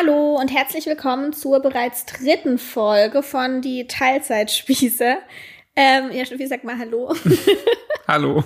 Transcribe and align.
Hallo 0.00 0.38
und 0.40 0.48
herzlich 0.48 0.86
willkommen 0.86 1.34
zur 1.34 1.60
bereits 1.60 2.06
dritten 2.06 2.56
Folge 2.56 3.22
von 3.22 3.60
Die 3.60 3.86
Teilzeitspieße. 3.86 5.16
Ähm, 5.76 6.10
ja, 6.12 6.24
wie 6.38 6.46
sag 6.46 6.64
mal 6.64 6.78
Hallo. 6.78 7.14
Hallo. 8.08 8.42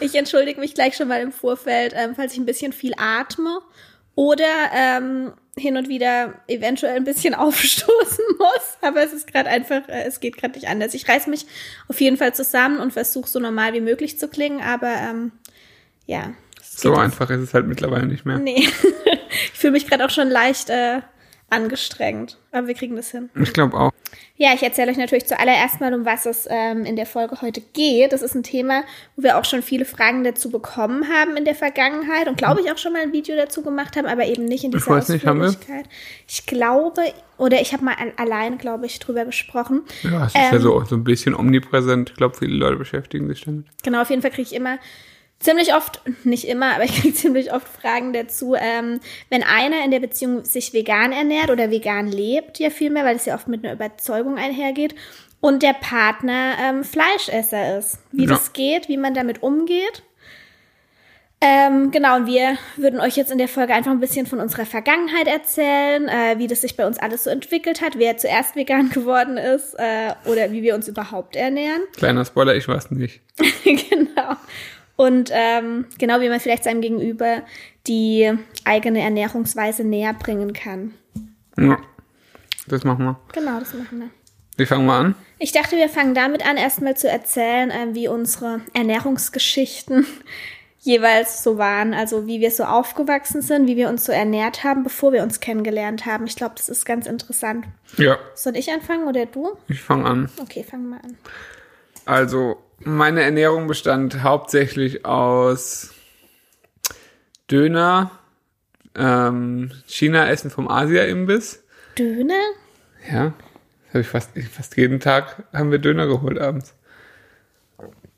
Ich 0.00 0.16
entschuldige 0.16 0.58
mich 0.58 0.74
gleich 0.74 0.96
schon 0.96 1.06
mal 1.06 1.20
im 1.20 1.30
Vorfeld, 1.30 1.94
ähm, 1.96 2.14
falls 2.16 2.32
ich 2.32 2.38
ein 2.38 2.46
bisschen 2.46 2.72
viel 2.72 2.94
atme 2.96 3.60
oder 4.16 4.44
ähm, 4.74 5.34
hin 5.56 5.76
und 5.76 5.88
wieder 5.88 6.34
eventuell 6.48 6.96
ein 6.96 7.04
bisschen 7.04 7.34
aufstoßen 7.36 8.24
muss. 8.36 8.78
Aber 8.80 9.04
es 9.04 9.12
ist 9.12 9.30
gerade 9.32 9.50
einfach, 9.50 9.88
äh, 9.88 10.04
es 10.04 10.18
geht 10.18 10.36
gerade 10.36 10.54
nicht 10.54 10.68
anders. 10.68 10.94
Ich 10.94 11.08
reiß 11.08 11.28
mich 11.28 11.46
auf 11.86 12.00
jeden 12.00 12.16
Fall 12.16 12.34
zusammen 12.34 12.80
und 12.80 12.92
versuche 12.92 13.28
so 13.28 13.38
normal 13.38 13.72
wie 13.72 13.80
möglich 13.80 14.18
zu 14.18 14.26
klingen, 14.26 14.60
aber 14.60 14.94
ähm, 14.96 15.30
ja. 16.06 16.32
So 16.60 16.94
einfach 16.94 17.30
ist 17.30 17.40
es 17.40 17.54
halt 17.54 17.68
mittlerweile 17.68 18.06
nicht 18.06 18.24
mehr. 18.24 18.38
Nee. 18.38 18.68
ich 19.52 19.58
fühle 19.58 19.72
mich 19.72 19.86
gerade 19.86 20.04
auch 20.04 20.10
schon 20.10 20.28
leicht 20.28 20.70
äh, 20.70 21.00
angestrengt. 21.50 22.36
Aber 22.52 22.66
wir 22.66 22.74
kriegen 22.74 22.96
das 22.96 23.10
hin. 23.10 23.30
Ich 23.40 23.52
glaube 23.52 23.76
auch. 23.76 23.92
Ja, 24.36 24.54
ich 24.54 24.62
erzähle 24.62 24.90
euch 24.90 24.96
natürlich 24.96 25.26
zuallererst 25.26 25.80
mal, 25.80 25.92
um 25.92 26.04
was 26.04 26.26
es 26.26 26.46
ähm, 26.48 26.84
in 26.84 26.96
der 26.96 27.06
Folge 27.06 27.40
heute 27.42 27.60
geht. 27.72 28.12
Das 28.12 28.22
ist 28.22 28.34
ein 28.34 28.42
Thema, 28.42 28.84
wo 29.16 29.22
wir 29.22 29.38
auch 29.38 29.44
schon 29.44 29.62
viele 29.62 29.84
Fragen 29.84 30.24
dazu 30.24 30.50
bekommen 30.50 31.08
haben 31.08 31.36
in 31.36 31.44
der 31.44 31.54
Vergangenheit 31.54 32.28
und 32.28 32.38
glaube 32.38 32.60
ich 32.60 32.70
auch 32.70 32.78
schon 32.78 32.92
mal 32.92 33.02
ein 33.02 33.12
Video 33.12 33.36
dazu 33.36 33.62
gemacht 33.62 33.96
haben, 33.96 34.06
aber 34.06 34.26
eben 34.26 34.44
nicht 34.44 34.64
in 34.64 34.70
dieser 34.70 34.84
ich 34.84 34.90
weiß 34.90 35.08
nicht, 35.08 35.26
haben 35.26 35.40
wir? 35.40 35.54
Ich 36.26 36.46
glaube, 36.46 37.02
oder 37.36 37.60
ich 37.60 37.72
habe 37.72 37.84
mal 37.84 37.96
allein, 38.16 38.58
glaube 38.58 38.86
ich, 38.86 38.98
drüber 38.98 39.24
gesprochen. 39.24 39.82
Ja, 40.02 40.26
es 40.26 40.34
ist 40.34 40.36
ähm, 40.36 40.52
ja 40.52 40.58
so, 40.60 40.84
so 40.84 40.94
ein 40.94 41.04
bisschen 41.04 41.34
omnipräsent. 41.34 42.10
Ich 42.10 42.16
glaube, 42.16 42.36
viele 42.36 42.54
Leute 42.54 42.76
beschäftigen 42.76 43.28
sich 43.28 43.42
damit. 43.44 43.66
Genau, 43.82 44.02
auf 44.02 44.10
jeden 44.10 44.22
Fall 44.22 44.30
kriege 44.30 44.48
ich 44.48 44.54
immer 44.54 44.78
ziemlich 45.40 45.74
oft, 45.74 46.02
nicht 46.24 46.46
immer, 46.46 46.74
aber 46.74 46.84
ich 46.84 47.00
kriege 47.00 47.14
ziemlich 47.14 47.52
oft 47.52 47.68
Fragen 47.68 48.12
dazu, 48.12 48.54
ähm, 48.54 49.00
wenn 49.30 49.42
einer 49.42 49.84
in 49.84 49.90
der 49.90 50.00
Beziehung 50.00 50.44
sich 50.44 50.72
vegan 50.72 51.12
ernährt 51.12 51.50
oder 51.50 51.70
vegan 51.70 52.08
lebt, 52.08 52.58
ja 52.58 52.70
vielmehr, 52.70 53.04
weil 53.04 53.16
es 53.16 53.26
ja 53.26 53.34
oft 53.34 53.48
mit 53.48 53.64
einer 53.64 53.74
Überzeugung 53.74 54.36
einhergeht, 54.36 54.94
und 55.40 55.62
der 55.62 55.74
Partner 55.74 56.54
ähm, 56.60 56.84
Fleischesser 56.84 57.78
ist. 57.78 57.98
Wie 58.12 58.24
ja. 58.24 58.30
das 58.30 58.52
geht, 58.52 58.88
wie 58.88 58.96
man 58.96 59.14
damit 59.14 59.42
umgeht. 59.42 60.02
Ähm, 61.40 61.92
genau, 61.92 62.16
und 62.16 62.26
wir 62.26 62.58
würden 62.76 62.98
euch 62.98 63.16
jetzt 63.16 63.30
in 63.30 63.38
der 63.38 63.46
Folge 63.46 63.72
einfach 63.72 63.92
ein 63.92 64.00
bisschen 64.00 64.26
von 64.26 64.40
unserer 64.40 64.66
Vergangenheit 64.66 65.28
erzählen, 65.28 66.08
äh, 66.08 66.38
wie 66.38 66.48
das 66.48 66.62
sich 66.62 66.76
bei 66.76 66.84
uns 66.84 66.98
alles 66.98 67.24
so 67.24 67.30
entwickelt 67.30 67.80
hat, 67.80 67.96
wer 67.96 68.16
zuerst 68.16 68.56
vegan 68.56 68.90
geworden 68.94 69.36
ist 69.36 69.74
äh, 69.74 70.14
oder 70.24 70.50
wie 70.50 70.62
wir 70.62 70.74
uns 70.74 70.88
überhaupt 70.88 71.36
ernähren. 71.36 71.82
Kleiner 71.96 72.24
Spoiler, 72.24 72.56
ich 72.56 72.66
weiß 72.66 72.90
nicht. 72.90 73.20
genau. 73.62 74.34
Und 74.98 75.30
ähm, 75.32 75.86
genau 75.96 76.20
wie 76.20 76.28
man 76.28 76.40
vielleicht 76.40 76.64
seinem 76.64 76.80
Gegenüber 76.80 77.42
die 77.86 78.32
eigene 78.64 79.00
Ernährungsweise 79.00 79.84
näher 79.84 80.12
bringen 80.12 80.52
kann. 80.52 80.92
Ja, 81.56 81.78
das 82.66 82.82
machen 82.82 83.04
wir. 83.04 83.20
Genau, 83.32 83.60
das 83.60 83.74
machen 83.74 84.00
wir. 84.00 84.10
Wie 84.56 84.66
fangen 84.66 84.86
wir 84.86 84.94
an? 84.94 85.14
Ich 85.38 85.52
dachte, 85.52 85.76
wir 85.76 85.88
fangen 85.88 86.14
damit 86.14 86.44
an, 86.44 86.56
erstmal 86.56 86.96
zu 86.96 87.08
erzählen, 87.08 87.70
äh, 87.70 87.94
wie 87.94 88.08
unsere 88.08 88.62
Ernährungsgeschichten 88.72 90.04
jeweils 90.80 91.44
so 91.44 91.58
waren. 91.58 91.94
Also 91.94 92.26
wie 92.26 92.40
wir 92.40 92.50
so 92.50 92.64
aufgewachsen 92.64 93.40
sind, 93.40 93.68
wie 93.68 93.76
wir 93.76 93.90
uns 93.90 94.04
so 94.04 94.10
ernährt 94.10 94.64
haben, 94.64 94.82
bevor 94.82 95.12
wir 95.12 95.22
uns 95.22 95.38
kennengelernt 95.38 96.06
haben. 96.06 96.26
Ich 96.26 96.34
glaube, 96.34 96.56
das 96.56 96.68
ist 96.68 96.84
ganz 96.84 97.06
interessant. 97.06 97.66
Ja. 97.98 98.18
Soll 98.34 98.56
ich 98.56 98.68
anfangen 98.72 99.06
oder 99.06 99.26
du? 99.26 99.50
Ich 99.68 99.80
fange 99.80 100.06
an. 100.06 100.28
Okay, 100.42 100.64
fangen 100.64 100.88
wir 100.90 101.04
an. 101.04 101.16
Also, 102.04 102.56
meine 102.80 103.22
Ernährung 103.22 103.66
bestand 103.66 104.22
hauptsächlich 104.22 105.04
aus 105.04 105.94
Döner, 107.50 108.10
ähm, 108.94 109.72
China-Essen 109.86 110.50
vom 110.50 110.68
Asia-Imbiss. 110.68 111.64
Döner? 111.98 112.40
Ja, 113.10 113.32
habe 113.88 114.00
ich 114.00 114.06
fast, 114.08 114.30
fast 114.50 114.76
jeden 114.76 115.00
Tag 115.00 115.44
haben 115.52 115.70
wir 115.70 115.78
Döner 115.78 116.06
geholt 116.06 116.38
abends. 116.38 116.74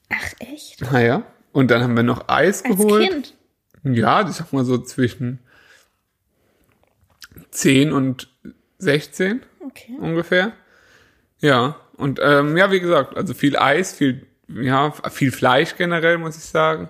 Ach 0.09 0.33
echt? 0.41 0.81
Naja. 0.93 1.23
Und 1.53 1.71
dann 1.71 1.83
haben 1.83 1.97
wir 1.97 2.03
noch 2.03 2.29
Eis 2.29 2.65
Als 2.65 2.77
geholt. 2.77 3.09
Kind? 3.09 3.37
Ja, 3.83 4.29
ich 4.29 4.35
sag 4.37 4.53
mal 4.53 4.65
so 4.65 4.79
zwischen 4.79 5.39
10 7.51 7.93
und 7.93 8.29
16 8.79 9.43
Okay. 9.67 9.97
ungefähr. 10.01 10.53
Ja, 11.39 11.77
und 11.97 12.19
ähm, 12.23 12.57
ja, 12.57 12.71
wie 12.71 12.81
gesagt, 12.81 13.17
also 13.17 13.35
viel 13.35 13.57
Eis, 13.57 13.93
viel 13.93 14.27
ja, 14.55 14.93
viel 15.11 15.33
Fleisch 15.33 15.77
generell, 15.77 16.19
muss 16.19 16.37
ich 16.37 16.45
sagen. 16.45 16.89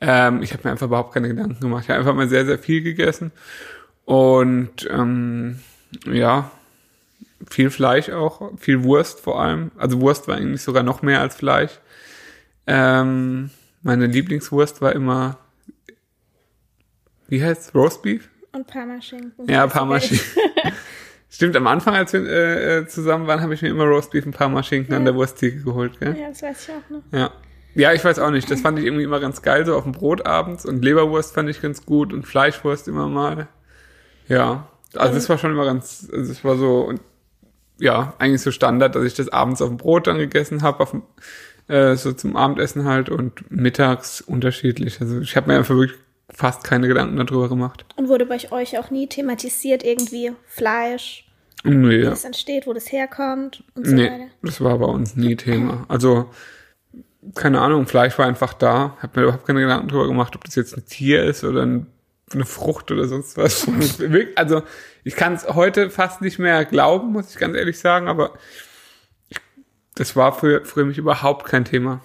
Ähm, 0.00 0.42
ich 0.42 0.52
habe 0.52 0.62
mir 0.64 0.72
einfach 0.72 0.86
überhaupt 0.86 1.14
keine 1.14 1.28
Gedanken 1.28 1.60
gemacht. 1.60 1.84
Ich 1.84 1.90
habe 1.90 2.00
einfach 2.00 2.14
mal 2.14 2.28
sehr, 2.28 2.44
sehr 2.44 2.58
viel 2.58 2.82
gegessen. 2.82 3.30
Und 4.04 4.88
ähm, 4.90 5.60
ja, 6.06 6.50
viel 7.48 7.70
Fleisch 7.70 8.10
auch, 8.10 8.58
viel 8.58 8.82
Wurst 8.82 9.20
vor 9.20 9.40
allem. 9.40 9.70
Also 9.76 10.00
Wurst 10.00 10.28
war 10.28 10.36
eigentlich 10.36 10.62
sogar 10.62 10.82
noch 10.82 11.02
mehr 11.02 11.20
als 11.20 11.36
Fleisch. 11.36 11.78
Ähm, 12.66 13.50
meine 13.82 14.06
Lieblingswurst 14.06 14.80
war 14.80 14.92
immer, 14.92 15.38
wie 17.28 17.42
heißt 17.42 17.74
Roastbeef? 17.74 18.28
Und 18.52 18.66
Parmaschinken. 18.66 19.48
Ja, 19.48 19.66
Parmaschinken. 19.66 20.26
Stimmt, 21.32 21.56
am 21.56 21.66
Anfang, 21.66 21.94
als 21.94 22.12
wir 22.12 22.26
äh, 22.26 22.80
äh, 22.80 22.86
zusammen 22.86 23.26
waren, 23.26 23.40
habe 23.40 23.54
ich 23.54 23.62
mir 23.62 23.70
immer 23.70 23.84
Roastbeef 23.84 24.26
ein 24.26 24.32
paar 24.32 24.50
Mal 24.50 24.62
Schinken 24.62 24.92
ja. 24.92 24.98
an 24.98 25.06
der 25.06 25.14
Wursttheke 25.14 25.62
geholt, 25.62 25.98
gell? 25.98 26.14
Ja, 26.14 26.28
das 26.28 26.42
weiß 26.42 26.68
ich 26.68 26.74
auch 26.74 26.90
noch. 26.90 27.18
Ja. 27.18 27.30
Ja, 27.74 27.94
ich 27.94 28.04
weiß 28.04 28.18
auch 28.18 28.30
nicht. 28.30 28.50
Das 28.50 28.60
fand 28.60 28.78
ich 28.78 28.84
irgendwie 28.84 29.04
immer 29.04 29.18
ganz 29.18 29.40
geil, 29.40 29.64
so 29.64 29.74
auf 29.74 29.84
dem 29.84 29.92
Brot 29.92 30.26
abends. 30.26 30.66
Und 30.66 30.84
Leberwurst 30.84 31.34
fand 31.34 31.48
ich 31.48 31.62
ganz 31.62 31.86
gut 31.86 32.12
und 32.12 32.26
Fleischwurst 32.26 32.86
immer 32.86 33.08
mal. 33.08 33.48
Ja. 34.28 34.68
Also 34.94 35.14
das 35.14 35.26
war 35.30 35.38
schon 35.38 35.52
immer 35.52 35.64
ganz, 35.64 36.06
also 36.12 36.30
es 36.30 36.44
war 36.44 36.58
so, 36.58 36.82
und 36.82 37.00
ja, 37.78 38.12
eigentlich 38.18 38.42
so 38.42 38.50
Standard, 38.50 38.94
dass 38.94 39.04
ich 39.04 39.14
das 39.14 39.30
abends 39.30 39.62
auf 39.62 39.68
dem 39.68 39.78
Brot 39.78 40.06
dann 40.06 40.18
gegessen 40.18 40.60
habe, 40.60 41.02
äh, 41.68 41.96
so 41.96 42.12
zum 42.12 42.36
Abendessen 42.36 42.84
halt 42.84 43.08
und 43.08 43.50
mittags 43.50 44.20
unterschiedlich. 44.20 45.00
Also 45.00 45.20
ich 45.20 45.34
habe 45.34 45.50
mir 45.50 45.56
einfach 45.56 45.76
wirklich 45.76 45.98
fast 46.34 46.64
keine 46.64 46.88
Gedanken 46.88 47.16
darüber 47.16 47.48
gemacht. 47.48 47.84
Und 47.96 48.08
wurde 48.08 48.26
bei 48.26 48.38
euch 48.50 48.78
auch 48.78 48.90
nie 48.90 49.06
thematisiert, 49.06 49.84
irgendwie 49.84 50.32
Fleisch, 50.46 51.26
nee, 51.64 51.98
wie 52.00 52.02
das 52.02 52.24
entsteht, 52.24 52.66
wo 52.66 52.72
das 52.72 52.90
herkommt 52.90 53.62
und 53.74 53.86
so 53.86 53.94
Nee, 53.94 54.10
weiter? 54.10 54.24
das 54.42 54.60
war 54.60 54.78
bei 54.78 54.86
uns 54.86 55.16
nie 55.16 55.36
Thema. 55.36 55.84
Also, 55.88 56.30
keine 57.34 57.60
Ahnung, 57.60 57.86
Fleisch 57.86 58.18
war 58.18 58.26
einfach 58.26 58.54
da. 58.54 58.96
Hab 59.00 59.14
mir 59.16 59.22
überhaupt 59.22 59.46
keine 59.46 59.60
Gedanken 59.60 59.88
darüber 59.88 60.08
gemacht, 60.08 60.34
ob 60.34 60.44
das 60.44 60.54
jetzt 60.56 60.76
ein 60.76 60.84
Tier 60.86 61.22
ist 61.24 61.44
oder 61.44 61.62
ein, 61.62 61.86
eine 62.32 62.44
Frucht 62.46 62.90
oder 62.90 63.06
sonst 63.06 63.36
was. 63.36 63.68
also, 64.34 64.62
ich 65.04 65.14
kann 65.16 65.34
es 65.34 65.46
heute 65.46 65.90
fast 65.90 66.20
nicht 66.22 66.38
mehr 66.38 66.64
glauben, 66.64 67.12
muss 67.12 67.30
ich 67.30 67.38
ganz 67.38 67.56
ehrlich 67.56 67.78
sagen, 67.78 68.08
aber 68.08 68.32
das 69.94 70.16
war 70.16 70.32
für, 70.32 70.64
für 70.64 70.84
mich 70.84 70.98
überhaupt 70.98 71.46
kein 71.46 71.64
Thema. 71.64 72.00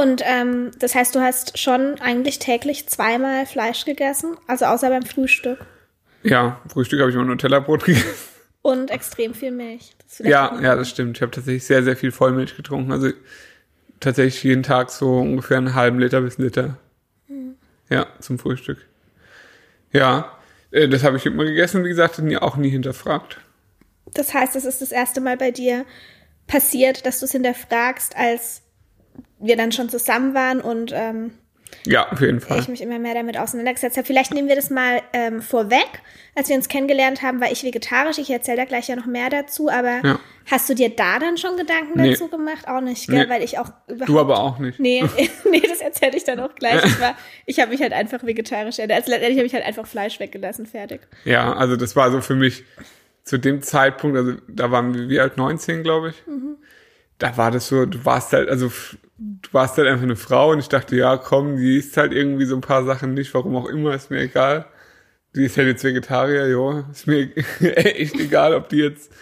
Und 0.00 0.22
ähm, 0.24 0.70
das 0.78 0.94
heißt, 0.94 1.14
du 1.14 1.20
hast 1.20 1.58
schon 1.58 2.00
eigentlich 2.00 2.38
täglich 2.38 2.88
zweimal 2.88 3.44
Fleisch 3.44 3.84
gegessen, 3.84 4.34
also 4.46 4.64
außer 4.64 4.88
beim 4.88 5.02
Frühstück. 5.02 5.58
Ja, 6.22 6.58
Frühstück 6.68 7.00
habe 7.00 7.10
ich 7.10 7.16
immer 7.16 7.26
Nutella-Brot 7.26 7.84
gegessen. 7.84 8.08
Und 8.62 8.90
extrem 8.90 9.34
viel 9.34 9.50
Milch. 9.50 9.92
Ja, 10.20 10.58
ja, 10.62 10.74
das 10.74 10.88
stimmt. 10.88 11.18
Ich 11.18 11.22
habe 11.22 11.32
tatsächlich 11.32 11.64
sehr, 11.64 11.82
sehr 11.82 11.98
viel 11.98 12.12
Vollmilch 12.12 12.56
getrunken. 12.56 12.92
Also 12.92 13.10
tatsächlich 14.00 14.42
jeden 14.42 14.62
Tag 14.62 14.90
so 14.90 15.18
ungefähr 15.18 15.58
einen 15.58 15.74
halben 15.74 15.98
Liter 15.98 16.22
bis 16.22 16.38
Liter. 16.38 16.78
Ja, 17.90 18.06
zum 18.20 18.38
Frühstück. 18.38 18.78
Ja, 19.92 20.32
äh, 20.70 20.88
das 20.88 21.02
habe 21.02 21.18
ich 21.18 21.26
immer 21.26 21.44
gegessen, 21.44 21.84
wie 21.84 21.88
gesagt, 21.90 22.22
auch 22.40 22.56
nie 22.56 22.70
hinterfragt. 22.70 23.38
Das 24.14 24.32
heißt, 24.32 24.56
es 24.56 24.64
ist 24.64 24.80
das 24.80 24.92
erste 24.92 25.20
Mal 25.20 25.36
bei 25.36 25.50
dir 25.50 25.84
passiert, 26.46 27.04
dass 27.04 27.18
du 27.20 27.26
es 27.26 27.32
hinterfragst, 27.32 28.16
als 28.16 28.62
wir 29.40 29.56
dann 29.56 29.72
schon 29.72 29.88
zusammen 29.88 30.34
waren 30.34 30.60
und 30.60 30.92
ähm, 30.94 31.32
Ja, 31.86 32.10
auf 32.10 32.20
jeden 32.20 32.40
Fall. 32.40 32.58
ich 32.60 32.68
mich 32.68 32.80
immer 32.82 32.98
mehr 32.98 33.14
damit 33.14 33.38
auseinandergesetzt 33.38 33.96
habe. 33.96 34.06
Vielleicht 34.06 34.32
nehmen 34.34 34.48
wir 34.48 34.56
das 34.56 34.70
mal 34.70 35.00
ähm, 35.12 35.40
vorweg. 35.42 35.88
Als 36.34 36.48
wir 36.48 36.56
uns 36.56 36.68
kennengelernt 36.68 37.22
haben, 37.22 37.40
war 37.40 37.50
ich 37.50 37.64
vegetarisch. 37.64 38.18
Ich 38.18 38.30
erzähle 38.30 38.58
da 38.58 38.64
gleich 38.64 38.88
ja 38.88 38.96
noch 38.96 39.06
mehr 39.06 39.30
dazu. 39.30 39.68
Aber 39.68 40.00
Ja. 40.04 40.20
hast 40.50 40.68
du 40.68 40.74
dir 40.74 40.90
da 40.90 41.18
dann 41.18 41.36
schon 41.38 41.56
Gedanken 41.56 42.00
Nee. 42.00 42.10
dazu 42.10 42.28
gemacht? 42.28 42.68
Auch 42.68 42.80
nicht, 42.80 43.06
gell? 43.08 43.24
Nee. 43.24 43.30
Weil 43.30 43.42
ich 43.42 43.58
auch 43.58 43.70
überhaupt 43.88 44.08
Du 44.08 44.18
aber 44.20 44.38
auch 44.40 44.58
nicht. 44.58 44.78
Nee, 44.78 45.04
nee, 45.50 45.60
das 45.66 45.80
erzähle 45.80 46.16
ich 46.16 46.24
dann 46.24 46.38
auch 46.40 46.54
gleich. 46.54 46.84
Ich, 46.84 47.00
war- 47.00 47.16
ich 47.46 47.58
habe 47.60 47.70
mich 47.70 47.80
halt 47.82 47.92
einfach 47.92 48.24
vegetarisch 48.24 48.78
ernährt. 48.78 49.00
Also 49.00 49.10
letztendlich 49.12 49.38
habe 49.38 49.46
ich 49.46 49.54
halt 49.54 49.64
einfach 49.64 49.86
Fleisch 49.86 50.20
weggelassen, 50.20 50.66
fertig. 50.66 51.00
Ja, 51.24 51.52
also 51.54 51.76
das 51.76 51.96
war 51.96 52.10
so 52.10 52.20
für 52.20 52.34
mich 52.36 52.64
zu 53.24 53.38
dem 53.38 53.62
Zeitpunkt, 53.62 54.16
also 54.16 54.34
da 54.48 54.70
waren 54.70 54.92
wir 54.94 55.08
wie 55.08 55.20
alt 55.20 55.36
19, 55.36 55.82
glaube 55.82 56.10
ich. 56.10 56.22
Da 57.18 57.36
war 57.36 57.50
das 57.50 57.68
so, 57.68 57.84
du 57.86 58.04
warst 58.04 58.32
halt, 58.32 58.48
also 58.48 58.72
du 59.20 59.52
warst 59.52 59.76
halt 59.76 59.86
einfach 59.86 60.02
eine 60.04 60.16
Frau 60.16 60.50
und 60.52 60.58
ich 60.58 60.68
dachte, 60.68 60.96
ja, 60.96 61.16
komm, 61.16 61.56
die 61.56 61.76
isst 61.76 61.96
halt 61.96 62.12
irgendwie 62.12 62.46
so 62.46 62.54
ein 62.56 62.60
paar 62.62 62.84
Sachen 62.84 63.14
nicht, 63.14 63.32
warum 63.34 63.54
auch 63.56 63.66
immer, 63.68 63.94
ist 63.94 64.10
mir 64.10 64.20
egal. 64.20 64.66
Die 65.36 65.44
ist 65.44 65.56
halt 65.56 65.68
jetzt 65.68 65.84
Vegetarier, 65.84 66.48
jo, 66.48 66.84
ist 66.90 67.06
mir 67.06 67.30
echt 67.60 68.18
egal, 68.18 68.54
ob 68.54 68.68
die 68.70 68.78
jetzt 68.78 69.12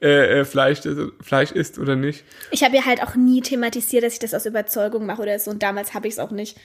äh, 0.00 0.40
äh, 0.40 0.44
Fleisch, 0.44 0.80
ist, 0.86 0.98
Fleisch 1.20 1.52
isst 1.52 1.78
oder 1.78 1.96
nicht. 1.96 2.24
Ich 2.50 2.62
habe 2.64 2.74
ja 2.76 2.86
halt 2.86 3.02
auch 3.02 3.16
nie 3.16 3.42
thematisiert, 3.42 4.04
dass 4.04 4.14
ich 4.14 4.18
das 4.20 4.32
aus 4.32 4.46
Überzeugung 4.46 5.04
mache 5.04 5.20
oder 5.22 5.38
so. 5.38 5.50
Und 5.50 5.62
damals 5.62 5.92
habe 5.92 6.08
ich 6.08 6.14
es 6.14 6.18
auch 6.18 6.30
nicht 6.30 6.56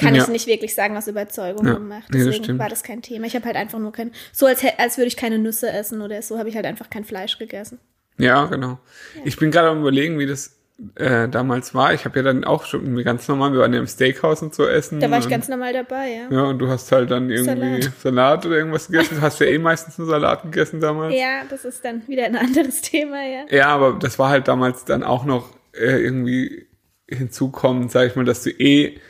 kann 0.00 0.14
Ja. 0.14 0.22
ich 0.22 0.28
nicht 0.28 0.46
wirklich 0.46 0.76
sagen, 0.76 0.96
aus 0.96 1.08
Überzeugung 1.08 1.66
Ja, 1.66 1.74
gemacht. 1.74 2.04
das 2.08 2.22
Deswegen 2.24 2.44
stimmt. 2.44 2.60
war 2.60 2.68
das 2.68 2.84
kein 2.84 3.02
Thema. 3.02 3.26
Ich 3.26 3.34
habe 3.34 3.44
halt 3.46 3.56
einfach 3.56 3.80
nur 3.80 3.90
kein, 3.90 4.12
so 4.32 4.46
als, 4.46 4.62
als 4.78 4.96
würde 4.96 5.08
ich 5.08 5.16
keine 5.16 5.38
Nüsse 5.40 5.68
essen 5.72 6.00
oder 6.02 6.22
so, 6.22 6.38
habe 6.38 6.48
ich 6.48 6.54
halt 6.54 6.66
einfach 6.66 6.88
kein 6.88 7.04
Fleisch 7.04 7.36
gegessen. 7.36 7.80
Ja, 8.16 8.46
genau. 8.46 8.78
Ich 9.24 9.36
bin 9.38 9.50
gerade 9.50 9.68
am 9.70 9.80
überlegen, 9.80 10.18
wie 10.20 10.26
das 10.26 10.57
äh, 10.94 11.28
damals 11.28 11.74
war. 11.74 11.92
Ich 11.92 12.04
habe 12.04 12.20
ja 12.20 12.22
dann 12.22 12.44
auch 12.44 12.64
schon 12.64 13.02
ganz 13.02 13.26
normal, 13.26 13.52
wir 13.52 13.60
waren 13.60 13.72
ja 13.72 13.80
im 13.80 13.88
Steakhouse 13.88 14.42
und 14.42 14.54
so 14.54 14.66
essen. 14.66 15.00
Da 15.00 15.10
war 15.10 15.18
ich 15.18 15.28
ganz 15.28 15.48
normal 15.48 15.72
dabei, 15.72 16.08
ja. 16.08 16.30
Ja, 16.30 16.44
und 16.44 16.58
du 16.58 16.68
hast 16.68 16.92
halt 16.92 17.10
dann 17.10 17.30
irgendwie 17.30 17.82
Salat, 17.82 17.92
Salat. 18.00 18.46
oder 18.46 18.56
irgendwas 18.56 18.86
gegessen. 18.86 19.16
Du 19.16 19.22
hast 19.22 19.40
ja 19.40 19.46
eh 19.46 19.58
meistens 19.58 19.98
nur 19.98 20.06
Salat 20.06 20.44
gegessen 20.44 20.80
damals. 20.80 21.14
Ja, 21.14 21.42
das 21.50 21.64
ist 21.64 21.84
dann 21.84 22.06
wieder 22.06 22.26
ein 22.26 22.36
anderes 22.36 22.82
Thema, 22.82 23.24
ja. 23.26 23.44
Ja, 23.50 23.66
aber 23.68 23.98
das 23.98 24.18
war 24.18 24.28
halt 24.30 24.46
damals 24.46 24.84
dann 24.84 25.02
auch 25.02 25.24
noch 25.24 25.50
äh, 25.72 26.00
irgendwie 26.00 26.68
hinzukommend, 27.08 27.90
sag 27.90 28.06
ich 28.06 28.16
mal, 28.16 28.24
dass 28.24 28.44
du 28.44 28.50
eh 28.50 29.00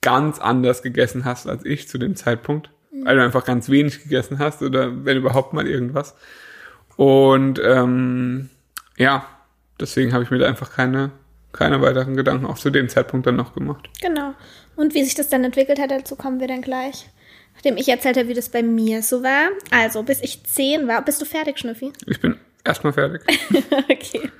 ganz 0.00 0.38
anders 0.38 0.82
gegessen 0.82 1.24
hast 1.24 1.48
als 1.48 1.64
ich 1.64 1.88
zu 1.88 1.98
dem 1.98 2.14
Zeitpunkt. 2.14 2.70
Weil 2.92 3.16
du 3.16 3.22
einfach 3.22 3.44
ganz 3.44 3.68
wenig 3.68 4.02
gegessen 4.02 4.38
hast 4.38 4.62
oder 4.62 5.04
wenn 5.04 5.16
überhaupt 5.16 5.52
mal 5.52 5.68
irgendwas. 5.68 6.16
Und 6.96 7.60
ähm, 7.64 8.50
ja, 8.96 9.24
deswegen 9.80 10.12
habe 10.12 10.24
ich 10.24 10.30
mir 10.30 10.38
da 10.38 10.46
einfach 10.46 10.72
keine, 10.72 11.10
keine 11.52 11.80
weiteren 11.80 12.16
Gedanken 12.16 12.46
auch 12.46 12.58
zu 12.58 12.70
dem 12.70 12.88
Zeitpunkt 12.88 13.26
dann 13.26 13.36
noch 13.36 13.54
gemacht. 13.54 13.88
Genau. 14.00 14.34
Und 14.76 14.94
wie 14.94 15.04
sich 15.04 15.14
das 15.14 15.28
dann 15.28 15.44
entwickelt 15.44 15.78
hat, 15.78 15.90
dazu 15.90 16.16
kommen 16.16 16.40
wir 16.40 16.48
dann 16.48 16.62
gleich. 16.62 17.08
Nachdem 17.54 17.76
ich 17.76 17.88
erzählt 17.88 18.16
habe, 18.16 18.28
wie 18.28 18.34
das 18.34 18.50
bei 18.50 18.62
mir 18.62 19.02
so 19.02 19.22
war. 19.22 19.48
Also, 19.72 20.02
bis 20.04 20.22
ich 20.22 20.44
zehn 20.44 20.86
war. 20.86 21.04
Bist 21.04 21.20
du 21.20 21.24
fertig, 21.24 21.58
Schnüffi? 21.58 21.92
Ich 22.06 22.20
bin 22.20 22.36
erstmal 22.64 22.92
fertig. 22.92 23.22
okay. 23.90 24.30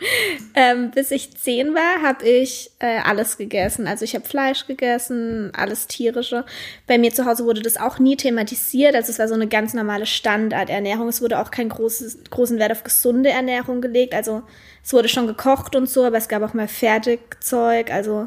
Ähm, 0.55 0.91
bis 0.91 1.11
ich 1.11 1.37
zehn 1.37 1.75
war, 1.75 2.03
habe 2.03 2.29
ich 2.29 2.71
äh, 2.79 2.99
alles 2.99 3.37
gegessen. 3.37 3.87
Also 3.87 4.05
ich 4.05 4.15
habe 4.15 4.27
Fleisch 4.27 4.67
gegessen, 4.67 5.53
alles 5.55 5.87
tierische. 5.87 6.45
Bei 6.87 6.99
mir 6.99 7.13
zu 7.13 7.25
Hause 7.25 7.45
wurde 7.45 7.63
das 7.63 7.77
auch 7.77 7.99
nie 7.99 8.17
thematisiert. 8.17 8.95
Also 8.95 9.11
es 9.11 9.19
war 9.19 9.29
so 9.29 9.35
eine 9.35 9.49
ganz 9.49 9.75
normale 9.75 10.07
Standardernährung. 10.07 11.09
Es 11.09 11.23
wurde 11.23 11.39
auch 11.39 11.51
kein 11.51 11.69
großes, 11.69 12.25
großen 12.31 12.59
Wert 12.59 12.73
auf 12.73 12.85
gesunde 12.85 13.31
Ernährung 13.31 13.81
gelegt. 13.81 14.15
Also 14.15 14.43
es 14.85 14.93
wurde 14.93 15.09
schon 15.09 15.27
gekocht 15.27 15.77
und 15.77 15.89
so, 15.89 16.05
aber 16.05 16.19
es 16.19 16.29
gab 16.29 16.43
auch 16.43 16.55
mal 16.55 16.69
Fertigzeug. 16.69 17.91
Also 17.91 18.25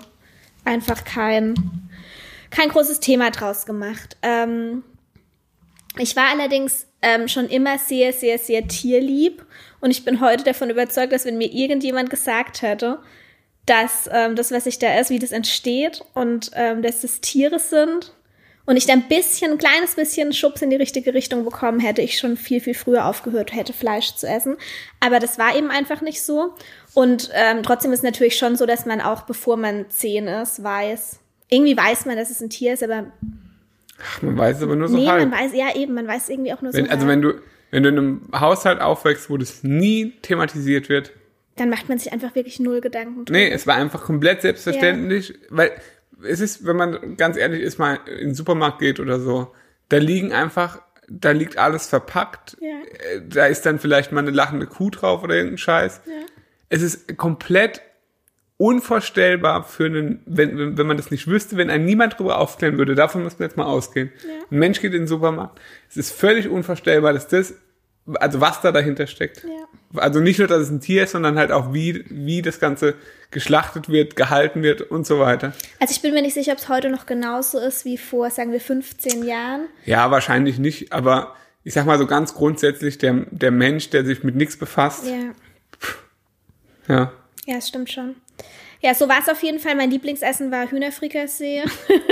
einfach 0.65 1.03
kein, 1.03 1.55
kein 2.49 2.69
großes 2.69 2.99
Thema 2.99 3.31
draus 3.31 3.65
gemacht. 3.65 4.17
Ähm, 4.21 4.83
ich 5.97 6.15
war 6.15 6.29
allerdings 6.31 6.87
ähm, 7.01 7.27
schon 7.27 7.47
immer 7.47 7.77
sehr, 7.77 8.13
sehr, 8.13 8.37
sehr 8.37 8.67
tierlieb 8.67 9.45
und 9.81 9.91
ich 9.91 10.05
bin 10.05 10.21
heute 10.21 10.43
davon 10.43 10.69
überzeugt, 10.69 11.11
dass 11.11 11.25
wenn 11.25 11.37
mir 11.37 11.51
irgendjemand 11.51 12.09
gesagt 12.09 12.61
hätte, 12.61 12.99
dass 13.65 14.09
ähm, 14.11 14.35
das, 14.35 14.51
was 14.51 14.65
ich 14.65 14.79
da 14.79 14.87
esse, 14.87 15.13
wie 15.13 15.19
das 15.19 15.31
entsteht 15.31 16.03
und 16.13 16.51
ähm, 16.55 16.81
dass 16.81 17.01
das 17.01 17.21
Tiere 17.21 17.59
sind 17.59 18.13
und 18.65 18.77
ich 18.77 18.85
da 18.85 18.93
ein 18.93 19.07
bisschen, 19.07 19.51
ein 19.51 19.57
kleines 19.57 19.95
bisschen 19.95 20.33
Schubs 20.33 20.61
in 20.61 20.69
die 20.69 20.75
richtige 20.75 21.13
Richtung 21.13 21.43
bekommen 21.43 21.79
hätte, 21.79 22.01
ich 22.01 22.17
schon 22.17 22.37
viel, 22.37 22.61
viel 22.61 22.73
früher 22.73 23.05
aufgehört 23.05 23.53
hätte, 23.53 23.73
Fleisch 23.73 24.15
zu 24.15 24.27
essen. 24.27 24.55
Aber 24.99 25.19
das 25.19 25.37
war 25.37 25.55
eben 25.55 25.71
einfach 25.71 26.01
nicht 26.01 26.21
so. 26.21 26.53
Und 26.93 27.29
ähm, 27.33 27.63
trotzdem 27.63 27.91
ist 27.91 27.99
es 27.99 28.03
natürlich 28.03 28.37
schon 28.37 28.55
so, 28.55 28.65
dass 28.65 28.85
man 28.85 29.01
auch, 29.01 29.23
bevor 29.23 29.57
man 29.57 29.89
zehn 29.89 30.27
ist, 30.27 30.63
weiß, 30.63 31.19
irgendwie 31.49 31.75
weiß 31.75 32.05
man, 32.05 32.17
dass 32.17 32.29
es 32.29 32.41
ein 32.41 32.49
Tier 32.49 32.73
ist, 32.73 32.83
aber 32.83 33.07
Ach, 34.03 34.21
man 34.21 34.37
weiß 34.37 34.57
es 34.57 34.63
aber 34.63 34.75
nur 34.75 34.87
so 34.87 34.97
nee, 34.97 35.07
halb. 35.07 35.29
man 35.29 35.39
weiß, 35.39 35.53
ja 35.53 35.75
eben, 35.75 35.93
man 35.93 36.07
weiß 36.07 36.29
irgendwie 36.29 36.53
auch 36.53 36.61
nur 36.61 36.73
Wenn, 36.73 36.85
so 36.85 36.91
also 36.91 37.07
halb. 37.07 37.11
wenn 37.11 37.21
du, 37.21 37.33
wenn 37.71 37.83
du 37.83 37.89
in 37.89 37.97
einem 37.97 38.21
Haushalt 38.33 38.81
aufwächst, 38.81 39.29
wo 39.29 39.37
das 39.37 39.63
nie 39.63 40.13
thematisiert 40.21 40.89
wird, 40.89 41.11
dann 41.55 41.69
macht 41.69 41.89
man 41.89 41.99
sich 41.99 42.13
einfach 42.13 42.35
wirklich 42.35 42.59
null 42.59 42.81
Gedanken 42.81 43.25
drüber. 43.25 43.31
Nee, 43.31 43.49
es 43.49 43.67
war 43.67 43.75
einfach 43.75 44.03
komplett 44.03 44.41
selbstverständlich, 44.41 45.33
weil 45.49 45.71
es 46.23 46.39
ist, 46.39 46.65
wenn 46.65 46.75
man 46.75 47.17
ganz 47.17 47.37
ehrlich 47.37 47.61
ist, 47.61 47.77
mal 47.77 47.99
in 48.07 48.29
den 48.29 48.35
Supermarkt 48.35 48.79
geht 48.79 48.99
oder 48.99 49.19
so, 49.19 49.53
da 49.89 49.97
liegen 49.97 50.31
einfach, 50.31 50.81
da 51.09 51.31
liegt 51.31 51.57
alles 51.57 51.87
verpackt. 51.87 52.57
Ja. 52.61 52.69
Äh, 52.69 53.21
Da 53.27 53.45
ist 53.47 53.65
dann 53.65 53.79
vielleicht 53.79 54.11
mal 54.11 54.21
eine 54.21 54.31
lachende 54.31 54.65
Kuh 54.67 54.89
drauf 54.89 55.23
oder 55.23 55.35
irgendein 55.35 55.57
Scheiß. 55.57 56.01
Ja. 56.05 56.13
Es 56.69 56.81
ist 56.81 57.17
komplett 57.17 57.81
unvorstellbar 58.61 59.63
für 59.63 59.85
einen, 59.85 60.21
wenn, 60.27 60.77
wenn, 60.77 60.85
man 60.85 60.95
das 60.95 61.09
nicht 61.09 61.25
wüsste, 61.25 61.57
wenn 61.57 61.71
einem 61.71 61.83
niemand 61.83 62.19
drüber 62.19 62.37
aufklären 62.37 62.77
würde, 62.77 62.93
davon 62.93 63.23
muss 63.23 63.39
man 63.39 63.49
jetzt 63.49 63.57
mal 63.57 63.65
ausgehen. 63.65 64.11
Ja. 64.21 64.45
Ein 64.51 64.59
Mensch 64.59 64.79
geht 64.81 64.93
in 64.93 65.01
den 65.01 65.07
Supermarkt. 65.07 65.59
Es 65.89 65.97
ist 65.97 66.11
völlig 66.11 66.47
unvorstellbar, 66.47 67.11
dass 67.11 67.27
das, 67.27 67.55
also 68.13 68.39
was 68.39 68.61
da 68.61 68.71
dahinter 68.71 69.07
steckt. 69.07 69.43
Ja. 69.43 69.99
Also 69.99 70.19
nicht 70.19 70.37
nur, 70.37 70.47
dass 70.47 70.59
es 70.59 70.69
ein 70.69 70.79
Tier 70.79 71.05
ist, 71.05 71.13
sondern 71.13 71.39
halt 71.39 71.51
auch, 71.51 71.73
wie, 71.73 72.05
wie 72.09 72.43
das 72.43 72.59
Ganze 72.59 72.93
geschlachtet 73.31 73.89
wird, 73.89 74.15
gehalten 74.15 74.61
wird 74.61 74.81
und 74.81 75.07
so 75.07 75.17
weiter. 75.17 75.53
Also 75.79 75.93
ich 75.93 76.03
bin 76.03 76.13
mir 76.13 76.21
nicht 76.21 76.35
sicher, 76.35 76.51
ob 76.51 76.59
es 76.59 76.69
heute 76.69 76.91
noch 76.91 77.07
genauso 77.07 77.57
ist 77.57 77.83
wie 77.83 77.97
vor, 77.97 78.29
sagen 78.29 78.51
wir, 78.51 78.61
15 78.61 79.23
Jahren. 79.23 79.69
Ja, 79.85 80.11
wahrscheinlich 80.11 80.59
nicht, 80.59 80.93
aber 80.93 81.33
ich 81.63 81.73
sag 81.73 81.87
mal 81.87 81.97
so 81.97 82.05
ganz 82.05 82.35
grundsätzlich, 82.35 82.99
der, 82.99 83.25
der 83.31 83.49
Mensch, 83.49 83.89
der 83.89 84.05
sich 84.05 84.23
mit 84.23 84.35
nichts 84.35 84.55
befasst, 84.55 85.05
Ja, 85.07 85.33
ja. 86.87 87.11
ja, 87.47 87.55
es 87.55 87.67
stimmt 87.67 87.91
schon. 87.91 88.17
Ja, 88.81 88.95
so 88.95 89.07
war 89.07 89.19
es 89.19 89.29
auf 89.29 89.43
jeden 89.43 89.59
Fall. 89.59 89.75
Mein 89.75 89.91
Lieblingsessen 89.91 90.51
war 90.51 90.69
Hühnerfrikassee 90.69 91.63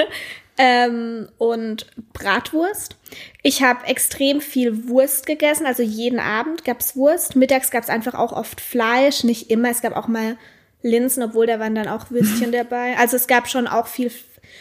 ähm, 0.57 1.29
und 1.37 1.87
Bratwurst. 2.13 2.95
Ich 3.41 3.63
habe 3.63 3.87
extrem 3.87 4.39
viel 4.39 4.87
Wurst 4.87 5.25
gegessen, 5.25 5.65
also 5.65 5.81
jeden 5.81 6.19
Abend 6.19 6.63
gab's 6.63 6.95
Wurst. 6.95 7.35
Mittags 7.35 7.71
gab's 7.71 7.89
einfach 7.89 8.13
auch 8.13 8.33
oft 8.33 8.61
Fleisch, 8.61 9.23
nicht 9.23 9.49
immer. 9.49 9.69
Es 9.69 9.81
gab 9.81 9.95
auch 9.95 10.07
mal 10.07 10.37
Linsen, 10.83 11.23
obwohl 11.23 11.47
da 11.47 11.59
waren 11.59 11.75
dann 11.75 11.87
auch 11.87 12.11
Würstchen 12.11 12.51
dabei. 12.51 12.95
Also 12.97 13.15
es 13.15 13.27
gab 13.27 13.49
schon 13.49 13.67
auch 13.67 13.87
viel, 13.87 14.11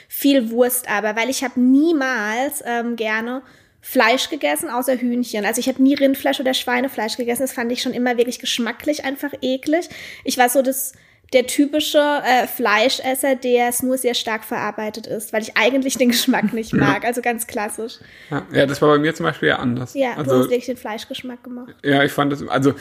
viel 0.08 0.50
Wurst, 0.50 0.90
aber 0.90 1.14
weil 1.14 1.28
ich 1.28 1.44
habe 1.44 1.60
niemals 1.60 2.62
ähm, 2.64 2.96
gerne 2.96 3.42
Fleisch 3.80 4.28
gegessen, 4.28 4.70
außer 4.70 4.96
Hühnchen. 4.96 5.44
Also 5.44 5.60
ich 5.60 5.68
habe 5.68 5.82
nie 5.82 5.94
Rindfleisch 5.94 6.40
oder 6.40 6.54
Schweinefleisch 6.54 7.16
gegessen. 7.16 7.42
Das 7.42 7.52
fand 7.52 7.70
ich 7.70 7.82
schon 7.82 7.94
immer 7.94 8.16
wirklich 8.16 8.38
geschmacklich 8.38 9.04
einfach 9.04 9.32
eklig. 9.40 9.88
Ich 10.24 10.36
war 10.36 10.48
so 10.48 10.62
das 10.62 10.92
der 11.32 11.46
typische 11.46 11.98
äh, 11.98 12.46
Fleischesser, 12.46 13.34
der 13.36 13.68
es 13.68 13.82
nur 13.82 13.98
sehr 13.98 14.14
stark 14.14 14.44
verarbeitet 14.44 15.06
ist, 15.06 15.32
weil 15.32 15.42
ich 15.42 15.56
eigentlich 15.56 15.98
den 15.98 16.08
Geschmack 16.08 16.52
nicht 16.52 16.72
mag. 16.72 17.04
Also 17.04 17.20
ganz 17.20 17.46
klassisch. 17.46 17.98
ja. 18.30 18.46
Ja, 18.52 18.66
das 18.66 18.80
war 18.80 18.88
bei 18.88 18.98
mir 18.98 19.14
zum 19.14 19.24
Beispiel 19.24 19.50
ja 19.50 19.56
anders. 19.56 19.94
Ja, 19.94 20.14
du 20.14 20.20
also, 20.20 20.38
hast 20.38 20.44
wirklich 20.44 20.66
den 20.66 20.76
Fleischgeschmack 20.76 21.44
gemacht. 21.44 21.74
Ja, 21.84 22.02
ich 22.02 22.12
fand 22.12 22.32
das, 22.32 22.46
also 22.48 22.74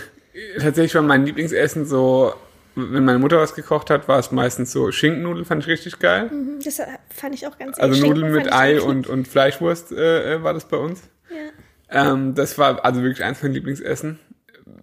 tatsächlich 0.59 0.95
war 0.95 1.01
mein 1.01 1.25
Lieblingsessen 1.25 1.85
so, 1.85 2.33
wenn 2.75 3.03
meine 3.03 3.19
Mutter 3.19 3.37
was 3.37 3.55
gekocht 3.55 3.89
hat, 3.89 4.07
war 4.07 4.19
es 4.19 4.31
meistens 4.31 4.71
so 4.71 4.91
Schinkennudeln, 4.91 5.45
fand 5.45 5.63
ich 5.63 5.67
richtig 5.67 5.99
geil. 5.99 6.29
Mhm, 6.31 6.59
Das 6.63 6.79
äh, 6.79 6.85
fand 7.13 7.35
ich 7.35 7.47
auch 7.47 7.57
ganz 7.57 7.77
Also 7.79 8.05
Nudeln 8.05 8.31
mit 8.31 8.53
Ei 8.53 8.79
und, 8.79 9.07
und 9.07 9.27
Fleischwurst 9.27 9.91
äh, 9.91 10.35
äh, 10.35 10.43
war 10.43 10.53
das 10.53 10.65
bei 10.65 10.77
uns. 10.77 11.01
Ja. 11.29 12.11
Ähm, 12.11 12.35
das 12.35 12.57
war 12.57 12.83
also 12.85 13.01
wirklich 13.01 13.23
eins 13.23 13.41
meiner 13.41 13.55
Lieblingsessen. 13.55 14.19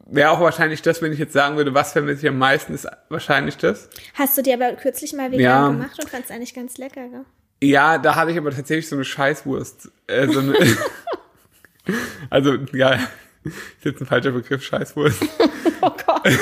Wäre 0.07 0.31
auch 0.31 0.41
wahrscheinlich 0.41 0.83
das, 0.83 1.01
wenn 1.03 1.13
ich 1.13 1.19
jetzt 1.19 1.33
sagen 1.33 1.57
würde, 1.57 1.75
was 1.75 1.93
vermisse 1.93 2.23
ich 2.27 2.29
am 2.29 2.39
meisten, 2.39 2.75
ist 2.75 2.87
wahrscheinlich 3.09 3.57
das. 3.57 3.89
Hast 4.15 4.37
du 4.39 4.43
dir 4.43 4.55
aber 4.55 4.73
kürzlich 4.77 5.13
mal 5.13 5.31
vegan 5.31 5.41
Ja. 5.41 5.69
gemacht 5.69 5.99
und 6.01 6.09
fand's 6.11 6.31
eigentlich 6.31 6.55
ganz 6.55 6.77
lecker, 6.79 7.09
gell? 7.09 7.25
Ja, 7.63 7.99
da 7.99 8.15
hatte 8.15 8.31
ich 8.31 8.39
aber 8.39 8.51
tatsächlich 8.51 8.89
so 8.89 8.97
eine 8.97 9.05
Scheißwurst. 9.05 9.91
Äh, 10.07 10.27
so 10.29 10.41
eine 10.41 10.55
also, 12.31 12.55
ja, 12.73 12.99
ist 13.45 13.55
jetzt 13.85 14.01
ein 14.01 14.07
falscher 14.07 14.33
Begriff, 14.33 14.63
Scheißwurst. 14.63 15.23
Oh 15.81 15.91
Gott. 16.07 16.23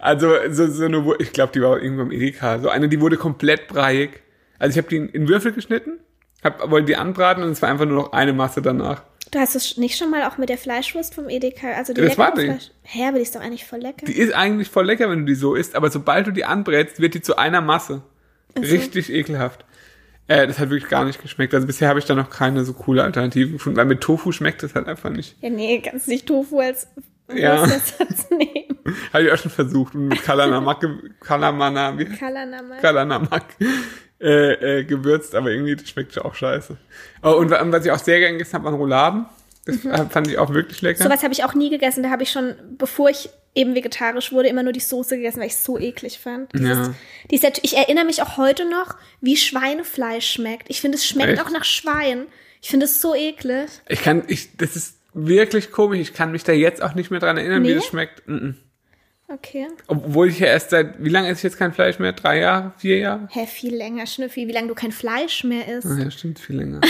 Also, 0.00 0.32
so, 0.50 0.66
so 0.68 0.84
eine, 0.84 1.04
Wur- 1.04 1.20
ich 1.20 1.32
glaube, 1.32 1.52
die 1.52 1.60
war 1.60 1.78
irgendwo 1.82 2.02
im 2.02 2.10
Edeka. 2.12 2.58
So 2.58 2.68
eine, 2.70 2.88
die 2.88 3.00
wurde 3.00 3.16
komplett 3.16 3.68
breiig. 3.68 4.22
Also, 4.58 4.70
ich 4.72 4.78
habe 4.78 4.88
die 4.88 4.96
in, 4.96 5.08
in 5.10 5.28
Würfel 5.28 5.52
geschnitten, 5.52 5.98
hab, 6.42 6.70
wollte 6.70 6.86
die 6.86 6.96
anbraten 6.96 7.42
und 7.42 7.50
es 7.50 7.60
war 7.60 7.68
einfach 7.68 7.84
nur 7.84 7.96
noch 8.04 8.12
eine 8.12 8.32
Masse 8.32 8.62
danach. 8.62 9.02
Du 9.30 9.38
hast 9.38 9.54
es 9.54 9.76
nicht 9.76 9.96
schon 9.96 10.10
mal 10.10 10.24
auch 10.24 10.38
mit 10.38 10.48
der 10.48 10.58
Fleischwurst 10.58 11.14
vom 11.14 11.28
Edeka, 11.28 11.68
also 11.72 11.92
die 11.92 12.00
Das 12.00 12.18
war 12.18 12.30
leckere 12.34 12.42
die. 12.42 12.48
Fleisch. 12.50 12.70
Hä, 12.82 13.06
aber 13.08 13.16
die 13.18 13.22
ist 13.22 13.34
doch 13.36 13.40
eigentlich 13.40 13.64
voll 13.64 13.78
lecker. 13.80 14.06
Die 14.06 14.16
ist 14.18 14.32
eigentlich 14.34 14.68
voll 14.68 14.86
lecker, 14.86 15.08
wenn 15.08 15.20
du 15.20 15.24
die 15.26 15.34
so 15.36 15.54
isst, 15.54 15.74
aber 15.76 15.90
sobald 15.90 16.26
du 16.26 16.32
die 16.32 16.44
anbrätst, 16.44 17.00
wird 17.00 17.14
die 17.14 17.22
zu 17.22 17.36
einer 17.38 17.60
Masse. 17.60 18.02
so. 18.56 18.62
Richtig 18.62 19.12
ekelhaft. 19.12 19.64
Äh, 20.26 20.46
das 20.46 20.58
hat 20.58 20.70
wirklich 20.70 20.90
gar 20.90 21.04
nicht 21.04 21.20
geschmeckt. 21.22 21.54
Also 21.54 21.66
bisher 21.66 21.88
habe 21.88 21.98
ich 21.98 22.04
da 22.06 22.14
noch 22.14 22.30
keine 22.30 22.64
so 22.64 22.72
coole 22.72 23.02
Alternative 23.04 23.52
gefunden, 23.52 23.76
weil 23.76 23.84
mit 23.86 24.00
Tofu 24.00 24.32
schmeckt 24.32 24.62
das 24.62 24.74
halt 24.74 24.86
einfach 24.88 25.10
nicht. 25.10 25.36
Ja, 25.40 25.50
nee, 25.50 25.80
kannst 25.80 26.08
nicht 26.08 26.26
Tofu 26.26 26.58
als 26.60 26.88
Ja. 27.32 27.60
Wurstersatz 27.60 28.30
nehmen. 28.30 28.78
Habe 29.12 29.24
ich 29.24 29.32
auch 29.32 29.38
schon 29.38 29.50
versucht 29.52 29.94
und 29.94 30.08
mit 30.08 30.22
Kalanamak, 30.22 30.84
Kalamana, 31.20 31.96
wie 31.98 32.04
Kalanamal. 32.06 32.80
Kalanamak 32.80 33.44
äh, 34.20 34.80
äh, 34.80 34.84
gewürzt, 34.84 35.34
aber 35.34 35.50
irgendwie 35.50 35.76
das 35.76 35.88
schmeckt 35.88 36.18
auch 36.20 36.34
scheiße. 36.34 36.76
Oh, 37.22 37.30
und 37.32 37.50
wa- 37.50 37.60
was 37.66 37.84
ich 37.84 37.90
auch 37.92 37.98
sehr 37.98 38.18
gern 38.20 38.32
gegessen 38.32 38.54
habe, 38.54 38.64
waren 38.66 38.74
Rouladen. 38.74 39.26
Das 39.66 39.84
äh, 39.84 40.06
fand 40.10 40.26
ich 40.28 40.38
auch 40.38 40.52
wirklich 40.52 40.82
lecker. 40.82 41.04
Sowas 41.04 41.22
habe 41.22 41.32
ich 41.32 41.44
auch 41.44 41.54
nie 41.54 41.70
gegessen. 41.70 42.02
Da 42.02 42.10
habe 42.10 42.22
ich 42.22 42.30
schon, 42.30 42.54
bevor 42.78 43.10
ich 43.10 43.28
eben 43.54 43.74
vegetarisch 43.74 44.32
wurde, 44.32 44.48
immer 44.48 44.62
nur 44.62 44.72
die 44.72 44.80
Soße 44.80 45.16
gegessen, 45.16 45.40
weil 45.40 45.48
ich 45.48 45.54
es 45.54 45.64
so 45.64 45.78
eklig 45.78 46.18
fand. 46.18 46.50
Ja. 46.58 46.94
dieser, 47.30 47.50
ich 47.62 47.76
erinnere 47.76 48.04
mich 48.04 48.22
auch 48.22 48.36
heute 48.36 48.68
noch, 48.68 48.94
wie 49.20 49.36
Schweinefleisch 49.36 50.30
schmeckt. 50.30 50.66
Ich 50.70 50.80
finde, 50.80 50.96
es 50.96 51.06
schmeckt 51.06 51.30
Echt? 51.32 51.42
auch 51.44 51.50
nach 51.50 51.64
Schwein. 51.64 52.26
Ich 52.62 52.70
finde 52.70 52.84
es 52.86 53.00
so 53.00 53.14
eklig. 53.14 53.68
Ich 53.88 54.02
kann, 54.02 54.22
ich, 54.28 54.56
das 54.56 54.76
ist 54.76 54.98
wirklich 55.14 55.72
komisch. 55.72 55.98
Ich 56.00 56.14
kann 56.14 56.30
mich 56.32 56.44
da 56.44 56.52
jetzt 56.52 56.82
auch 56.82 56.94
nicht 56.94 57.10
mehr 57.10 57.20
dran 57.20 57.36
erinnern, 57.38 57.62
wie 57.62 57.68
Nee? 57.68 57.74
das 57.76 57.86
schmeckt. 57.86 58.26
Mm 58.28 58.34
-mm. 58.36 58.54
Okay. 59.32 59.68
Obwohl 59.86 60.28
ich 60.28 60.40
ja 60.40 60.48
erst 60.48 60.70
seit, 60.70 61.00
wie 61.02 61.08
lange 61.08 61.28
esse 61.28 61.38
ich 61.38 61.42
jetzt 61.44 61.56
kein 61.56 61.72
Fleisch 61.72 62.00
mehr? 62.00 62.12
Drei 62.12 62.40
Jahre? 62.40 62.72
Vier 62.78 62.98
Jahre? 62.98 63.28
Hä, 63.30 63.46
viel 63.46 63.76
länger, 63.76 64.04
Schnüffi, 64.06 64.48
wie 64.48 64.52
lange 64.52 64.66
du 64.68 64.74
kein 64.74 64.90
Fleisch 64.90 65.44
mehr 65.44 65.68
isst. 65.68 65.86
Ah, 65.86 65.98
ja, 65.98 66.10
stimmt, 66.10 66.40
viel 66.40 66.56
länger. 66.56 66.80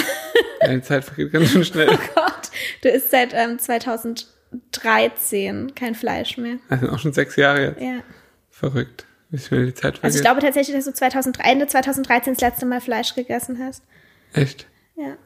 ja, 0.62 0.68
die 0.68 0.80
Zeit 0.80 1.04
vergeht 1.04 1.32
ganz 1.32 1.50
schön 1.50 1.64
schnell. 1.64 1.88
Oh 1.92 1.98
Gott, 2.14 2.50
du 2.82 2.88
isst 2.88 3.10
seit 3.10 3.34
ähm, 3.34 3.58
2013 3.58 5.74
kein 5.74 5.94
Fleisch 5.94 6.38
mehr. 6.38 6.56
Das 6.70 6.80
sind 6.80 6.88
auch 6.88 6.98
schon 6.98 7.12
sechs 7.12 7.36
Jahre 7.36 7.62
jetzt. 7.62 7.80
Ja. 7.82 8.02
Verrückt. 8.48 9.04
Wie 9.28 9.38
schnell 9.38 9.66
die 9.66 9.74
Zeit 9.74 9.98
vergeht. 9.98 10.04
Also 10.04 10.16
ich 10.18 10.24
glaube 10.24 10.40
tatsächlich, 10.40 10.74
dass 10.74 10.86
du 10.86 10.94
2003, 10.94 11.42
Ende 11.42 11.66
2013 11.66 12.32
das 12.34 12.40
letzte 12.40 12.64
Mal 12.66 12.80
Fleisch 12.80 13.14
gegessen 13.14 13.58
hast. 13.62 13.82
Echt? 14.32 14.66
Ja. 14.96 15.16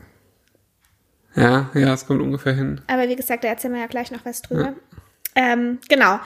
Ja, 1.36 1.70
ja, 1.74 1.94
es 1.94 2.06
kommt 2.06 2.22
ungefähr 2.22 2.54
hin. 2.54 2.80
Aber 2.86 3.08
wie 3.08 3.16
gesagt, 3.16 3.44
da 3.44 3.48
erzählen 3.48 3.74
wir 3.74 3.80
ja 3.80 3.86
gleich 3.86 4.10
noch 4.10 4.24
was 4.24 4.42
drüber. 4.42 4.74
Ähm, 5.34 5.78
genau. 5.88 6.20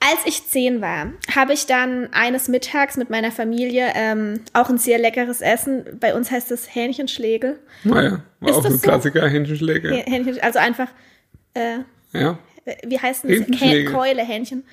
Als 0.00 0.20
ich 0.26 0.46
zehn 0.46 0.80
war, 0.80 1.12
habe 1.34 1.52
ich 1.52 1.66
dann 1.66 2.08
eines 2.12 2.46
Mittags 2.48 2.96
mit 2.96 3.10
meiner 3.10 3.32
Familie 3.32 3.90
ähm, 3.94 4.40
auch 4.52 4.70
ein 4.70 4.78
sehr 4.78 4.96
leckeres 4.98 5.40
Essen. 5.40 5.84
Bei 5.98 6.14
uns 6.14 6.30
heißt 6.30 6.52
es 6.52 6.72
Hähnchenschlägel. 6.72 7.58
Naja, 7.82 8.22
war 8.40 8.50
Ist 8.50 8.56
auch 8.56 8.62
das 8.62 8.72
ein 8.74 8.78
so? 8.78 8.82
Klassiker, 8.82 9.28
Hähnchenschläge. 9.28 9.90
Häh- 9.90 10.08
Hähnchen, 10.08 10.40
also 10.40 10.60
einfach, 10.60 10.88
äh, 11.54 11.78
Ja. 12.12 12.38
wie 12.86 12.98
heißt 12.98 13.24
denn 13.24 13.30
das? 13.30 13.38
Hähnchenschläge. 13.40 13.90
Häh- 13.90 13.92
Keule, 13.92 14.22
Hähnchen. 14.24 14.64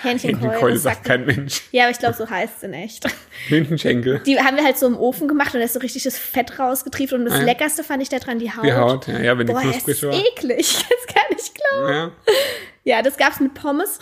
Hähnchenkeule. 0.00 0.42
Hähnchenkeule 0.52 0.74
das 0.74 0.82
sagt 0.84 1.04
kein 1.04 1.26
Mensch. 1.26 1.62
Ja, 1.72 1.82
aber 1.84 1.90
ich 1.90 1.98
glaube, 1.98 2.14
so 2.14 2.30
heißt 2.30 2.58
es 2.58 2.62
in 2.62 2.72
echt. 2.72 3.04
Hähnchenschenkel. 3.48 4.20
Die 4.24 4.38
haben 4.38 4.56
wir 4.56 4.62
halt 4.64 4.78
so 4.78 4.86
im 4.86 4.96
Ofen 4.96 5.26
gemacht 5.26 5.52
und 5.54 5.58
da 5.60 5.64
ist 5.64 5.72
so 5.74 5.80
richtig 5.80 6.04
das 6.04 6.16
Fett 6.16 6.56
rausgetrieben. 6.60 7.18
Und 7.18 7.24
das 7.24 7.34
Ah 7.34 7.38
ja. 7.38 7.44
Leckerste 7.46 7.82
fand 7.82 8.00
ich 8.04 8.08
da 8.08 8.20
dran 8.20 8.38
die 8.38 8.52
Haut. 8.52 8.64
Die 8.64 8.72
Haut, 8.72 9.08
ja, 9.08 9.18
ja 9.18 9.36
wenn 9.36 9.48
die 9.48 9.52
Boah, 9.52 9.60
knusprig 9.62 9.96
ist 9.96 10.02
war. 10.04 10.14
eklig. 10.14 10.84
Das 10.88 11.14
kann 11.14 11.36
ich 11.36 11.52
glauben. 11.52 11.92
Ja. 11.92 12.10
Ja, 12.88 13.02
das 13.02 13.18
gab's 13.18 13.38
mit 13.38 13.52
Pommes. 13.52 13.98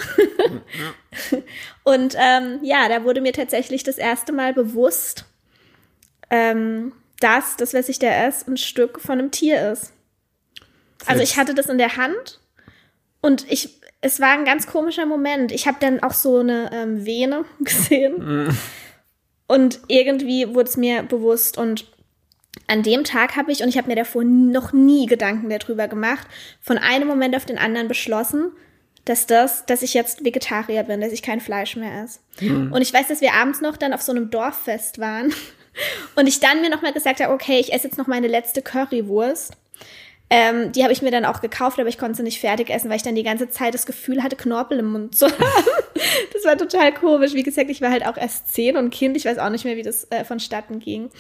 Und 1.83 2.15
ähm, 2.17 2.61
ja, 2.63 2.89
da 2.89 3.03
wurde 3.03 3.21
mir 3.21 3.33
tatsächlich 3.33 3.83
das 3.83 3.99
erste 3.99 4.33
Mal 4.33 4.55
bewusst, 4.55 5.25
ähm, 6.31 6.93
dass 7.19 7.57
das, 7.57 7.75
was 7.75 7.89
ich 7.89 7.99
da 7.99 8.07
esse, 8.07 8.49
ein 8.49 8.57
Stück 8.57 9.01
von 9.01 9.19
einem 9.19 9.33
Tier 9.33 9.73
ist. 9.73 9.93
Also 11.05 11.21
ich 11.21 11.37
hatte 11.37 11.53
das 11.53 11.67
in 11.67 11.79
der 11.79 11.97
Hand 11.97 12.39
und 13.23 13.51
ich, 13.51 13.81
es 14.03 14.21
war 14.21 14.39
ein 14.39 14.45
ganz 14.45 14.69
komischer 14.69 15.05
Moment. 15.05 15.51
Ich 15.51 15.67
habe 15.67 15.79
dann 15.81 16.01
auch 16.05 16.15
so 16.15 16.39
eine 16.39 16.71
ähm, 16.73 17.05
Vene 17.05 17.45
gesehen 17.59 18.57
und 19.49 19.81
irgendwie 19.89 20.55
wurde 20.55 20.69
es 20.69 20.77
mir 20.77 21.03
bewusst 21.03 21.59
und 21.59 21.87
an 22.69 22.85
dem 22.85 23.03
Tag 23.03 23.35
habe 23.35 23.51
ich, 23.51 23.65
und 23.65 23.69
ich 23.69 23.79
habe 23.79 23.89
mir 23.89 23.97
davor 23.97 24.23
noch 24.23 24.73
nie 24.73 25.07
Gedanken 25.07 25.51
darüber 25.51 25.89
gemacht, 25.89 26.29
von 26.61 26.79
einem 26.79 27.09
Moment 27.09 27.35
auf 27.35 27.47
den 27.47 27.59
anderen 27.59 27.89
beschlossen, 27.89 28.53
dass 29.07 29.27
das, 29.27 29.65
dass 29.67 29.83
ich 29.83 29.95
jetzt 29.95 30.25
Vegetarier 30.25 30.83
bin, 30.83 31.01
dass 31.01 31.13
ich 31.13 31.23
kein 31.23 31.41
Fleisch 31.41 31.77
mehr 31.77 32.05
esse. 32.05 32.19
Und 32.73 32.83
ich 32.83 32.93
weiß, 32.93 33.09
dass 33.09 33.21
wir 33.21 33.33
abends 33.33 33.61
noch 33.61 33.77
dann 33.77 33.95
auf 33.95 34.03
so 34.03 34.13
einem 34.13 34.31
Dorffest 34.31 34.99
waren 34.99 35.33
und 36.17 36.27
ich 36.27 36.41
dann 36.41 36.61
mir 36.61 36.69
nochmal 36.69 36.93
gesagt 36.93 37.21
habe, 37.21 37.33
okay, 37.33 37.59
ich 37.59 37.73
esse 37.73 37.87
jetzt 37.87 37.99
noch 37.99 38.09
meine 38.09 38.27
letzte 38.27 38.63
Currywurst. 38.63 39.55
Ähm, 40.29 40.73
die 40.73 40.83
habe 40.83 40.93
ich 40.93 41.03
mir 41.03 41.13
dann 41.13 41.25
auch 41.25 41.41
gekauft, 41.41 41.79
aber 41.79 41.89
ich 41.89 41.99
konnte 41.99 42.17
sie 42.17 42.25
nicht 42.25 42.41
fertig 42.41 42.69
essen, 42.69 42.91
weil 42.91 42.97
ich 42.97 43.05
dann 43.05 43.15
die 43.15 43.23
ganze 43.23 43.49
Zeit 43.49 43.75
das 43.75 43.87
Gefühl 43.87 44.25
hatte, 44.25 44.35
Knorpel 44.35 44.81
im 44.81 44.91
Mund 44.91 45.17
zu 45.17 45.27
haben. 45.31 45.96
Das 46.33 46.45
war 46.45 46.57
total 46.57 46.93
komisch. 46.93 47.35
Wie 47.35 47.43
gesagt, 47.43 47.71
ich 47.71 47.81
war 47.81 47.91
halt 47.91 48.07
auch 48.07 48.17
erst 48.17 48.53
zehn 48.53 48.77
und 48.77 48.91
Kind. 48.91 49.17
Ich 49.17 49.25
weiß 49.25 49.39
auch 49.39 49.51
nicht 49.51 49.65
mehr, 49.65 49.77
wie 49.77 49.83
das 49.83 50.11
äh, 50.11 50.25
vonstatten 50.25 50.81
ging. 50.81 51.11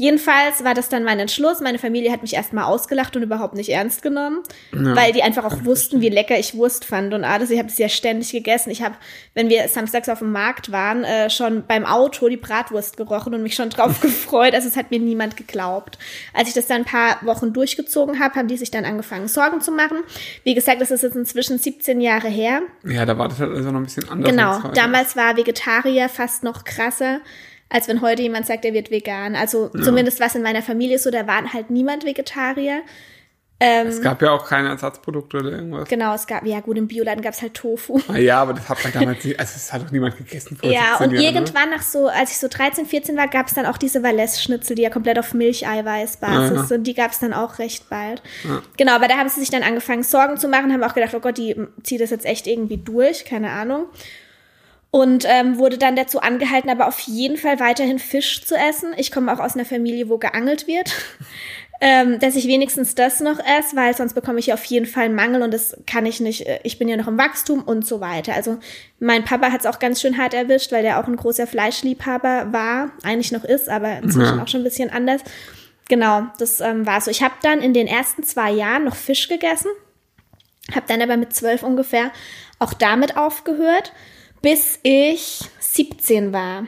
Jedenfalls 0.00 0.64
war 0.64 0.72
das 0.72 0.88
dann 0.88 1.04
mein 1.04 1.18
Entschluss. 1.18 1.60
Meine 1.60 1.78
Familie 1.78 2.10
hat 2.10 2.22
mich 2.22 2.32
erstmal 2.32 2.64
ausgelacht 2.64 3.16
und 3.16 3.22
überhaupt 3.22 3.54
nicht 3.54 3.68
ernst 3.68 4.00
genommen, 4.00 4.38
weil 4.72 5.12
die 5.12 5.22
einfach 5.22 5.44
auch 5.44 5.64
wussten, 5.66 6.00
wie 6.00 6.08
lecker 6.08 6.38
ich 6.38 6.54
Wurst 6.54 6.86
fand 6.86 7.12
und 7.12 7.22
alles. 7.22 7.50
Ich 7.50 7.58
habe 7.58 7.68
das 7.68 7.76
ja 7.76 7.90
ständig 7.90 8.32
gegessen. 8.32 8.70
Ich 8.70 8.80
habe, 8.80 8.94
wenn 9.34 9.50
wir 9.50 9.68
samstags 9.68 10.08
auf 10.08 10.20
dem 10.20 10.32
Markt 10.32 10.72
waren, 10.72 11.04
äh, 11.04 11.28
schon 11.28 11.64
beim 11.66 11.84
Auto 11.84 12.28
die 12.28 12.38
Bratwurst 12.38 12.96
gerochen 12.96 13.34
und 13.34 13.42
mich 13.42 13.54
schon 13.54 13.68
drauf 13.68 14.00
gefreut. 14.00 14.54
Also 14.54 14.68
es 14.68 14.76
hat 14.76 14.90
mir 14.90 15.00
niemand 15.00 15.36
geglaubt. 15.36 15.98
Als 16.32 16.48
ich 16.48 16.54
das 16.54 16.66
dann 16.66 16.78
ein 16.78 16.84
paar 16.86 17.18
Wochen 17.26 17.52
durchgezogen 17.52 18.20
habe, 18.20 18.36
haben 18.36 18.48
die 18.48 18.56
sich 18.56 18.70
dann 18.70 18.86
angefangen, 18.86 19.28
Sorgen 19.28 19.60
zu 19.60 19.70
machen. 19.70 19.98
Wie 20.44 20.54
gesagt, 20.54 20.80
das 20.80 20.90
ist 20.90 21.02
jetzt 21.02 21.16
inzwischen 21.16 21.58
17 21.58 22.00
Jahre 22.00 22.28
her. 22.28 22.62
ja, 22.84 23.04
da 23.04 23.18
war 23.18 23.28
das 23.28 23.38
halt 23.38 23.50
also 23.50 23.70
noch 23.70 23.80
ein 23.80 23.84
bisschen 23.84 24.08
anders. 24.08 24.19
Genau, 24.24 24.52
als 24.52 24.64
heute. 24.64 24.74
damals 24.74 25.16
war 25.16 25.36
Vegetarier 25.36 26.08
fast 26.08 26.42
noch 26.42 26.64
krasser, 26.64 27.20
als 27.68 27.88
wenn 27.88 28.00
heute 28.00 28.22
jemand 28.22 28.46
sagt, 28.46 28.64
er 28.64 28.74
wird 28.74 28.90
vegan. 28.90 29.36
Also 29.36 29.68
zumindest 29.68 30.20
was 30.20 30.34
in 30.34 30.42
meiner 30.42 30.62
Familie 30.62 30.98
so, 30.98 31.10
da 31.10 31.26
war 31.26 31.52
halt 31.52 31.70
niemand 31.70 32.04
Vegetarier. 32.04 32.82
Es 33.62 34.00
gab 34.00 34.22
ja 34.22 34.30
auch 34.30 34.46
keine 34.46 34.70
Ersatzprodukte 34.70 35.36
oder 35.36 35.50
irgendwas. 35.50 35.86
Genau, 35.86 36.14
es 36.14 36.26
gab, 36.26 36.46
ja 36.46 36.60
gut, 36.60 36.78
im 36.78 36.88
Bioladen 36.88 37.22
gab 37.22 37.34
es 37.34 37.42
halt 37.42 37.52
Tofu. 37.52 38.00
Ah, 38.08 38.16
ja, 38.16 38.40
aber 38.40 38.54
das 38.54 38.66
hat 38.70 38.82
man 38.82 38.92
damals 38.94 39.22
nicht, 39.22 39.38
also 39.38 39.52
das 39.52 39.70
hat 39.70 39.82
doch 39.82 39.90
niemand 39.90 40.16
gegessen 40.16 40.56
vor 40.56 40.70
Ja, 40.70 40.96
17 40.98 41.06
und 41.08 41.12
Jahren, 41.14 41.34
ne? 41.34 41.40
irgendwann 41.40 41.70
nach 41.70 41.82
so, 41.82 42.08
als 42.08 42.30
ich 42.30 42.38
so 42.38 42.48
13, 42.48 42.86
14 42.86 43.16
war, 43.18 43.28
gab 43.28 43.48
es 43.48 43.54
dann 43.54 43.66
auch 43.66 43.76
diese 43.76 44.02
Valais-Schnitzel, 44.02 44.76
die 44.76 44.82
ja 44.82 44.88
komplett 44.90 45.18
auf 45.18 45.34
Milcheiweißbasis 45.34 46.50
Ah, 46.50 46.54
ja. 46.54 46.64
sind. 46.64 46.86
Die 46.86 46.94
gab 46.94 47.10
es 47.10 47.18
dann 47.18 47.34
auch 47.34 47.58
recht 47.58 47.90
bald. 47.90 48.22
Genau, 48.78 48.92
aber 48.94 49.08
da 49.08 49.18
haben 49.18 49.28
sie 49.28 49.40
sich 49.40 49.50
dann 49.50 49.62
angefangen, 49.62 50.02
Sorgen 50.04 50.38
zu 50.38 50.48
machen, 50.48 50.72
haben 50.72 50.82
auch 50.82 50.94
gedacht, 50.94 51.14
oh 51.14 51.20
Gott, 51.20 51.36
die 51.36 51.54
zieht 51.82 52.00
das 52.00 52.08
jetzt 52.10 52.24
echt 52.24 52.46
irgendwie 52.46 52.78
durch, 52.78 53.26
keine 53.26 53.50
Ahnung. 53.50 53.84
Und 54.92 55.24
ähm, 55.28 55.56
wurde 55.58 55.78
dann 55.78 55.94
dazu 55.94 56.20
angehalten, 56.20 56.68
aber 56.68 56.88
auf 56.88 56.98
jeden 57.00 57.36
Fall 57.36 57.60
weiterhin 57.60 58.00
Fisch 58.00 58.42
zu 58.44 58.56
essen. 58.56 58.92
Ich 58.96 59.12
komme 59.12 59.32
auch 59.32 59.38
aus 59.38 59.54
einer 59.54 59.64
Familie, 59.64 60.08
wo 60.08 60.18
geangelt 60.18 60.66
wird. 60.66 60.90
Ähm, 61.80 62.18
dass 62.18 62.36
ich 62.36 62.46
wenigstens 62.46 62.94
das 62.94 63.20
noch 63.20 63.38
esse, 63.38 63.74
weil 63.74 63.96
sonst 63.96 64.12
bekomme 64.14 64.38
ich 64.38 64.52
auf 64.52 64.62
jeden 64.66 64.84
Fall 64.86 65.04
einen 65.06 65.14
Mangel 65.14 65.42
und 65.42 65.52
das 65.54 65.76
kann 65.86 66.04
ich 66.04 66.20
nicht. 66.20 66.46
äh, 66.46 66.60
Ich 66.62 66.78
bin 66.78 66.88
ja 66.88 66.96
noch 66.96 67.08
im 67.08 67.16
Wachstum 67.18 67.62
und 67.62 67.86
so 67.86 68.00
weiter. 68.00 68.34
Also 68.34 68.58
mein 68.98 69.24
Papa 69.24 69.50
hat 69.50 69.60
es 69.60 69.66
auch 69.66 69.78
ganz 69.78 70.00
schön 70.00 70.18
hart 70.18 70.34
erwischt, 70.34 70.72
weil 70.72 70.82
der 70.82 71.00
auch 71.00 71.06
ein 71.08 71.16
großer 71.16 71.46
Fleischliebhaber 71.46 72.52
war, 72.52 72.90
eigentlich 73.02 73.32
noch 73.32 73.44
ist, 73.44 73.68
aber 73.68 73.98
inzwischen 73.98 74.36
Ja. 74.36 74.42
auch 74.42 74.48
schon 74.48 74.60
ein 74.60 74.64
bisschen 74.64 74.90
anders. 74.90 75.22
Genau, 75.88 76.26
das 76.38 76.60
ähm, 76.60 76.86
war 76.86 77.00
so. 77.00 77.10
Ich 77.10 77.22
habe 77.22 77.34
dann 77.42 77.60
in 77.62 77.72
den 77.74 77.86
ersten 77.86 78.22
zwei 78.22 78.50
Jahren 78.52 78.84
noch 78.84 78.94
Fisch 78.94 79.26
gegessen, 79.28 79.70
habe 80.74 80.84
dann 80.86 81.00
aber 81.02 81.16
mit 81.16 81.32
zwölf 81.34 81.62
ungefähr 81.62 82.12
auch 82.58 82.74
damit 82.74 83.16
aufgehört, 83.16 83.92
bis 84.42 84.78
ich 84.82 85.40
17 85.58 86.32
war. 86.32 86.66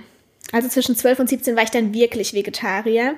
Also 0.52 0.68
zwischen 0.68 0.96
12 0.96 1.18
und 1.20 1.28
17 1.28 1.54
war 1.54 1.62
ich 1.62 1.70
dann 1.70 1.94
wirklich 1.94 2.34
Vegetarier. 2.34 3.14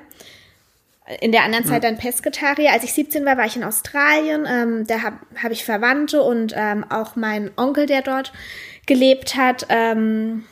In 1.20 1.32
der 1.32 1.42
anderen 1.44 1.66
Zeit 1.66 1.84
dann 1.84 1.98
Pesketarier. 1.98 2.72
Als 2.72 2.82
ich 2.82 2.94
17 2.94 3.26
war, 3.26 3.36
war 3.36 3.44
ich 3.44 3.56
in 3.56 3.64
Australien. 3.64 4.46
Ähm, 4.48 4.86
da 4.86 5.02
habe 5.02 5.16
hab 5.42 5.52
ich 5.52 5.62
Verwandte 5.64 6.22
und 6.22 6.54
ähm, 6.56 6.84
auch 6.88 7.14
mein 7.14 7.50
Onkel, 7.56 7.84
der 7.84 8.00
dort 8.00 8.32
gelebt 8.86 9.36
hat, 9.36 9.66
ähm, 9.68 10.44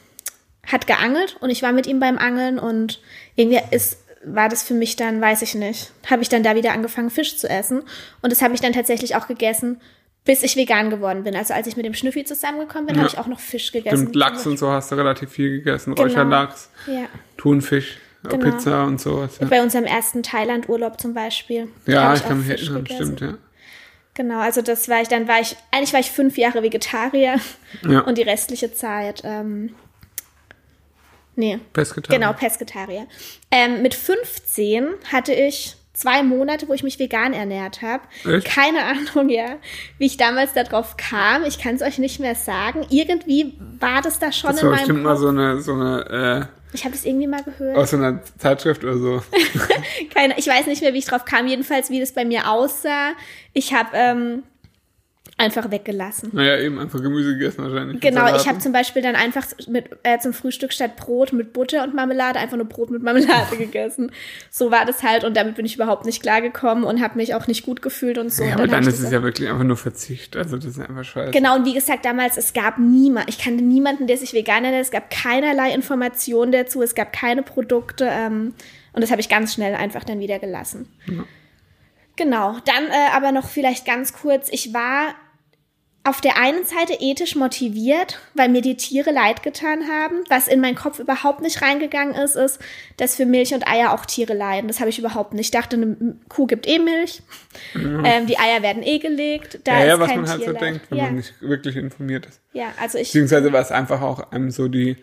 hat 0.67 0.87
geangelt 0.87 1.37
und 1.41 1.51
ich 1.51 1.63
war 1.63 1.73
mit 1.73 1.87
ihm 1.87 2.01
beim 2.01 2.19
Angeln 2.19 2.59
und 2.59 3.01
irgendwie 3.35 3.61
ist, 3.71 3.99
war 4.25 4.49
das 4.49 4.63
für 4.63 4.75
mich 4.75 4.95
dann, 4.97 5.21
weiß 5.21 5.43
ich 5.43 5.55
nicht, 5.55 5.91
habe 6.09 6.23
ich 6.23 6.29
dann 6.29 6.43
da 6.43 6.55
wieder 6.55 6.73
angefangen, 6.73 7.11
Fisch 7.11 7.37
zu 7.39 7.49
essen. 7.49 7.83
Und 8.21 8.31
das 8.31 8.43
habe 8.43 8.55
ich 8.55 8.61
dann 8.61 8.73
tatsächlich 8.73 9.17
auch 9.17 9.27
gegessen, 9.27 9.81
bis 10.25 10.43
ich 10.43 10.55
vegan 10.57 10.91
geworden 10.91 11.25
bin. 11.25 11.35
Also 11.35 11.55
als 11.55 11.67
ich 11.67 11.77
mit 11.77 11.85
dem 11.85 11.95
Schnüffi 11.95 12.25
zusammengekommen 12.25 12.87
bin, 12.87 12.95
Ja. 12.97 13.03
habe 13.03 13.11
ich 13.11 13.19
auch 13.19 13.27
noch 13.27 13.41
Fisch 13.41 13.73
gegessen. 13.73 13.97
Stimmt, 13.97 14.15
Lachs 14.17 14.47
und 14.47 14.59
so 14.59 14.71
hast 14.71 14.93
du 14.93 14.97
relativ 14.97 15.31
viel 15.31 15.51
gegessen. 15.51 15.95
Genau. 15.95 16.07
Räucherlachs, 16.07 16.71
Ja. 16.87 17.07
Thunfisch, 17.39 17.99
Genau. 18.31 18.51
Pizza 18.51 18.85
und 18.85 19.01
sowas. 19.01 19.39
Ja, 19.41 19.47
Bei 19.49 19.63
unserem 19.63 19.85
ersten 19.85 20.23
Thailand-Urlaub 20.23 21.01
zum 21.01 21.13
Beispiel. 21.15 21.69
ja 21.87 22.05
habe 22.05 22.17
ich 22.17 22.23
kann 22.25 22.39
mich 22.39 22.49
erinnern, 22.51 22.87
stimmt, 22.87 23.21
ja. 23.21 23.35
Genau, 24.15 24.41
also 24.41 24.61
das 24.63 24.89
war 24.89 25.01
ich, 25.01 25.09
dann 25.09 25.27
war 25.27 25.41
ich, 25.41 25.57
eigentlich 25.71 25.93
war 25.93 26.01
ich 26.01 26.11
fünf 26.11 26.37
Jahre 26.39 26.63
Vegetarier 26.63 27.37
Ja. 27.89 28.01
und 28.01 28.19
die 28.19 28.23
restliche 28.23 28.73
Zeit, 28.73 29.23
ähm, 29.25 29.75
nee, 31.37 31.59
Pesketarier. 31.73 32.19
genau, 32.21 32.33
Pesketarier. 32.35 33.07
Ähm, 33.51 33.83
mit 33.83 33.95
15 33.95 34.87
hatte 35.11 35.33
ich 35.33 35.77
zwei 35.95 36.23
Monate, 36.23 36.69
wo 36.69 36.75
ich 36.75 36.83
mich 36.83 36.99
vegan 36.99 37.33
ernährt 37.33 37.83
habe. 37.83 38.03
Keine 38.45 38.85
Ahnung, 39.15 39.29
ja, 39.29 39.57
wie 39.99 40.07
ich 40.07 40.17
damals 40.17 40.53
darauf 40.53 40.97
kam. 40.97 41.45
Ich 41.45 41.59
kann 41.59 41.75
es 41.75 41.83
euch 41.83 41.99
nicht 41.99 42.21
mehr 42.21 42.35
sagen. 42.35 42.87
Irgendwie 42.91 43.55
war 43.79 44.01
das 44.03 44.19
da 44.19 44.31
schon 44.33 44.51
Das 44.53 44.61
in 44.63 44.67
war 44.69 44.75
meinem 44.75 44.79
bestimmt 44.81 45.03
mal 45.03 45.11
Kopf. 45.13 45.21
so 45.21 45.29
eine, 45.29 45.61
so 45.61 45.73
eine, 45.75 46.49
Ich 46.73 46.85
habe 46.85 46.95
es 46.95 47.05
irgendwie 47.05 47.27
mal 47.27 47.43
gehört. 47.43 47.77
aus 47.77 47.91
so 47.91 47.97
einer 47.97 48.21
Zeitschrift 48.39 48.83
oder 48.83 48.97
so. 48.97 49.23
Keine, 50.15 50.39
ich 50.39 50.47
weiß 50.47 50.67
nicht 50.67 50.81
mehr, 50.83 50.95
wie 50.95 50.99
ich 50.99 51.05
drauf 51.05 51.25
kam. 51.25 51.47
Jedenfalls, 51.47 51.91
wie 51.91 52.01
das 52.01 52.13
bei 52.13 52.25
mir 52.25 52.51
aussah. 52.51 53.13
Ich 53.53 53.75
habe 53.75 53.91
ähm, 53.93 54.43
einfach 55.43 55.71
weggelassen. 55.71 56.31
naja, 56.33 56.59
eben 56.59 56.79
einfach 56.79 57.03
Gemüse 57.03 57.37
gegessen 57.37 57.65
wahrscheinlich. 57.65 58.01
Genau, 58.01 58.35
ich 58.37 58.47
habe 58.47 58.61
zum 58.61 58.73
Beispiel 58.73 59.03
dann 59.03 59.17
einfach 59.17 59.45
mit, 59.67 59.87
äh, 60.05 60.19
zum 60.21 60.33
Frühstück 60.33 60.73
statt 60.73 60.97
Brot 60.97 61.33
mit 61.33 61.53
Butter 61.53 61.83
und 61.83 61.95
Marmelade 61.95 62.39
einfach 62.39 62.57
nur 62.57 62.67
Brot 62.67 62.91
mit 62.91 63.03
Marmelade 63.03 63.57
gegessen. 63.59 64.13
So 64.51 64.71
war 64.71 64.87
das 64.87 65.03
halt 65.03 65.25
und 65.25 65.37
damit 65.37 65.57
bin 65.57 65.67
ich 65.67 65.75
überhaupt 65.75 66.07
nicht 66.07 66.23
klargekommen 66.23 66.85
und 66.85 67.03
habe 67.03 67.17
mich 67.17 67.35
auch 67.35 67.49
nicht 67.49 67.67
gut 67.67 67.83
gefühlt 67.83 68.19
und 68.19 68.33
so. 68.33 68.45
Ja, 68.45 68.51
und 68.51 68.55
aber 68.55 68.63
hab 68.63 68.71
dann 68.71 68.87
ist 68.87 69.01
es 69.01 69.11
ja 69.11 69.23
wirklich 69.23 69.49
einfach 69.49 69.65
nur 69.65 69.77
Verzicht. 69.77 70.37
Also 70.37 70.57
das 70.57 70.67
ist 70.67 70.81
einfach 70.81 71.05
scheiße. 71.05 71.33
Genau, 71.33 71.57
und 71.57 71.65
wie 71.65 71.75
gesagt, 71.75 72.05
damals, 72.05 72.37
es 72.37 72.53
gab 72.53 72.79
niemand, 72.79 73.29
ich 73.29 73.39
kannte 73.39 73.65
niemanden, 73.65 74.07
der 74.07 74.17
sich 74.17 74.33
vegan 74.33 74.65
ernährt, 74.65 74.85
es 74.85 74.93
gab 74.93 75.11
keinerlei 75.11 75.75
Informationen 75.75 76.53
dazu, 76.53 76.83
es 76.83 76.95
gab 76.95 77.13
keine 77.13 77.43
Produkte 77.43 78.09
ähm, 78.09 78.55
und 78.93 79.03
das 79.03 79.11
habe 79.11 79.21
ich 79.21 79.29
ganz 79.29 79.55
schnell 79.55 79.75
einfach 79.75 80.05
dann 80.05 80.21
wieder 80.21 80.39
gelassen. 80.39 80.89
Genau, 82.17 82.57
dann 82.67 82.87
äh, 82.89 83.15
aber 83.15 83.33
noch 83.33 83.49
vielleicht 83.49 83.87
ganz 83.87 84.13
kurz, 84.13 84.49
ich 84.51 84.75
war 84.75 85.15
auf 86.05 86.21
der 86.21 86.37
einen 86.37 86.65
Seite 86.65 86.95
ethisch 86.99 87.37
motiviert, 87.37 88.19
weil 88.35 88.49
mir 88.49 88.61
die 88.61 88.77
Tiere 88.77 89.13
leid 89.13 89.45
getan 89.45 89.89
haben. 89.89 90.17
Was 90.29 90.49
in 90.49 90.61
meinen 90.61 90.75
Kopf 90.75 90.99
überhaupt 90.99 91.43
nicht 91.43 91.63
reingegangen 91.63 92.15
ist, 92.15 92.35
ist, 92.35 92.59
dass 92.97 93.15
für 93.15 93.25
Milch 93.25 93.55
und 93.55 93.69
Eier 93.69 93.93
auch 93.93 94.05
Tiere 94.05 94.35
leiden. 94.35 94.67
Das 94.67 94.81
habe 94.81 94.91
ich 94.91 94.99
überhaupt 94.99 95.33
nicht. 95.33 95.47
Ich 95.47 95.51
dachte, 95.53 95.77
eine 95.77 96.17
Kuh 96.29 96.47
gibt 96.47 96.67
eh 96.67 96.81
Milch. 96.81 97.23
Ja. 97.75 98.03
Ähm, 98.05 98.27
die 98.27 98.37
Eier 98.37 98.63
werden 98.63 98.83
eh 98.83 98.99
gelegt. 98.99 99.61
Da 99.63 99.79
ja, 99.79 99.87
ja 99.87 100.01
was 100.01 100.09
man 100.09 100.29
halt 100.29 100.41
so 100.41 100.45
Tierleid. 100.45 100.63
denkt, 100.63 100.91
wenn 100.91 100.99
ja. 100.99 101.05
man 101.05 101.17
nicht 101.17 101.41
wirklich 101.41 101.77
informiert 101.77 102.27
ist. 102.27 102.41
ja, 102.53 102.73
also 102.81 102.99
ich. 102.99 103.09
Beziehungsweise 103.09 103.53
was 103.53 103.71
einfach 103.71 104.03
auch 104.03 104.33
einem 104.33 104.51
so 104.51 104.67
die 104.67 104.97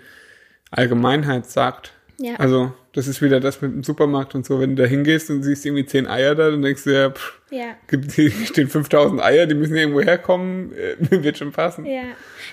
Allgemeinheit 0.70 1.50
sagt. 1.50 1.94
Ja. 2.18 2.36
Also, 2.36 2.74
das 2.93 3.08
ist 3.08 3.22
wieder 3.22 3.39
das 3.39 3.62
mit 3.62 3.72
dem 3.72 3.84
Supermarkt 3.84 4.34
und 4.36 4.46
so. 4.46 4.60
Wenn 4.60 4.75
du 4.75 4.84
da 4.84 4.89
hingehst 4.89 5.29
und 5.29 5.43
siehst 5.43 5.65
irgendwie 5.65 5.86
zehn 5.86 6.08
Eier 6.08 6.34
da, 6.36 6.50
dann 6.50 6.62
denkst 6.62 6.84
du 6.86 6.89
ja, 6.93 7.12
pff, 7.12 7.39
Ja. 7.51 7.75
gibt, 7.88 8.12
hier 8.13 8.31
stehen 8.31 8.67
5000 8.67 9.22
Eier, 9.22 9.46
die 9.46 9.53
müssen 9.55 9.75
irgendwo 9.75 10.01
herkommen, 10.01 10.74
äh, 10.74 10.96
wird 11.24 11.38
schon 11.38 11.51
passen. 11.51 11.86
Ja. 11.86 12.01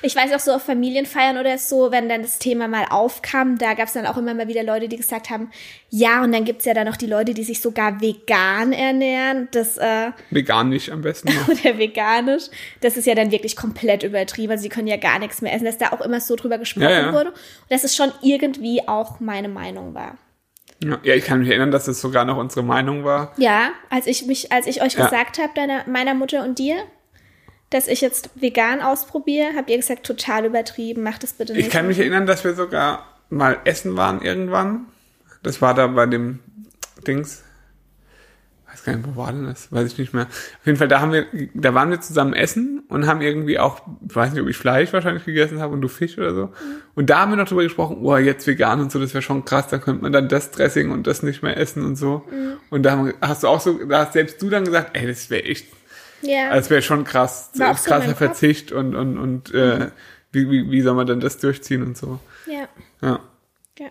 Ich 0.02 0.14
weiß 0.14 0.32
auch 0.34 0.40
so 0.40 0.52
auf 0.52 0.62
Familienfeiern 0.64 1.38
oder 1.38 1.56
so, 1.56 1.90
wenn 1.90 2.08
dann 2.10 2.20
das 2.20 2.38
Thema 2.38 2.68
mal 2.68 2.84
aufkam, 2.90 3.56
da 3.56 3.72
gab 3.72 3.86
es 3.86 3.94
dann 3.94 4.04
auch 4.04 4.18
immer 4.18 4.34
mal 4.34 4.46
wieder 4.46 4.62
Leute, 4.62 4.88
die 4.88 4.96
gesagt 4.98 5.30
haben, 5.30 5.50
ja, 5.88 6.22
und 6.22 6.32
dann 6.32 6.44
gibt's 6.44 6.66
ja 6.66 6.74
dann 6.74 6.86
noch 6.86 6.98
die 6.98 7.06
Leute, 7.06 7.32
die 7.32 7.44
sich 7.44 7.62
sogar 7.62 8.02
vegan 8.02 8.72
ernähren. 8.74 9.48
Das, 9.52 9.78
äh, 9.78 10.10
Vegan 10.30 10.68
nicht 10.68 10.90
am 10.92 11.00
besten. 11.00 11.28
oder 11.46 11.78
veganisch. 11.78 12.44
Das 12.82 12.98
ist 12.98 13.06
ja 13.06 13.14
dann 13.14 13.30
wirklich 13.30 13.56
komplett 13.56 14.02
übertrieben. 14.02 14.50
Also 14.52 14.62
sie 14.64 14.68
können 14.68 14.86
ja 14.88 14.98
gar 14.98 15.18
nichts 15.18 15.40
mehr 15.40 15.54
essen, 15.54 15.64
dass 15.64 15.78
da 15.78 15.92
auch 15.92 16.02
immer 16.02 16.20
so 16.20 16.36
drüber 16.36 16.58
gesprochen 16.58 16.84
Ja, 16.90 17.06
ja. 17.06 17.12
wurde. 17.14 17.30
Und 17.30 17.36
dass 17.70 17.84
es 17.84 17.96
schon 17.96 18.12
irgendwie 18.22 18.86
auch 18.86 19.18
meine 19.20 19.48
Meinung 19.48 19.94
war. 19.94 20.18
Ja, 20.82 21.14
ich 21.14 21.24
kann 21.24 21.38
mich 21.40 21.48
erinnern, 21.48 21.70
dass 21.70 21.86
das 21.86 22.00
sogar 22.00 22.24
noch 22.24 22.36
unsere 22.36 22.62
Meinung 22.62 23.04
war. 23.04 23.32
Ja, 23.38 23.70
als 23.90 24.06
ich 24.06 24.26
mich, 24.26 24.52
als 24.52 24.66
ich 24.66 24.82
euch 24.82 24.94
Ja. 24.94 25.04
gesagt 25.06 25.38
habe, 25.38 25.50
deiner, 25.54 25.88
meiner 25.88 26.14
Mutter 26.14 26.44
und 26.44 26.58
dir, 26.58 26.76
dass 27.70 27.88
ich 27.88 28.00
jetzt 28.00 28.30
vegan 28.34 28.80
ausprobiere, 28.82 29.48
habt 29.56 29.70
ihr 29.70 29.76
gesagt, 29.76 30.04
total 30.06 30.44
übertrieben, 30.44 31.02
macht 31.02 31.22
das 31.22 31.32
bitte 31.32 31.52
nicht. 31.54 31.66
Ich 31.66 31.72
kann 31.72 31.86
mich 31.86 31.98
erinnern, 31.98 32.26
dass 32.26 32.44
wir 32.44 32.54
sogar 32.54 33.04
mal 33.30 33.58
essen 33.64 33.96
waren 33.96 34.20
irgendwann. 34.22 34.86
Das 35.42 35.62
war 35.62 35.74
da 35.74 35.86
bei 35.86 36.06
dem 36.06 36.40
Dings. 37.06 37.42
Weiß 38.76 38.84
gar 38.84 38.94
nicht, 38.94 39.08
wo 39.08 39.16
war 39.16 39.32
denn 39.32 39.46
das? 39.46 39.72
Weiß 39.72 39.90
ich 39.90 39.96
nicht 39.98 40.12
mehr. 40.12 40.24
Auf 40.26 40.66
jeden 40.66 40.76
Fall, 40.76 40.88
da 40.88 41.00
haben 41.00 41.12
wir, 41.12 41.24
da 41.54 41.72
waren 41.72 41.88
wir 41.90 41.98
zusammen 42.00 42.34
essen 42.34 42.82
und 42.88 43.06
haben 43.06 43.22
irgendwie 43.22 43.58
auch, 43.58 43.80
ich 44.06 44.14
weiß 44.14 44.32
nicht, 44.32 44.42
ob 44.42 44.48
ich 44.48 44.56
Fleisch 44.58 44.92
wahrscheinlich 44.92 45.24
gegessen 45.24 45.60
habe 45.60 45.72
und 45.72 45.80
du 45.80 45.88
Fisch 45.88 46.18
oder 46.18 46.34
so. 46.34 46.52
Und 46.94 47.08
da 47.08 47.20
haben 47.20 47.32
wir 47.32 47.36
noch 47.36 47.48
drüber 47.48 47.62
gesprochen, 47.62 47.98
oh, 48.02 48.16
jetzt 48.18 48.46
vegan 48.46 48.80
und 48.80 48.92
so, 48.92 49.00
das 49.00 49.14
wäre 49.14 49.22
schon 49.22 49.46
krass, 49.46 49.68
da 49.68 49.78
könnte 49.78 50.02
man 50.02 50.12
dann 50.12 50.28
das 50.28 50.50
Dressing 50.50 50.90
und 50.90 51.06
das 51.06 51.22
nicht 51.22 51.42
mehr 51.42 51.56
essen 51.56 51.84
und 51.84 51.96
so. 51.96 52.24
Und 52.68 52.82
da 52.82 52.90
haben, 52.92 53.14
hast 53.22 53.42
du 53.44 53.48
auch 53.48 53.60
so, 53.60 53.72
da 53.84 54.00
hast 54.00 54.12
selbst 54.12 54.42
du 54.42 54.50
dann 54.50 54.64
gesagt, 54.66 54.90
ey, 54.94 55.06
das 55.06 55.30
wäre 55.30 55.44
echt 55.44 55.68
Ja. 56.20 56.50
also 56.50 56.66
es 56.66 56.70
wäre 56.70 56.82
schon 56.82 57.04
krass, 57.04 57.50
so 57.54 57.64
krasser. 57.64 58.14
Verzicht 58.14 58.72
und, 58.72 58.94
und, 58.94 59.16
und 59.16 59.54
äh, 59.54 59.88
wie, 60.32 60.50
wie, 60.50 60.70
wie 60.70 60.82
soll 60.82 60.94
man 60.94 61.06
denn 61.06 61.20
das 61.20 61.38
durchziehen 61.38 61.82
und 61.82 61.96
so. 61.96 62.20
ja. 62.46 62.68
Ja. 63.00 63.20
Ja. 63.78 63.88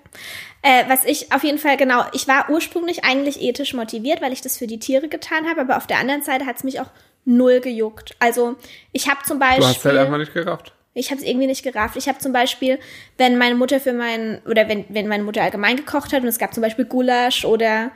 Äh, 0.62 0.90
was 0.90 1.06
ich 1.06 1.32
auf 1.32 1.44
jeden 1.44 1.60
Fall, 1.60 1.78
genau, 1.78 2.04
ich 2.14 2.28
war 2.28 2.50
ursprünglich 2.50 3.04
eigentlich 3.04 3.42
ethisch 3.42 3.74
motiviert, 3.74 4.22
weil 4.22 4.34
ich 4.34 4.42
das 4.42 4.58
für 4.58 4.68
die 4.68 4.80
Tiere 4.80 5.08
getan 5.08 5.48
habe, 5.48 5.62
aber 5.62 5.78
auf 5.78 5.86
der 5.86 6.00
anderen 6.00 6.24
Seite 6.24 6.46
hat 6.46 6.58
es 6.58 6.64
mich 6.64 6.80
auch 6.80 6.90
null 7.24 7.60
gejuckt. 7.60 8.16
Also 8.20 8.56
ich 8.92 9.10
habe 9.10 9.20
zum 9.26 9.40
Beispiel. 9.40 9.62
Du 9.62 9.68
hast 9.68 9.86
halt 9.86 9.98
einfach 9.98 10.18
nicht 10.18 10.34
gerafft. 10.34 10.74
Ich 10.94 11.12
habe 11.12 11.20
es 11.20 11.28
irgendwie 11.28 11.48
nicht 11.48 11.64
gerafft. 11.64 11.98
Ich 11.98 12.08
habe 12.08 12.20
zum 12.20 12.32
Beispiel, 12.32 12.80
wenn 13.18 13.38
meine 13.38 13.56
Mutter 13.56 13.82
für 13.82 13.92
meinen, 13.92 14.42
oder 14.46 14.70
wenn, 14.70 14.86
wenn 14.90 15.08
meine 15.08 15.24
Mutter 15.24 15.44
allgemein 15.44 15.76
gekocht 15.76 16.14
hat 16.14 16.22
und 16.22 16.30
es 16.30 16.40
gab 16.40 16.54
zum 16.54 16.64
Beispiel 16.64 16.86
Gulasch 16.86 17.44
oder 17.44 17.92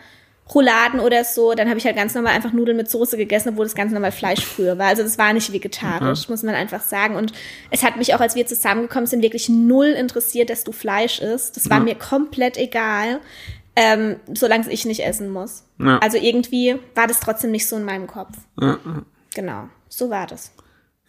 Rouladen 0.53 0.99
oder 0.99 1.23
so, 1.23 1.53
dann 1.53 1.69
habe 1.69 1.77
ich 1.77 1.85
halt 1.85 1.95
ganz 1.95 2.15
normal 2.15 2.33
einfach 2.33 2.51
Nudeln 2.53 2.75
mit 2.77 2.89
Soße 2.89 3.17
gegessen, 3.17 3.49
obwohl 3.49 3.65
das 3.65 3.75
ganz 3.75 3.91
normal 3.91 4.11
Fleisch 4.11 4.43
früher 4.43 4.77
war. 4.79 4.87
Also 4.87 5.03
das 5.03 5.17
war 5.17 5.31
nicht 5.33 5.53
vegetarisch, 5.53 6.27
muss 6.27 6.41
man 6.43 6.55
einfach 6.55 6.81
sagen. 6.81 7.15
Und 7.15 7.33
es 7.69 7.83
hat 7.83 7.97
mich 7.97 8.15
auch, 8.15 8.19
als 8.19 8.35
wir 8.35 8.47
zusammengekommen 8.47 9.05
sind, 9.05 9.21
wirklich 9.21 9.47
null 9.49 9.87
interessiert, 9.87 10.49
dass 10.49 10.63
du 10.63 10.71
Fleisch 10.71 11.19
isst. 11.19 11.55
Das 11.55 11.69
war 11.69 11.77
Ja. 11.77 11.83
mir 11.83 11.95
komplett 11.95 12.57
egal, 12.57 13.19
ähm, 13.75 14.15
solange 14.33 14.71
ich 14.71 14.85
nicht 14.85 15.05
essen 15.05 15.29
muss. 15.29 15.65
Ja. 15.79 15.99
Also 15.99 16.17
irgendwie 16.17 16.77
war 16.95 17.05
das 17.07 17.19
trotzdem 17.19 17.51
nicht 17.51 17.67
so 17.67 17.75
in 17.77 17.83
meinem 17.85 18.07
Kopf. 18.07 18.33
Ja, 18.59 18.79
Genau, 19.35 19.69
so 19.87 20.09
war 20.09 20.25
das. 20.25 20.51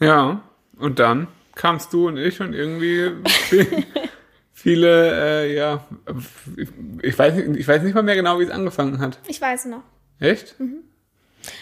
ja, 0.01 0.43
und 0.79 0.99
dann 0.99 1.27
kamst 1.55 1.93
du 1.95 2.09
und 2.09 2.17
ich 2.19 2.41
und 2.41 2.53
irgendwie 2.53 3.11
viele, 4.61 5.45
äh, 5.45 5.55
ja, 5.55 5.85
ich 7.03 7.19
weiß, 7.19 7.35
nicht, 7.35 7.61
ich 7.61 7.69
weiß 7.69 7.83
nicht 7.83 7.95
mal 7.95 8.03
mehr 8.03 8.17
genau, 8.17 8.39
wie 8.39 8.45
es 8.45 8.51
angefangen 8.51 8.99
hat. 8.99 9.19
Ich 9.27 9.41
weiß 9.41 9.67
noch. 9.67 9.83
Echt? 10.19 10.55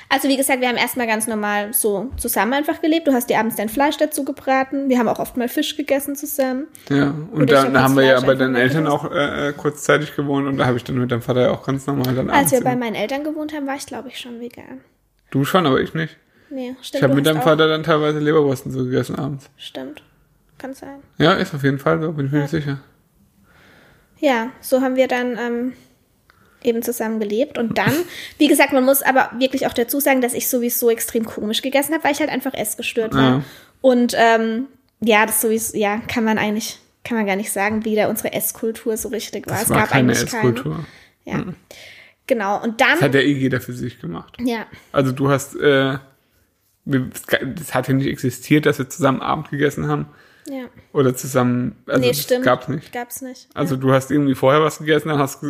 Also 0.08 0.28
wie 0.28 0.36
gesagt, 0.36 0.60
wir 0.60 0.68
haben 0.68 0.76
erstmal 0.76 1.06
ganz 1.06 1.26
normal 1.26 1.72
so 1.72 2.10
zusammen 2.16 2.54
einfach 2.54 2.80
gelebt. 2.80 3.06
Du 3.06 3.12
hast 3.12 3.30
dir 3.30 3.38
abends 3.38 3.56
dein 3.56 3.68
Fleisch 3.68 3.96
dazu 3.96 4.24
gebraten. 4.24 4.88
Wir 4.88 4.98
haben 4.98 5.08
auch 5.08 5.18
oft 5.18 5.36
mal 5.36 5.48
Fisch 5.48 5.76
gegessen 5.76 6.16
zusammen. 6.16 6.66
Ja, 6.88 7.14
und 7.32 7.42
Oder 7.42 7.62
dann 7.62 7.76
hab 7.76 7.84
haben 7.84 7.96
wir 7.96 8.04
ja 8.04 8.20
bei 8.20 8.34
deinen 8.34 8.56
Eltern 8.56 8.86
auch 8.86 9.10
äh, 9.10 9.48
äh, 9.48 9.52
kurzzeitig 9.52 10.16
gewohnt 10.16 10.48
und 10.48 10.56
da 10.56 10.66
habe 10.66 10.76
ich 10.76 10.84
dann 10.84 10.98
mit 10.98 11.12
deinem 11.12 11.22
Vater 11.22 11.42
ja 11.42 11.50
auch 11.50 11.64
ganz 11.64 11.86
normal 11.86 12.14
dann 12.14 12.30
Als 12.30 12.50
wir 12.50 12.62
bei 12.62 12.74
meinen 12.74 12.96
Eltern 12.96 13.22
gewohnt 13.22 13.54
haben, 13.54 13.66
war 13.66 13.76
ich 13.76 13.86
glaube 13.86 14.08
ich 14.08 14.18
schon 14.18 14.40
vegan. 14.40 14.80
Du 15.30 15.44
schon, 15.44 15.66
aber 15.66 15.80
ich 15.80 15.94
nicht. 15.94 16.16
Nee, 16.50 16.74
stimmt. 16.80 16.94
Ich 16.94 17.02
habe 17.02 17.14
mit 17.14 17.26
deinem 17.26 17.42
Vater 17.42 17.68
dann 17.68 17.82
teilweise 17.82 18.18
Leberwursten 18.18 18.72
so 18.72 18.84
gegessen 18.84 19.16
abends. 19.16 19.50
Stimmt. 19.56 20.02
Kann 20.58 20.74
sein. 20.74 21.00
Ja, 21.18 21.34
ist 21.34 21.54
auf 21.54 21.62
jeden 21.62 21.78
Fall 21.78 22.00
so, 22.00 22.12
bin 22.12 22.26
ich 22.26 22.32
mir 22.32 22.40
nicht 22.42 22.50
sicher. 22.50 22.80
Ja, 24.18 24.50
so 24.60 24.80
haben 24.80 24.96
wir 24.96 25.06
dann 25.06 25.38
ähm, 25.38 25.72
eben 26.62 26.82
zusammen 26.82 27.20
gelebt. 27.20 27.56
Und 27.58 27.78
dann, 27.78 27.92
wie 28.38 28.48
gesagt, 28.48 28.72
man 28.72 28.84
muss 28.84 29.02
aber 29.02 29.30
wirklich 29.38 29.66
auch 29.66 29.72
dazu 29.72 30.00
sagen, 30.00 30.20
dass 30.20 30.34
ich 30.34 30.48
sowieso 30.48 30.90
extrem 30.90 31.24
komisch 31.24 31.62
gegessen 31.62 31.94
habe, 31.94 32.04
weil 32.04 32.12
ich 32.12 32.20
halt 32.20 32.30
einfach 32.30 32.54
essgestört 32.54 33.14
war. 33.14 33.22
Ja. 33.22 33.42
Und 33.80 34.14
ähm, 34.16 34.66
ja, 35.00 35.24
das 35.24 35.40
sowieso, 35.40 35.76
ja, 35.76 35.98
kann 36.08 36.24
man 36.24 36.38
eigentlich, 36.38 36.78
kann 37.04 37.16
man 37.16 37.26
gar 37.26 37.36
nicht 37.36 37.52
sagen, 37.52 37.84
wie 37.84 37.94
da 37.94 38.08
unsere 38.08 38.32
Esskultur 38.32 38.96
so 38.96 39.08
richtig 39.10 39.46
war. 39.46 39.54
Das 39.54 39.64
es 39.64 39.70
war 39.70 39.78
gab 39.82 39.90
keine 39.90 40.12
eigentlich 40.12 40.24
Esskultur. 40.24 40.84
keine. 41.24 41.38
Ja. 41.46 41.52
Genau. 42.26 42.60
Und 42.62 42.80
dann, 42.80 42.94
Das 42.94 43.02
hat 43.02 43.14
ja 43.14 43.20
eh 43.20 43.32
jeder 43.32 43.60
für 43.60 43.72
sich 43.72 44.00
gemacht. 44.00 44.36
ja, 44.40 44.66
Also 44.92 45.12
du 45.12 45.30
hast, 45.30 45.54
äh, 45.56 45.98
das 46.84 47.74
hat 47.74 47.86
ja 47.88 47.94
nicht 47.94 48.08
existiert, 48.08 48.66
dass 48.66 48.78
wir 48.78 48.88
zusammen 48.88 49.22
Abend 49.22 49.50
gegessen 49.50 49.86
haben. 49.88 50.06
Ja. 50.50 50.64
Oder 50.92 51.14
zusammen, 51.14 51.76
also 51.86 52.00
nee, 52.00 52.14
stimmt. 52.14 52.44
gab's 52.44 52.68
nicht. 52.68 52.92
Gab's 52.92 53.20
nicht. 53.22 53.48
Also 53.54 53.76
du 53.76 53.92
hast 53.92 54.10
irgendwie 54.10 54.34
vorher 54.34 54.62
was 54.62 54.78
gegessen, 54.78 55.08
dann 55.08 55.18
hast 55.18 55.42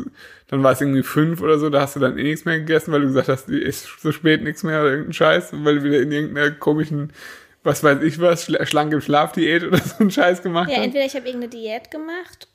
dann 0.49 0.63
war 0.63 0.73
es 0.73 0.81
irgendwie 0.81 1.03
fünf 1.03 1.41
oder 1.41 1.59
so, 1.59 1.71
da 1.71 1.81
hast 1.83 1.97
du 1.97 2.01
dann 2.01 2.19
eh 2.19 2.23
nichts 2.25 2.45
mehr 2.45 2.59
gegessen, 2.59 2.93
weil 2.93 3.01
du 3.03 3.07
gesagt 3.09 3.29
hast, 3.29 3.49
ist 3.49 3.89
so 4.01 4.13
spät 4.13 4.43
nichts 4.43 4.63
mehr 4.63 4.81
oder 4.81 4.91
irgendein 4.91 5.13
Scheiß, 5.13 5.51
weil 5.53 5.77
du 5.81 5.83
wieder 5.85 6.01
in 6.01 6.11
irgendeiner 6.13 6.51
komischen, 6.53 7.13
was 7.63 7.83
weiß 7.85 8.03
ich 8.03 8.21
was, 8.21 8.45
Schla 8.45 8.65
schlank 8.67 8.93
im 8.93 9.01
Schlafdiät 9.01 9.65
oder 9.65 9.79
so 9.85 9.97
einen 10.01 10.11
Scheiß 10.11 10.43
gemacht 10.43 10.69
Ja, 10.71 10.77
hast. 10.79 10.85
entweder 10.85 11.05
ich 11.05 11.15
habe 11.15 11.27
irgendeine 11.27 11.51
Diät 11.51 11.91
gemacht 11.91 12.49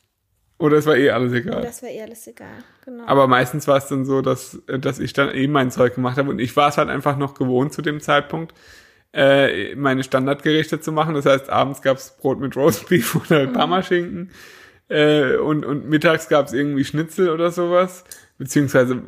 Oder 0.60 0.78
es 0.78 0.86
war 0.86 0.96
eh 0.96 1.10
alles 1.12 1.34
egal. 1.34 1.60
oder 1.60 1.70
es 1.70 1.82
war 1.84 1.90
eher 1.90 2.06
alles 2.06 2.26
egal. 2.28 2.48
Genau. 2.86 3.04
Aber 3.06 3.28
meistens 3.28 3.68
war 3.68 3.78
es 3.78 3.88
dann 3.88 4.06
so, 4.06 4.22
dass, 4.22 4.60
dass 4.68 5.00
ich 5.00 5.14
dann 5.14 5.34
eben 5.34 5.54
mein 5.54 5.72
Zeug 5.72 5.96
gemacht 5.96 6.18
habe 6.18 6.30
und 6.30 6.40
ich 6.40 6.56
war 6.56 6.70
es 6.70 6.78
halt 6.78 6.90
einfach 6.90 7.18
noch 7.18 7.34
gewohnt 7.34 7.74
zu 7.74 7.82
dem 7.82 8.00
Zeitpunkt, 8.02 8.54
äh, 9.14 9.76
meine 9.76 10.04
Standardgerichte 10.04 10.80
zu 10.82 10.92
machen. 10.92 11.14
Das 11.16 11.26
heißt, 11.26 11.50
abends 11.50 11.82
gab's 11.82 12.18
Brot 12.18 12.40
mit 12.40 12.56
Roastbeef 12.56 13.16
oder 13.30 13.48
Parmaschinken 13.48 14.32
äh, 14.90 15.36
und, 15.36 15.66
und 15.66 15.88
mittags 15.88 16.30
gab's 16.30 16.54
irgendwie 16.54 16.84
Schnitzel 16.84 17.30
oder 17.30 17.52
sowas. 17.52 18.04
Beziehungsweise 18.38 19.02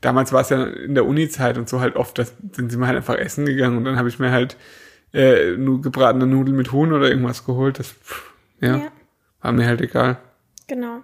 damals 0.00 0.32
war 0.32 0.42
es 0.42 0.50
ja 0.50 0.64
in 0.64 0.94
der 0.94 1.06
Uni-Zeit 1.06 1.56
und 1.58 1.68
so 1.68 1.80
halt 1.80 1.96
oft, 1.96 2.18
das 2.18 2.34
sind 2.52 2.70
sie 2.70 2.76
mal 2.76 2.88
halt 2.88 2.96
einfach 2.98 3.16
essen 3.16 3.46
gegangen 3.46 3.78
und 3.78 3.84
dann 3.84 3.96
habe 3.96 4.08
ich 4.08 4.18
mir 4.18 4.30
halt 4.30 4.56
äh, 5.14 5.52
nur 5.56 5.80
gebratene 5.80 6.26
Nudeln 6.26 6.56
mit 6.56 6.72
Huhn 6.72 6.92
oder 6.92 7.08
irgendwas 7.08 7.44
geholt. 7.46 7.78
Das 7.78 7.88
pff, 7.88 8.32
ja, 8.60 8.76
Ja. 8.76 8.92
war 9.40 9.52
mir 9.52 9.66
halt 9.66 9.80
egal. 9.80 10.18
Genau. 10.68 11.00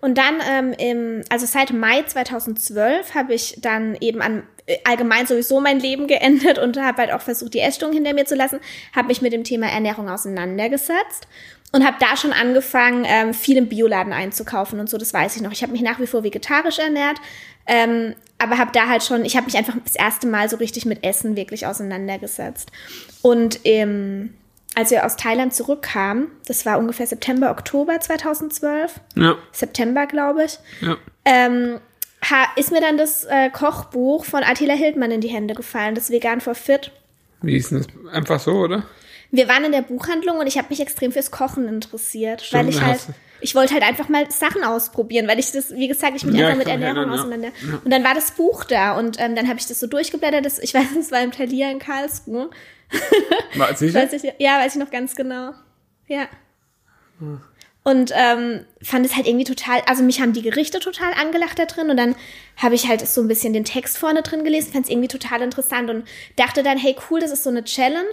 Und 0.00 0.16
dann, 0.16 0.40
ähm, 0.50 0.72
im, 0.78 1.22
also 1.28 1.44
seit 1.44 1.74
Mai 1.74 2.02
2012 2.02 3.14
habe 3.14 3.34
ich 3.34 3.58
dann 3.60 3.94
eben 4.00 4.22
an 4.22 4.44
allgemein 4.84 5.26
sowieso 5.26 5.60
mein 5.60 5.80
Leben 5.80 6.06
geändert 6.06 6.58
und 6.58 6.76
habe 6.80 7.02
halt 7.02 7.12
auch 7.12 7.20
versucht, 7.20 7.54
die 7.54 7.60
Essstörung 7.60 7.94
hinter 7.94 8.14
mir 8.14 8.26
zu 8.26 8.34
lassen, 8.34 8.60
habe 8.94 9.08
mich 9.08 9.22
mit 9.22 9.32
dem 9.32 9.44
Thema 9.44 9.66
Ernährung 9.66 10.08
auseinandergesetzt 10.08 11.26
und 11.72 11.84
habe 11.84 11.96
da 12.00 12.16
schon 12.16 12.32
angefangen, 12.32 13.04
ähm, 13.06 13.34
viel 13.34 13.56
im 13.56 13.68
Bioladen 13.68 14.12
einzukaufen 14.12 14.80
und 14.80 14.90
so, 14.90 14.98
das 14.98 15.14
weiß 15.14 15.36
ich 15.36 15.42
noch. 15.42 15.52
Ich 15.52 15.62
habe 15.62 15.72
mich 15.72 15.82
nach 15.82 16.00
wie 16.00 16.06
vor 16.06 16.24
vegetarisch 16.24 16.78
ernährt, 16.78 17.18
ähm, 17.66 18.14
aber 18.38 18.58
habe 18.58 18.72
da 18.72 18.88
halt 18.88 19.04
schon, 19.04 19.24
ich 19.24 19.36
habe 19.36 19.46
mich 19.46 19.56
einfach 19.56 19.74
das 19.84 19.96
erste 19.96 20.26
Mal 20.26 20.48
so 20.48 20.56
richtig 20.56 20.86
mit 20.86 21.04
Essen 21.04 21.36
wirklich 21.36 21.66
auseinandergesetzt. 21.66 22.70
Und 23.22 23.64
im 23.64 24.34
als 24.76 24.90
wir 24.92 25.04
aus 25.04 25.16
Thailand 25.16 25.52
zurückkamen, 25.52 26.28
das 26.46 26.64
war 26.64 26.78
ungefähr 26.78 27.06
September, 27.06 27.50
Oktober 27.50 27.98
2012, 27.98 29.00
Ja, 29.16 29.36
September, 29.52 30.06
glaube 30.06 30.44
ich, 30.44 30.58
ja. 30.80 30.96
ähm, 31.24 31.80
ha, 32.28 32.46
ist 32.56 32.72
mir 32.72 32.80
dann 32.80 32.98
das 32.98 33.24
äh, 33.24 33.50
Kochbuch 33.50 34.24
von 34.24 34.42
Attila 34.42 34.74
Hildmann 34.74 35.10
in 35.10 35.20
die 35.20 35.28
Hände 35.28 35.54
gefallen, 35.54 35.94
das 35.94 36.10
Vegan 36.10 36.40
for 36.40 36.54
Fit. 36.54 36.92
Wie 37.42 37.56
ist 37.56 37.70
denn 37.70 37.78
das? 37.78 38.12
Einfach 38.12 38.40
so, 38.40 38.52
oder? 38.52 38.84
Wir 39.30 39.48
waren 39.48 39.64
in 39.64 39.72
der 39.72 39.82
Buchhandlung 39.82 40.38
und 40.38 40.46
ich 40.46 40.58
habe 40.58 40.68
mich 40.70 40.80
extrem 40.80 41.12
fürs 41.12 41.30
Kochen 41.30 41.68
interessiert, 41.68 42.42
Stimmt, 42.42 42.64
weil 42.64 42.68
ich 42.70 42.82
halt, 42.82 43.00
ich 43.40 43.54
wollte 43.54 43.74
halt 43.74 43.84
einfach 43.84 44.08
mal 44.08 44.28
Sachen 44.30 44.64
ausprobieren, 44.64 45.28
weil 45.28 45.38
ich 45.38 45.52
das, 45.52 45.70
wie 45.70 45.86
gesagt, 45.86 46.16
ich 46.16 46.24
mich 46.24 46.34
Ja, 46.34 46.48
einfach 46.48 46.58
mit 46.58 46.68
Ernährung 46.68 47.08
ja. 47.08 47.14
auseinander. 47.14 47.48
Und 47.84 47.90
dann 47.90 48.02
war 48.02 48.14
das 48.14 48.32
Buch 48.32 48.64
da 48.64 48.98
und 48.98 49.20
ähm, 49.20 49.36
dann 49.36 49.48
habe 49.48 49.58
ich 49.60 49.66
das 49.66 49.78
so 49.78 49.86
durchgeblättert. 49.86 50.44
Das, 50.44 50.58
ich 50.58 50.74
weiß, 50.74 50.86
das 50.96 51.12
war 51.12 51.22
im 51.22 51.30
Thalia 51.30 51.70
in 51.70 51.78
Karlsruhe. 51.78 52.50
War 53.54 53.74
sicher? 53.76 54.02
Weiß 54.02 54.12
ich, 54.12 54.24
ja, 54.38 54.58
weiß 54.58 54.74
ich 54.74 54.80
noch 54.80 54.90
ganz 54.90 55.14
genau. 55.14 55.52
Ja. 56.08 56.26
Und 57.82 58.12
ähm, 58.14 58.66
fand 58.82 59.06
es 59.06 59.16
halt 59.16 59.26
irgendwie 59.26 59.44
total, 59.44 59.80
also 59.86 60.02
mich 60.02 60.20
haben 60.20 60.34
die 60.34 60.42
Gerichte 60.42 60.80
total 60.80 61.14
angelacht 61.14 61.58
da 61.58 61.64
drin 61.64 61.88
und 61.88 61.96
dann 61.96 62.14
habe 62.58 62.74
ich 62.74 62.88
halt 62.88 63.06
so 63.06 63.22
ein 63.22 63.28
bisschen 63.28 63.54
den 63.54 63.64
Text 63.64 63.96
vorne 63.96 64.22
drin 64.22 64.44
gelesen, 64.44 64.72
fand 64.72 64.84
es 64.84 64.90
irgendwie 64.90 65.08
total 65.08 65.40
interessant 65.40 65.88
und 65.88 66.04
dachte 66.36 66.62
dann, 66.62 66.76
hey 66.76 66.94
cool, 67.08 67.20
das 67.20 67.32
ist 67.32 67.42
so 67.42 67.50
eine 67.50 67.64
Challenge. 67.64 68.10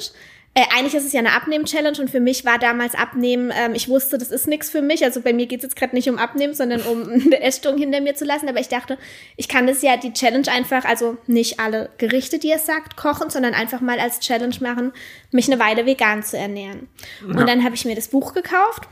Äh, 0.54 0.64
eigentlich 0.76 0.96
ist 0.96 1.06
es 1.06 1.14
ja 1.14 1.20
eine 1.20 1.34
Abnehmen-Challenge 1.34 2.00
und 2.00 2.10
für 2.10 2.22
mich 2.22 2.46
war 2.46 2.58
damals 2.58 2.96
Abnehmen, 2.96 3.52
ähm, 3.56 3.76
ich 3.76 3.90
wusste, 3.90 4.18
das 4.18 4.30
ist 4.30 4.48
nichts 4.48 4.72
für 4.72 4.82
mich. 4.82 5.04
Also 5.04 5.22
bei 5.22 5.32
mir 5.32 5.46
geht 5.46 5.60
es 5.60 5.64
jetzt 5.66 5.76
gerade 5.76 5.94
nicht 5.94 6.10
um 6.10 6.18
Abnehmen, 6.18 6.56
sondern 6.56 6.82
um 6.82 7.04
eine 7.10 7.42
Essstörung 7.42 7.78
hinter 7.78 8.02
mir 8.02 8.16
zu 8.16 8.26
lassen. 8.26 8.48
Aber 8.48 8.60
ich 8.60 8.70
dachte, 8.70 8.98
ich 9.36 9.50
kann 9.50 9.68
das 9.68 9.84
ja 9.84 9.98
die 9.98 10.14
Challenge 10.14 10.48
einfach, 10.50 10.86
also 10.86 11.18
nicht 11.28 11.60
alle 11.60 11.92
Gerichte, 12.00 12.40
die 12.40 12.52
es 12.52 12.66
sagt, 12.66 12.96
kochen, 12.96 13.30
sondern 13.30 13.54
einfach 13.54 13.82
mal 13.82 14.00
als 14.00 14.20
Challenge 14.22 14.56
machen, 14.62 14.94
mich 15.30 15.52
eine 15.52 15.60
Weile 15.60 15.86
vegan 15.86 16.24
zu 16.24 16.38
ernähren. 16.38 16.88
Ja. 17.22 17.38
Und 17.38 17.48
dann 17.48 17.64
habe 17.64 17.76
ich 17.76 17.86
mir 17.86 17.96
das 17.96 18.08
Buch 18.08 18.34
gekauft 18.34 18.88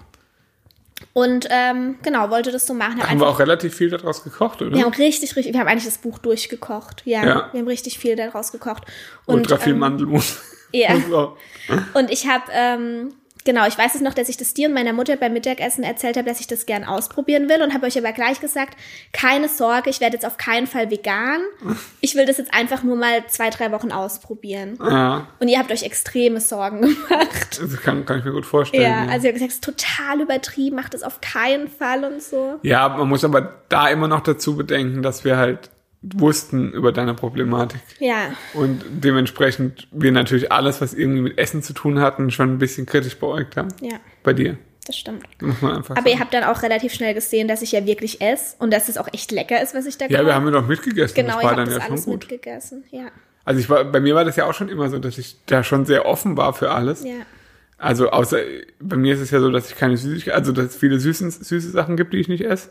und 1.17 1.47
ähm, 1.49 1.95
genau, 2.03 2.29
wollte 2.29 2.51
das 2.51 2.67
so 2.67 2.73
machen. 2.73 3.01
Hab 3.01 3.09
Haben 3.09 3.21
wir 3.21 3.27
auch 3.29 3.39
relativ 3.39 3.73
viel 3.73 3.89
daraus 3.89 4.21
gekocht, 4.21 4.61
oder? 4.61 4.75
wir 4.75 4.83
haben 4.83 4.93
richtig, 4.95 5.33
richtig, 5.37 5.53
wir 5.53 5.61
haben 5.61 5.67
eigentlich 5.69 5.85
das 5.85 5.99
Buch 5.99 6.19
durchgekocht. 6.19 7.03
Ja, 7.05 7.25
Ja. 7.25 7.49
wir 7.53 7.61
haben 7.61 7.67
richtig 7.69 7.99
viel 7.99 8.17
daraus 8.17 8.51
gekocht. 8.51 8.83
Und, 9.25 9.35
Ultra 9.35 9.55
viel 9.55 9.71
ähm, 9.71 9.79
Mandelmus. 9.79 10.41
Ja. 10.73 10.93
Und 11.93 12.11
ich 12.11 12.27
habe, 12.27 12.43
ähm, 12.51 13.13
genau, 13.45 13.65
ich 13.67 13.77
weiß 13.77 13.95
es 13.95 14.01
noch, 14.01 14.13
dass 14.13 14.27
ich 14.27 14.35
das 14.35 14.53
dir 14.53 14.67
und 14.67 14.73
meiner 14.73 14.91
Mutter 14.91 15.15
beim 15.15 15.31
Mittagessen 15.31 15.83
erzählt 15.83 16.17
habe, 16.17 16.27
dass 16.27 16.41
ich 16.41 16.47
das 16.47 16.65
gern 16.65 16.83
ausprobieren 16.83 17.47
will 17.47 17.61
und 17.63 17.73
habe 17.73 17.85
euch 17.85 17.97
aber 17.97 18.11
gleich 18.11 18.41
gesagt, 18.41 18.77
keine 19.13 19.47
Sorge, 19.47 19.89
ich 19.89 20.01
werde 20.01 20.15
jetzt 20.15 20.25
auf 20.25 20.35
keinen 20.37 20.67
Fall 20.67 20.91
vegan. 20.91 21.39
Ich 22.01 22.15
will 22.15 22.25
das 22.25 22.37
jetzt 22.37 22.53
einfach 22.53 22.83
nur 22.83 22.97
mal 22.97 23.25
zwei, 23.27 23.49
drei 23.49 23.71
Wochen 23.71 23.91
ausprobieren. 23.93 24.77
Ja, 24.81 25.27
Und 25.39 25.47
ihr 25.47 25.59
habt 25.59 25.71
euch 25.71 25.83
extreme 25.83 26.41
Sorgen 26.41 26.81
gemacht. 26.81 27.61
das 27.61 27.81
kann, 27.81 28.05
kann 28.05 28.19
ich 28.19 28.25
mir 28.25 28.31
gut 28.33 28.45
vorstellen. 28.45 28.83
Ja, 28.83 29.05
also 29.11 29.27
ihr 29.27 29.33
habt 29.33 29.39
gesagt, 29.39 29.51
es 29.51 29.55
ist 29.55 29.63
total 29.63 30.21
übertrieben, 30.21 30.75
macht 30.75 30.93
es 30.93 31.03
auf 31.03 31.21
keinen 31.21 31.67
Fall 31.67 32.03
und 32.03 32.21
so. 32.21 32.59
Ja, 32.63 32.89
man 32.89 33.07
muss 33.07 33.23
aber 33.23 33.53
da 33.69 33.87
immer 33.87 34.07
noch 34.07 34.21
dazu 34.21 34.55
bedenken, 34.55 35.01
dass 35.01 35.23
wir 35.23 35.37
halt 35.37 35.69
wussten 36.15 36.71
über 36.71 36.91
deine 36.91 37.13
Problematik. 37.13 37.79
Ja, 37.99 38.29
Und 38.53 38.83
dementsprechend 38.89 39.87
wir 39.91 40.11
natürlich 40.11 40.51
alles, 40.51 40.81
was 40.81 40.93
irgendwie 40.93 41.21
mit 41.21 41.37
Essen 41.37 41.63
zu 41.63 41.73
tun 41.73 41.99
hatten, 41.99 42.31
schon 42.31 42.51
ein 42.53 42.57
bisschen 42.59 42.85
kritisch 42.85 43.17
beäugt 43.17 43.57
haben. 43.57 43.69
ja, 43.81 43.97
Bei 44.23 44.33
dir. 44.33 44.57
das 44.85 44.97
stimmt. 44.97 45.23
Muss 45.41 45.61
man 45.61 45.77
einfach 45.77 45.95
Aber 45.95 46.05
ihr 46.07 46.13
sagen. 46.13 46.19
habt 46.21 46.33
dann 46.33 46.43
auch 46.43 46.61
relativ 46.61 46.93
schnell 46.93 47.13
gesehen, 47.13 47.47
dass 47.47 47.61
ich 47.61 47.71
ja 47.71 47.85
wirklich 47.85 48.21
esse 48.21 48.55
und 48.59 48.71
dass 48.73 48.89
es 48.89 48.97
auch 48.97 49.07
echt 49.13 49.31
lecker 49.31 49.61
ist, 49.61 49.73
was 49.73 49.85
ich 49.85 49.97
da 49.97 50.05
Ja, 50.07 50.25
wir 50.25 50.35
haben 50.35 50.45
ja 50.45 50.51
doch 50.51 50.67
mitgegessen. 50.67 51.15
Genau, 51.15 51.27
das 51.29 51.37
ich 51.37 51.43
war 51.43 51.51
habe 51.51 51.61
dann 51.65 51.69
das 51.73 51.83
ja 51.83 51.89
alles 51.89 52.07
mitgegessen. 52.07 52.83
Ja, 52.91 53.07
Also 53.43 53.59
ich 53.59 53.69
war, 53.69 53.83
bei 53.85 53.99
mir 53.99 54.13
war 54.15 54.25
das 54.25 54.35
ja 54.35 54.45
auch 54.45 54.53
schon 54.53 54.69
immer 54.69 54.89
so, 54.89 54.99
dass 54.99 55.17
ich 55.17 55.37
da 55.47 55.63
schon 55.63 55.85
sehr 55.85 56.05
offen 56.05 56.37
war 56.37 56.53
für 56.53 56.71
alles. 56.71 57.03
ja, 57.03 57.13
Also 57.77 58.09
außer 58.11 58.37
bei 58.79 58.95
mir 58.97 59.13
ist 59.15 59.21
es 59.21 59.31
ja 59.31 59.39
so, 59.39 59.49
dass 59.51 59.69
ich 59.71 59.75
keine 59.75 59.97
Süßigkeiten, 59.97 60.37
also 60.39 60.51
dass 60.51 60.65
es 60.67 60.75
viele 60.75 60.99
süße, 60.99 61.29
süße 61.31 61.71
Sachen 61.71 61.97
gibt, 61.97 62.13
die 62.13 62.17
ich 62.19 62.27
nicht 62.27 62.43
esse. 62.45 62.69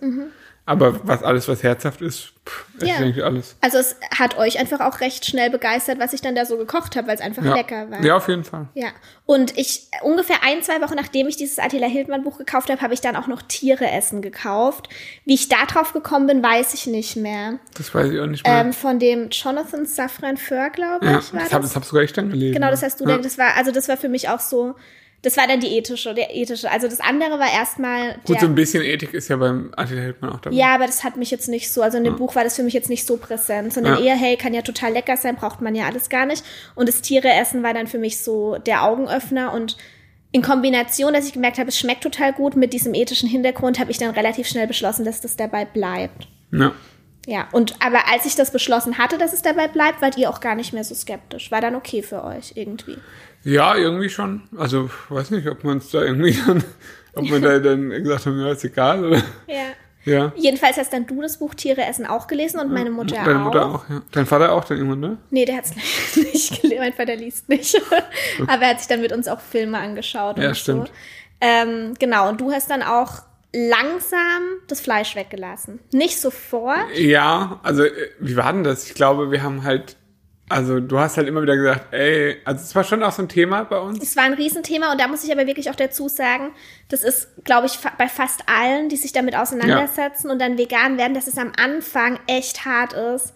Aber 0.67 1.07
was 1.07 1.23
alles, 1.23 1.47
was 1.47 1.63
herzhaft 1.63 2.01
ist, 2.01 2.33
pff. 2.49 2.65
Ja. 2.81 2.97
eigentlich 2.97 3.23
alles. 3.23 3.55
Also 3.61 3.77
es 3.77 3.97
hat 4.19 4.39
euch 4.39 4.59
einfach 4.59 4.81
auch 4.81 5.01
recht 5.01 5.27
schnell 5.27 5.51
begeistert, 5.51 5.99
was 5.99 6.15
ich 6.15 6.23
dann 6.23 6.35
da 6.35 6.47
so 6.47 6.57
gekocht 6.57 6.97
habe, 6.97 7.07
weil 7.09 7.17
es 7.17 7.21
einfach 7.21 7.45
Ja. 7.45 7.55
lecker 7.55 7.91
war. 7.91 8.03
ja, 8.03 8.17
auf 8.17 8.29
jeden 8.29 8.45
Fall. 8.45 8.69
Ja. 8.73 8.89
Und 9.27 9.57
ich 9.59 9.89
ungefähr 10.03 10.37
ein, 10.43 10.63
zwei 10.63 10.81
Wochen 10.81 10.95
nachdem 10.95 11.29
ich 11.29 11.37
dieses 11.37 11.59
Attila 11.59 11.87
Hildmann 11.87 12.25
Buch 12.25 12.39
gekauft 12.39 12.71
habe, 12.71 12.81
habe 12.81 12.95
ich 12.95 13.03
dann 13.03 13.15
auch 13.15 13.27
noch 13.27 13.43
Tiere 13.43 13.91
essen 13.91 14.23
gekauft. 14.23 14.89
Wie 15.27 15.35
ich 15.35 15.49
da 15.51 15.67
drauf 15.67 15.93
gekommen 15.93 16.27
bin, 16.27 16.43
weiß 16.43 16.73
ich 16.73 16.87
nicht 16.87 17.17
mehr. 17.17 17.59
Das 17.77 17.95
weiß 17.95 18.11
ich 18.11 18.19
auch 18.21 18.27
nicht 18.27 18.47
mehr. 18.47 18.61
Ähm, 18.61 18.73
von 18.73 18.99
dem 18.99 19.29
Jonathan 19.31 19.85
Safran 19.85 20.39
Foer, 20.39 20.71
glaube 20.71 21.05
ich, 21.05 21.11
ja, 21.11 21.15
war 21.15 21.21
das 21.21 21.31
das. 21.31 21.53
habe 21.53 21.65
das 21.65 21.77
hab 21.77 21.85
sogar 21.85 22.05
ich 22.05 22.13
dann 22.15 22.31
gelesen. 22.31 22.55
Genau, 22.55 22.71
das 22.71 22.83
hast 22.83 23.01
du 23.01 23.05
ja. 23.05 23.11
dann, 23.11 23.23
das 23.23 23.37
war, 23.37 23.55
also 23.57 23.71
das 23.71 23.87
war 23.89 23.99
für 23.99 24.09
mich 24.09 24.31
auch 24.31 24.41
so, 24.41 24.75
das 25.25 25.37
war 25.37 25.47
dann 25.47 25.59
die 25.61 25.77
ethische, 25.77 26.13
der 26.15 26.35
ethische. 26.35 26.71
Also 26.71 26.87
das 26.87 27.01
andere 27.01 27.39
war 27.39 27.53
erstmal 27.53 28.19
Gut, 28.25 28.39
so 28.41 28.47
ein 28.47 28.55
bisschen 28.55 28.83
Ethik 28.83 29.15
ist 29.15 29.29
ja 29.29 29.37
beim 29.37 29.73
Attila 29.77 30.03
Hildmann 30.03 30.33
auch 30.33 30.41
dabei. 30.41 30.55
ja, 30.55 30.75
aber 30.75 30.87
das 30.87 31.03
hat 31.03 31.17
mich 31.17 31.31
jetzt 31.31 31.49
nicht 31.49 31.73
so, 31.73 31.83
also 31.83 31.97
in 31.99 32.05
dem 32.05 32.17
Buch 32.17 32.35
war 32.35 32.45
das 32.45 32.57
für 32.57 32.63
mich 32.63 32.75
jetzt 32.75 32.91
nicht 32.91 33.07
so 33.07 33.17
präsent, 33.17 33.73
sondern 33.73 33.95
Ja. 33.99 34.05
eher, 34.05 34.17
hey, 34.17 34.37
kann 34.37 34.53
ja 34.55 34.63
total 34.63 34.93
lecker 34.93 35.17
sein, 35.17 35.37
braucht 35.37 35.61
man 35.61 35.75
ja 35.75 35.87
alles 35.87 36.09
gar 36.09 36.27
nicht. 36.27 36.45
Und 36.75 36.89
das 36.89 37.01
Tiereessen 37.01 37.63
war 37.63 37.73
dann 37.75 37.87
für 37.87 37.99
mich 37.99 38.21
so 38.23 38.59
der 38.59 38.85
Augenöffner 38.85 39.53
und 39.53 39.77
in 40.31 40.43
Kombination, 40.43 41.13
dass 41.15 41.27
ich 41.27 41.33
gemerkt 41.33 41.59
habe, 41.59 41.69
es 41.69 41.79
schmeckt 41.79 42.03
total 42.03 42.33
gut 42.33 42.57
mit 42.57 42.73
diesem 42.73 42.93
ethischen 42.93 43.29
Hintergrund, 43.29 43.79
habe 43.79 43.91
ich 43.93 43.99
dann 43.99 44.11
relativ 44.11 44.49
schnell 44.49 44.67
beschlossen, 44.67 45.05
dass 45.05 45.21
das 45.21 45.37
dabei 45.37 45.65
bleibt. 45.65 46.29
Ja. 46.53 46.73
Ja, 47.27 47.49
und 47.53 47.75
aber 47.81 48.09
als 48.13 48.27
ich 48.27 48.35
das 48.35 48.51
beschlossen 48.51 48.99
hatte, 48.99 49.17
dass 49.17 49.33
es 49.33 49.41
dabei 49.41 49.69
bleibt, 49.69 50.03
wart 50.03 50.19
ihr 50.19 50.29
auch 50.29 50.41
gar 50.41 50.55
nicht 50.55 50.75
mehr 50.75 50.85
so 50.85 50.95
skeptisch. 50.95 51.51
War 51.51 51.61
dann 51.63 51.75
okay 51.75 52.03
für 52.03 52.23
euch 52.23 52.53
irgendwie. 52.57 52.99
Ja, 53.45 53.77
irgendwie 53.77 54.09
schon. 54.09 54.43
Also, 54.57 54.91
weiß 55.09 55.31
nicht, 55.31 55.47
ob 55.49 55.65
man 55.65 55.79
es 55.79 55.91
da 55.91 56.03
irgendwie 56.03 56.37
dann, 56.47 56.65
ob 57.15 57.29
man 57.29 57.43
da 57.43 57.59
dann 57.61 57.91
gesagt 57.91 58.27
haben, 58.27 58.41
ja, 58.41 58.53
ist 58.53 58.65
egal, 58.65 59.05
oder? 59.05 59.23
Ja. 59.47 59.73
Ja. 60.05 60.33
Jedenfalls 60.37 60.77
hast 60.77 60.93
dann 60.93 61.07
du 61.07 61.23
das 61.23 61.39
Buch 61.39 61.55
Tiere 61.55 61.83
essen 61.83 62.07
auch 62.07 62.27
gelesen 62.27 62.61
und 62.61 62.71
meine 62.71 62.91
Mutter 62.91 63.17
Deine 63.17 63.41
auch. 63.41 63.45
Mutter 63.45 63.67
auch, 63.67 63.89
ja. 63.89 64.03
Dein 64.13 64.27
Vater 64.27 64.53
auch 64.53 64.65
dann 64.65 64.77
irgendwann, 64.77 65.01
ne? 65.01 65.19
Nee, 65.31 65.47
der 65.47 65.57
hat 65.57 65.65
es 65.65 66.17
nicht 66.17 66.61
gelesen. 66.61 66.79
Mein 66.79 66.93
Vater 66.93 67.17
liest 67.17 67.49
nicht. 67.49 67.81
Aber 68.47 68.63
er 68.63 68.71
hat 68.71 68.81
sich 68.81 68.89
dann 68.89 69.01
mit 69.01 69.13
uns 69.13 69.29
auch 69.29 69.41
Filme 69.41 69.79
angeschaut. 69.79 70.39
Ja, 70.39 70.49
und 70.49 70.57
stimmt. 70.57 70.89
So. 70.89 70.95
Ähm, 71.41 71.95
genau, 71.99 72.29
und 72.29 72.41
du 72.41 72.53
hast 72.53 72.71
dann 72.71 72.83
auch 72.83 73.23
langsam 73.55 74.43
das 74.69 74.81
Fleisch 74.81 75.17
weggelassen. 75.17 75.81
Nicht 75.93 76.21
sofort. 76.21 76.97
Ja, 76.97 77.61
also, 77.63 77.85
äh, 77.85 77.93
wie 78.19 78.37
war 78.37 78.53
denn 78.53 78.65
das? 78.65 78.87
Ich 78.87 78.95
glaube, 78.95 79.31
wir 79.31 79.43
haben 79.43 79.65
halt, 79.65 79.97
also, 80.49 80.81
du 80.81 80.99
hast 80.99 81.17
halt 81.17 81.27
immer 81.27 81.43
wieder 81.43 81.57
gesagt, 81.57 81.93
ey, 81.93 82.37
also, 82.45 82.63
es 82.63 82.75
war 82.75 82.85
schon 82.85 83.03
auch 83.03 83.13
so 83.13 83.23
ein 83.23 83.29
Thema 83.29 83.65
bei 83.65 83.79
uns. 83.79 84.03
Es 84.03 84.17
war 84.17 84.25
ein 84.25 84.35
Riesenthema 84.35 84.93
und 84.93 85.01
da 85.01 85.09
muss 85.09 85.25
ich 85.25 85.33
aber 85.33 85.47
wirklich 85.47 85.71
auch 85.71 85.75
dazu 85.75 86.09
sagen, 86.09 86.53
das 86.89 87.03
ist, 87.03 87.29
glaube 87.45 87.67
ich, 87.67 87.79
bei 87.99 88.09
fast 88.09 88.43
allen, 88.49 88.89
die 88.89 88.97
sich 88.97 89.13
damit 89.13 89.37
auseinandersetzen 89.37 90.31
und 90.31 90.39
dann 90.41 90.59
vegan 90.59 90.99
werden, 90.99 91.15
dass 91.15 91.27
es 91.27 91.39
am 91.39 91.53
Anfang 91.57 92.19
echt 92.27 92.65
hart 92.65 92.93
ist. 92.93 93.33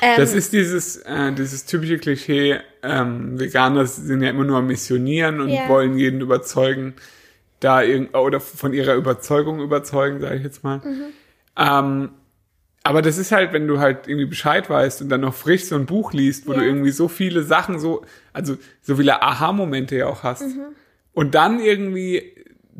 Ähm, 0.00 0.14
Das 0.16 0.34
ist 0.34 0.52
dieses, 0.52 0.96
äh, 0.98 1.32
dieses 1.32 1.64
typische 1.64 1.98
Klischee, 1.98 2.58
ähm, 2.82 3.38
Veganer 3.38 3.86
sind 3.86 4.22
ja 4.22 4.30
immer 4.30 4.44
nur 4.44 4.58
am 4.58 4.66
Missionieren 4.66 5.40
und 5.40 5.48
Ja. 5.50 5.68
wollen 5.68 5.96
jeden 5.96 6.20
überzeugen, 6.20 6.94
da 7.60 7.82
irgend 7.82 8.14
oder 8.16 8.40
von 8.40 8.72
ihrer 8.72 8.94
Überzeugung 8.94 9.60
überzeugen, 9.60 10.20
sage 10.20 10.36
ich 10.36 10.42
jetzt 10.42 10.64
mal. 10.64 10.78
Mhm. 10.78 11.04
Ähm, 11.56 12.10
aber 12.84 13.02
das 13.02 13.18
ist 13.18 13.30
halt, 13.32 13.52
wenn 13.52 13.66
du 13.68 13.78
halt 13.78 14.08
irgendwie 14.08 14.26
Bescheid 14.26 14.68
weißt 14.68 15.02
und 15.02 15.08
dann 15.08 15.20
noch 15.20 15.34
frisch 15.34 15.64
so 15.64 15.76
ein 15.76 15.86
Buch 15.86 16.12
liest, 16.12 16.46
wo 16.46 16.52
Ja. 16.52 16.58
du 16.60 16.64
irgendwie 16.66 16.90
so 16.90 17.08
viele 17.08 17.42
Sachen 17.42 17.78
so, 17.78 18.04
also 18.32 18.56
so 18.80 18.96
viele 18.96 19.22
Aha-Momente 19.22 19.96
ja 19.96 20.06
auch 20.06 20.22
hast. 20.22 20.42
Mhm. 20.42 20.62
Und 21.12 21.34
dann 21.34 21.60
irgendwie 21.60 22.34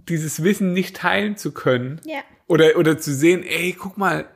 dieses 0.09 0.43
Wissen 0.43 0.73
nicht 0.73 0.97
teilen 0.97 1.37
zu 1.37 1.53
können. 1.53 2.01
Ja. 2.05 2.21
Oder, 2.49 2.77
oder 2.77 2.99
zu 2.99 3.15
sehen, 3.15 3.45
ey, 3.45 3.77
guck 3.79 3.97
mal, 3.99 4.27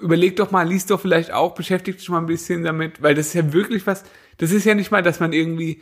überleg 0.00 0.36
doch 0.36 0.50
mal, 0.50 0.66
liest 0.68 0.90
doch 0.90 1.00
vielleicht 1.00 1.30
auch, 1.32 1.54
beschäftigt 1.54 2.00
dich 2.00 2.08
mal 2.08 2.18
ein 2.18 2.26
bisschen 2.26 2.62
damit, 2.64 3.02
weil 3.02 3.14
das 3.14 3.28
ist 3.28 3.34
ja 3.34 3.52
wirklich 3.52 3.86
was, 3.86 4.04
das 4.38 4.50
ist 4.50 4.64
ja 4.64 4.74
nicht 4.74 4.90
mal, 4.90 5.02
dass 5.02 5.20
man 5.20 5.32
irgendwie 5.32 5.80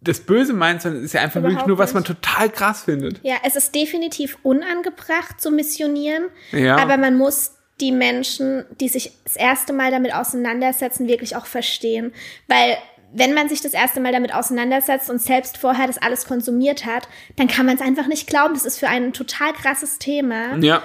das 0.00 0.20
Böse 0.20 0.52
meint, 0.52 0.82
sondern 0.82 1.00
es 1.00 1.06
ist 1.06 1.12
ja 1.14 1.20
einfach 1.22 1.40
Überhaupt 1.40 1.54
wirklich 1.56 1.68
nur, 1.68 1.78
was 1.78 1.94
man 1.94 2.04
total 2.04 2.50
krass 2.50 2.82
findet. 2.84 3.20
Ja, 3.22 3.36
es 3.44 3.56
ist 3.56 3.74
definitiv 3.74 4.38
unangebracht 4.42 5.40
zu 5.40 5.50
missionieren, 5.50 6.24
Ja. 6.52 6.76
aber 6.76 6.96
man 6.98 7.16
muss 7.16 7.52
die 7.80 7.92
Menschen, 7.92 8.64
die 8.80 8.88
sich 8.88 9.12
das 9.24 9.36
erste 9.36 9.72
Mal 9.72 9.90
damit 9.90 10.14
auseinandersetzen, 10.14 11.08
wirklich 11.08 11.36
auch 11.36 11.46
verstehen. 11.46 12.12
Weil 12.46 12.76
wenn 13.12 13.32
man 13.32 13.48
sich 13.48 13.60
das 13.60 13.74
erste 13.74 14.00
Mal 14.00 14.12
damit 14.12 14.34
auseinandersetzt 14.34 15.08
und 15.08 15.20
selbst 15.20 15.58
vorher 15.58 15.86
das 15.86 15.98
alles 15.98 16.26
konsumiert 16.26 16.84
hat, 16.84 17.08
dann 17.36 17.46
kann 17.48 17.64
man 17.66 17.76
es 17.76 17.80
einfach 17.80 18.06
nicht 18.06 18.26
glauben. 18.26 18.54
Das 18.54 18.64
ist 18.64 18.78
für 18.78 18.88
einen 18.88 19.06
ein 19.06 19.12
total 19.12 19.52
krasses 19.52 19.98
Thema. 19.98 20.56
Ja. 20.58 20.82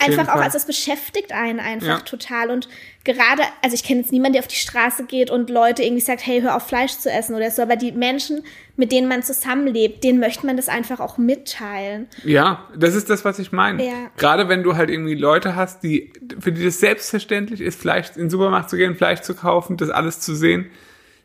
Einfach 0.00 0.28
auch, 0.28 0.40
also 0.40 0.56
es 0.56 0.64
beschäftigt 0.64 1.32
einen 1.32 1.60
einfach 1.60 1.86
Ja. 1.86 1.98
total. 1.98 2.50
Und 2.50 2.68
gerade, 3.14 3.42
also 3.62 3.74
ich 3.74 3.82
kenne 3.84 4.00
jetzt 4.00 4.12
niemanden, 4.12 4.34
der 4.34 4.42
auf 4.42 4.48
die 4.48 4.56
Straße 4.56 5.04
geht 5.06 5.30
und 5.30 5.48
Leute 5.50 5.82
irgendwie 5.82 6.02
sagt, 6.02 6.26
hey, 6.26 6.40
hör 6.42 6.54
auf 6.56 6.66
Fleisch 6.66 6.92
zu 6.92 7.10
essen 7.10 7.34
oder 7.34 7.50
so, 7.50 7.62
aber 7.62 7.76
die 7.76 7.92
Menschen, 7.92 8.42
mit 8.76 8.92
denen 8.92 9.08
man 9.08 9.22
zusammenlebt, 9.22 10.04
denen 10.04 10.20
möchte 10.20 10.44
man 10.46 10.56
das 10.56 10.68
einfach 10.68 11.00
auch 11.00 11.16
mitteilen. 11.18 12.06
Ja, 12.24 12.68
das 12.76 12.94
ist 12.94 13.08
das, 13.10 13.24
was 13.24 13.38
ich 13.38 13.50
meine. 13.52 13.84
Ja. 13.84 14.10
Gerade 14.16 14.48
wenn 14.48 14.62
du 14.62 14.76
halt 14.76 14.90
irgendwie 14.90 15.14
Leute 15.14 15.56
hast, 15.56 15.82
die, 15.82 16.12
für 16.38 16.52
die 16.52 16.64
das 16.64 16.80
selbstverständlich 16.80 17.60
ist, 17.60 17.80
Fleisch 17.80 18.08
in 18.14 18.22
den 18.22 18.30
Supermarkt 18.30 18.70
zu 18.70 18.76
gehen, 18.76 18.94
Fleisch 18.96 19.20
zu 19.20 19.34
kaufen, 19.34 19.76
das 19.76 19.90
alles 19.90 20.20
zu 20.20 20.34
sehen. 20.34 20.70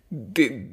Die, 0.09 0.69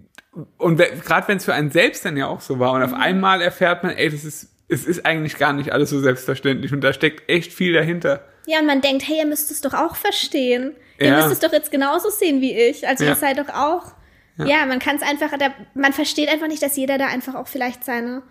und 0.58 0.76
gerade 0.78 1.26
wenn 1.28 1.38
es 1.38 1.44
für 1.44 1.54
einen 1.54 1.70
selbst 1.70 2.04
dann 2.04 2.16
ja 2.16 2.26
auch 2.28 2.40
so 2.40 2.58
war 2.58 2.72
und 2.72 2.80
Mhm. 2.80 2.86
auf 2.86 2.94
einmal 2.94 3.42
erfährt 3.42 3.82
man, 3.82 3.92
ey, 3.96 4.10
das 4.10 4.24
ist, 4.24 4.48
es 4.68 4.84
ist 4.84 5.04
eigentlich 5.04 5.38
gar 5.38 5.52
nicht 5.52 5.72
alles 5.72 5.90
so 5.90 5.98
selbstverständlich 6.00 6.72
und 6.72 6.82
da 6.82 6.92
steckt 6.92 7.28
echt 7.28 7.52
viel 7.52 7.72
dahinter. 7.72 8.24
Ja, 8.46 8.60
und 8.60 8.66
man 8.66 8.80
denkt, 8.80 9.06
hey, 9.06 9.18
ihr 9.18 9.26
müsst 9.26 9.50
es 9.50 9.60
doch 9.60 9.74
auch 9.74 9.96
verstehen. 9.96 10.74
Ihr 11.00 11.08
Ja. 11.08 11.16
müsst 11.16 11.32
es 11.32 11.38
doch 11.40 11.52
jetzt 11.52 11.70
genauso 11.70 12.10
sehen 12.10 12.40
wie 12.40 12.52
ich. 12.52 12.86
Also 12.86 13.04
Ja. 13.04 13.10
ihr 13.10 13.16
seid 13.16 13.38
doch 13.38 13.48
auch. 13.48 13.92
Ja, 14.38 14.64
man 14.64 14.78
kann 14.78 14.96
es 14.96 15.02
einfach, 15.02 15.30
man 15.74 15.92
versteht 15.92 16.30
einfach 16.30 16.46
nicht, 16.46 16.62
dass 16.62 16.74
jeder 16.76 16.96
da 16.96 17.06
einfach 17.08 17.34
auch 17.34 17.46
vielleicht 17.46 17.84
seine, 17.84 18.22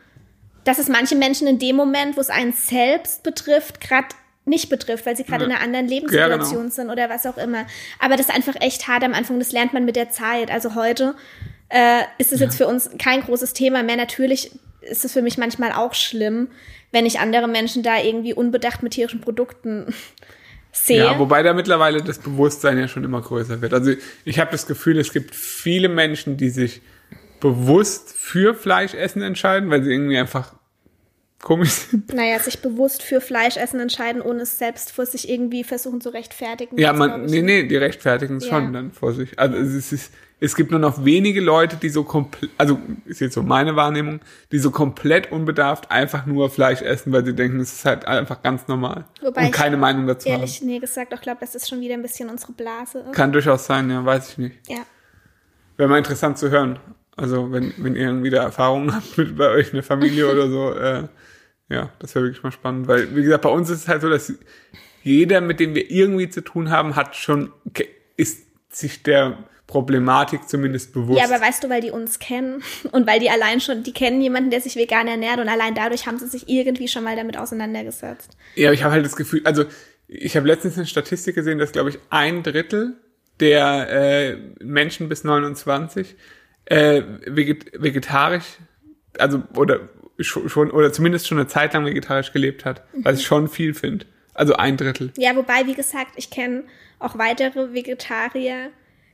dass 0.64 0.80
es 0.80 0.88
manche 0.88 1.16
Menschen 1.16 1.48
in 1.48 1.60
dem 1.60 1.76
Moment, 1.76 2.18
wo 2.18 2.22
es 2.22 2.32
einen 2.32 2.52
selbst 2.54 3.22
betrifft, 3.22 3.80
gerade 3.80 4.08
nicht 4.46 4.70
betrifft, 4.70 5.06
weil 5.06 5.16
sie 5.16 5.24
gerade 5.24 5.46
in 5.46 5.52
einer 5.52 5.62
anderen 5.62 5.88
Lebenssituation 5.88 6.64
genau. 6.64 6.70
sind 6.74 6.90
oder 6.90 7.10
was 7.10 7.28
auch 7.28 7.38
immer. 7.38 7.66
Aber 8.00 8.16
das 8.18 8.30
ist 8.30 8.36
einfach 8.36 8.56
echt 8.60 8.88
hart 8.88 9.04
am 9.04 9.14
Anfang, 9.14 9.38
das 9.38 9.52
lernt 9.52 9.74
man 9.74 9.86
mit 9.86 9.96
der 9.96 10.10
Zeit. 10.10 10.50
Also 10.50 10.74
heute 10.74 11.14
äh, 11.70 12.02
ist 12.18 12.34
es 12.34 12.40
jetzt 12.40 12.58
für 12.58 12.66
uns 12.66 12.90
kein 12.98 13.22
großes 13.22 13.54
Thema 13.54 13.84
mehr. 13.84 13.96
Natürlich 13.96 14.52
ist 14.82 15.06
es 15.06 15.14
für 15.14 15.22
mich 15.22 15.38
manchmal 15.38 15.74
auch 15.74 15.94
schlimm, 15.94 16.50
wenn 16.92 17.06
ich 17.06 17.20
andere 17.20 17.48
Menschen 17.48 17.84
da 17.84 18.00
irgendwie 18.00 18.34
unbedacht 18.34 18.82
mit 18.82 18.94
tierischen 18.94 19.22
Produkten 19.22 19.94
sehe. 20.72 21.04
Ja, 21.04 21.20
wobei 21.20 21.44
da 21.44 21.54
mittlerweile 21.54 22.02
das 22.04 22.20
Bewusstsein 22.20 22.78
ja 22.78 22.88
schon 22.88 23.04
immer 23.04 23.22
größer 23.22 23.62
wird. 23.62 23.74
Also 23.74 23.94
ich 24.26 24.40
habe 24.40 24.52
das 24.52 24.68
Gefühl, 24.68 25.00
es 25.00 25.14
gibt 25.14 25.36
viele 25.36 25.90
Menschen, 25.90 26.38
die 26.38 26.50
sich 26.50 26.82
bewusst 27.40 28.14
für 28.18 28.54
Fleischessen 28.54 29.22
entscheiden, 29.22 29.70
weil 29.70 29.84
sie 29.84 29.92
irgendwie 29.92 30.18
einfach 30.18 30.54
komisch 31.42 31.72
sind. 31.72 32.14
Naja, 32.14 32.40
sich 32.40 32.62
bewusst 32.62 33.02
für 33.02 33.22
Fleischessen 33.22 33.80
entscheiden, 33.80 34.22
ohne 34.22 34.42
es 34.42 34.58
selbst 34.58 34.92
vor 34.92 35.06
sich 35.06 35.30
irgendwie 35.30 35.64
versuchen 35.64 36.02
zu 36.02 36.10
rechtfertigen. 36.10 36.78
Ja, 36.78 36.94
man, 36.94 37.26
ich 37.26 37.32
nee, 37.32 37.42
nee, 37.42 37.64
die 37.64 37.78
rechtfertigen 37.78 38.38
es 38.38 38.46
Ja. 38.46 38.52
schon 38.56 38.74
dann 38.74 38.92
vor 38.92 39.14
sich. 39.14 39.38
Also 39.40 39.58
es 39.58 39.92
ist, 39.92 40.12
es 40.42 40.56
gibt 40.56 40.72
nur 40.72 40.80
noch 40.80 41.04
wenige 41.04 41.42
Leute, 41.42 41.76
die 41.78 41.90
so 41.90 42.04
komplett, 42.04 42.52
also 42.58 42.80
ist 43.06 43.20
jetzt 43.20 43.34
so 43.34 43.44
meine 43.44 43.76
Wahrnehmung, 43.76 44.20
die 44.52 44.60
so 44.60 44.72
komplett 44.72 45.32
unbedarft 45.32 45.92
einfach 45.92 46.26
nur 46.26 46.50
Fleisch 46.50 46.82
essen, 46.82 47.12
weil 47.12 47.26
sie 47.26 47.34
denken, 47.34 47.60
es 47.60 47.74
ist 47.74 47.86
halt 47.86 48.06
einfach 48.06 48.42
ganz 48.42 48.68
normal. 48.68 49.06
Wobei 49.22 49.42
und 49.42 49.48
ich 49.48 49.52
keine 49.54 49.78
Meinung 49.78 50.08
dazu 50.08 50.30
Ehrlich, 50.30 50.62
nee, 50.62 50.80
gesagt, 50.80 51.14
auch 51.14 51.22
glaube, 51.22 51.40
das 51.42 51.68
schon 51.68 51.82
wieder 51.82 51.94
ein 51.94 52.02
bisschen 52.02 52.30
unsere 52.30 52.54
Blase 52.54 53.00
haben. 53.00 53.10
ist. 53.12 53.16
Kann 53.16 53.32
durchaus 53.32 53.66
sein, 53.66 53.90
ja, 53.90 54.04
weiß 54.06 54.30
ich 54.32 54.38
nicht. 54.38 54.56
Ja. 54.70 54.80
Wäre 55.78 55.90
mal 55.90 55.98
interessant 55.98 56.38
zu 56.38 56.50
hören. 56.50 56.80
Also 57.16 57.52
wenn, 57.52 57.74
wenn 57.78 57.96
ihr 57.96 58.04
irgendwie 58.08 58.30
da 58.30 58.44
Erfahrungen 58.44 58.94
habt 58.96 59.18
mit 59.18 59.38
bei 59.38 59.50
euch 59.50 59.68
in 59.70 59.76
der 59.76 59.84
Familie 59.84 60.32
oder 60.32 60.50
so, 60.50 60.74
äh, 60.74 61.04
ja, 61.70 61.92
das 62.00 62.16
wäre 62.16 62.26
wirklich 62.26 62.44
mal 62.44 62.52
spannend. 62.52 62.88
Weil, 62.88 63.16
wie 63.16 63.24
gesagt, 63.24 63.44
bei 63.44 63.50
uns 63.50 63.70
ist 63.70 63.82
es 63.82 63.88
halt 63.88 64.02
so, 64.02 64.10
dass 64.10 64.34
jeder, 65.04 65.42
mit 65.42 65.60
dem 65.60 65.76
wir 65.76 65.90
irgendwie 65.90 66.30
zu 66.30 66.42
tun 66.42 66.70
haben, 66.70 66.96
hat 66.96 67.16
schon, 67.16 67.52
ist 68.18 68.46
sich 68.70 69.04
der 69.04 69.38
Problematik 69.70 70.50
zumindest 70.50 70.94
bewusst. 70.94 71.20
Ja, 71.20 71.26
aber 71.26 71.46
weißt 71.46 71.64
du, 71.64 71.70
weil 71.70 71.82
die 71.82 71.92
uns 71.92 72.18
kennen 72.18 72.64
und 72.92 73.06
weil 73.06 73.20
die 73.20 73.30
allein 73.30 73.62
schon, 73.62 73.84
die 73.84 73.94
kennen 73.94 74.20
jemanden, 74.20 74.50
der 74.50 74.62
sich 74.62 74.76
vegan 74.76 75.08
ernährt 75.08 75.40
und 75.40 75.48
allein 75.48 75.76
dadurch 75.76 76.08
haben 76.08 76.18
sie 76.18 76.28
sich 76.28 76.50
irgendwie 76.50 76.88
schon 76.88 77.04
mal 77.04 77.16
damit 77.16 77.38
auseinandergesetzt. 77.38 78.36
Ja, 78.56 78.70
aber 78.70 78.74
ich 78.74 78.84
habe 78.84 78.94
halt 78.94 79.06
das 79.06 79.16
Gefühl, 79.16 79.42
also 79.44 79.66
ich 80.08 80.36
habe 80.36 80.48
letztens 80.48 80.76
eine 80.76 80.88
Statistik 80.88 81.36
gesehen, 81.36 81.60
dass 81.60 81.72
glaube 81.72 81.92
ich 81.92 82.00
ein 82.10 82.42
Drittel 82.42 82.96
der 83.40 83.90
äh, 83.90 84.38
Menschen 84.60 85.08
bis 85.08 85.24
29 85.24 86.16
äh, 86.66 87.04
veget 87.28 87.72
vegetarisch, 87.80 88.58
also 89.20 89.44
oder 89.56 89.82
schon, 90.22 90.72
oder 90.72 90.92
zumindest 90.92 91.28
schon 91.28 91.38
eine 91.38 91.48
Zeit 91.48 91.74
lang 91.74 91.86
vegetarisch 91.86 92.32
gelebt 92.34 92.66
hat, 92.66 92.84
was 92.94 93.20
ich 93.20 93.26
schon 93.26 93.48
viel 93.48 93.74
finde. 93.74 94.06
Also 94.34 94.56
ein 94.56 94.78
Drittel. 94.78 95.12
Ja, 95.18 95.36
wobei, 95.36 95.66
wie 95.66 95.74
gesagt, 95.74 96.12
ich 96.16 96.30
kenne 96.30 96.64
auch 97.00 97.18
weitere 97.18 97.74
Vegetarier. 97.74 98.70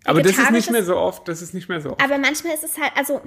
Aber 0.05 0.21
das 0.21 0.37
ist 0.37 0.51
nicht 0.51 0.71
mehr 0.71 0.83
so 0.83 0.97
oft, 0.97 1.27
das 1.27 1.41
ist 1.41 1.53
nicht 1.53 1.67
mehr 1.69 1.81
so 1.81 1.91
oft. 1.91 2.03
Aber 2.03 2.17
manchmal 2.17 2.53
ist 2.53 2.63
es 2.63 2.77
halt, 2.79 2.91
also, 2.95 3.21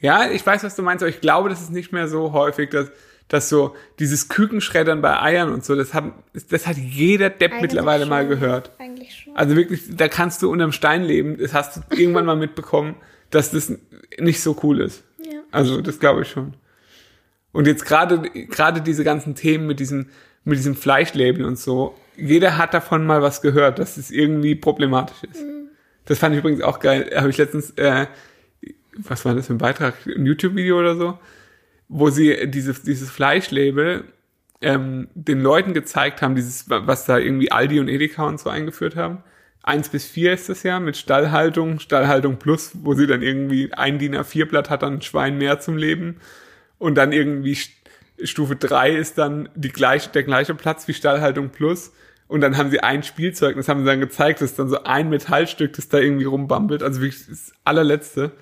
Ja, 0.00 0.30
ich 0.30 0.44
weiß, 0.46 0.64
was 0.64 0.76
du 0.76 0.82
meinst, 0.82 1.02
aber 1.02 1.10
ich 1.10 1.20
glaube, 1.20 1.48
das 1.48 1.60
ist 1.60 1.70
nicht 1.70 1.92
mehr 1.92 2.08
so 2.08 2.32
häufig, 2.32 2.70
dass, 2.70 2.90
dass 3.28 3.48
so 3.48 3.74
dieses 3.98 4.28
Kükenschreddern 4.28 5.02
bei 5.02 5.20
Eiern 5.20 5.52
und 5.52 5.64
so, 5.64 5.74
das 5.74 5.92
hat, 5.94 6.04
das 6.48 6.66
hat 6.66 6.76
jeder 6.76 7.28
Depp 7.28 7.52
eigentlich 7.52 7.62
mittlerweile 7.62 8.06
mal 8.06 8.22
schon. 8.22 8.30
gehört. 8.30 8.70
Eigentlich 8.78 9.22
schon. 9.24 9.36
Also 9.36 9.56
wirklich, 9.56 9.82
da 9.94 10.08
kannst 10.08 10.42
du 10.42 10.50
unterm 10.50 10.72
Stein 10.72 11.02
leben. 11.02 11.36
Das 11.38 11.52
hast 11.52 11.76
du 11.76 11.80
irgendwann 11.90 12.24
mal 12.24 12.36
mitbekommen, 12.36 12.96
dass 13.30 13.50
das 13.50 13.72
nicht 14.18 14.40
so 14.42 14.56
cool 14.62 14.80
ist. 14.80 15.02
Ja. 15.18 15.40
Also 15.50 15.80
das 15.80 15.98
glaube 15.98 16.22
ich 16.22 16.28
schon. 16.30 16.54
Und 17.56 17.66
jetzt 17.66 17.86
gerade 17.86 18.20
gerade 18.50 18.82
diese 18.82 19.02
ganzen 19.02 19.34
Themen 19.34 19.66
mit 19.66 19.80
diesem 19.80 20.10
mit 20.44 20.58
diesem 20.58 20.76
Fleischlabel 20.76 21.42
und 21.42 21.58
so, 21.58 21.96
jeder 22.14 22.58
hat 22.58 22.74
davon 22.74 23.06
mal 23.06 23.22
was 23.22 23.40
gehört, 23.40 23.78
dass 23.78 23.96
es 23.96 24.10
irgendwie 24.10 24.54
problematisch 24.54 25.24
ist. 25.24 25.42
Das 26.04 26.18
fand 26.18 26.34
ich 26.34 26.40
übrigens 26.40 26.60
auch 26.60 26.80
geil. 26.80 27.10
Habe 27.16 27.30
ich 27.30 27.38
letztens, 27.38 27.70
äh, 27.78 28.08
was 28.98 29.24
war 29.24 29.34
das 29.34 29.46
für 29.46 29.54
ein 29.54 29.58
Beitrag, 29.58 29.94
ein 30.06 30.26
YouTube-Video 30.26 30.78
oder 30.78 30.96
so, 30.96 31.18
wo 31.88 32.10
sie 32.10 32.46
dieses 32.46 32.82
dieses 32.82 33.10
Fleischlabel 33.10 34.04
ähm, 34.60 35.08
den 35.14 35.40
Leuten 35.40 35.72
gezeigt 35.72 36.20
haben, 36.20 36.34
dieses, 36.34 36.68
was 36.68 37.06
da 37.06 37.16
irgendwie 37.16 37.52
Aldi 37.52 37.80
und 37.80 37.88
Edeka 37.88 38.26
und 38.26 38.38
so 38.38 38.50
eingeführt 38.50 38.96
haben. 38.96 39.22
Eins 39.62 39.88
bis 39.88 40.04
vier 40.04 40.34
ist 40.34 40.50
das 40.50 40.62
ja 40.62 40.78
mit 40.78 40.98
Stallhaltung, 40.98 41.80
Stallhaltung 41.80 42.36
plus, 42.36 42.72
wo 42.82 42.92
sie 42.92 43.06
dann 43.06 43.22
irgendwie 43.22 43.72
ein 43.72 43.98
DIN 43.98 44.14
A4-Blatt 44.14 44.68
hat 44.68 44.82
dann 44.82 44.94
ein 44.94 45.02
Schwein 45.02 45.38
mehr 45.38 45.58
zum 45.58 45.78
Leben. 45.78 46.20
Und 46.78 46.96
dann 46.96 47.12
irgendwie 47.12 47.54
St- 47.54 47.70
Stufe 48.24 48.56
drei 48.56 48.90
ist 48.94 49.18
dann 49.18 49.48
die 49.54 49.68
gleiche, 49.68 50.10
der 50.10 50.22
gleiche 50.22 50.54
Platz 50.54 50.88
wie 50.88 50.94
Stallhaltung 50.94 51.50
plus. 51.50 51.92
Und 52.28 52.40
dann 52.40 52.56
haben 52.56 52.70
sie 52.70 52.80
ein 52.80 53.02
Spielzeug, 53.02 53.56
das 53.56 53.68
haben 53.68 53.80
sie 53.80 53.86
dann 53.86 54.00
gezeigt, 54.00 54.40
das 54.40 54.50
ist 54.50 54.58
dann 54.58 54.68
so 54.68 54.82
ein 54.82 55.08
Metallstück, 55.10 55.74
das 55.74 55.88
da 55.88 55.98
irgendwie 55.98 56.24
rumbampelt. 56.24 56.82
Also 56.82 57.00
wirklich 57.00 57.26
das 57.28 57.52
allerletzte. 57.64 58.32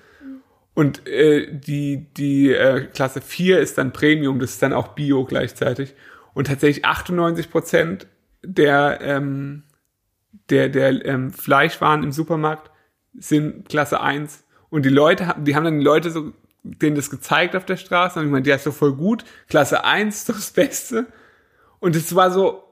Und 0.73 1.07
äh, 1.07 1.47
die, 1.51 2.07
die 2.17 2.51
äh, 2.51 2.85
Klasse 2.85 3.21
4 3.21 3.59
ist 3.59 3.77
dann 3.77 3.93
Premium, 3.93 4.39
das 4.39 4.51
ist 4.51 4.61
dann 4.61 4.73
auch 4.73 4.89
Bio 4.89 5.23
gleichzeitig. 5.23 5.93
Und 6.33 6.47
tatsächlich 6.47 6.83
98 6.83 7.49
Prozent 7.49 8.07
der, 8.43 8.99
ähm, 9.01 9.63
der, 10.49 10.69
der 10.69 11.05
ähm, 11.05 11.31
Fleischwaren 11.31 12.03
im 12.03 12.11
Supermarkt 12.11 12.71
sind 13.13 13.69
Klasse 13.69 14.01
1. 14.01 14.43
Und 14.69 14.83
die 14.83 14.89
Leute, 14.89 15.35
die 15.39 15.55
haben 15.55 15.63
dann 15.63 15.79
die 15.79 15.85
Leute 15.85 16.09
so, 16.11 16.33
denen 16.65 16.95
das 16.95 17.09
gezeigt 17.09 17.55
auf 17.55 17.65
der 17.65 17.77
Straße 17.77 18.19
und 18.19 18.25
ich 18.25 18.31
meine, 18.31 18.47
ja, 18.47 18.55
ist 18.55 18.65
doch 18.65 18.73
voll 18.73 18.93
gut. 18.93 19.23
Klasse 19.49 19.83
1 19.83 20.15
ist 20.15 20.29
doch 20.29 20.35
das 20.35 20.51
Beste. 20.51 21.05
Und 21.79 21.95
es 21.95 22.15
war 22.15 22.31
so, 22.31 22.63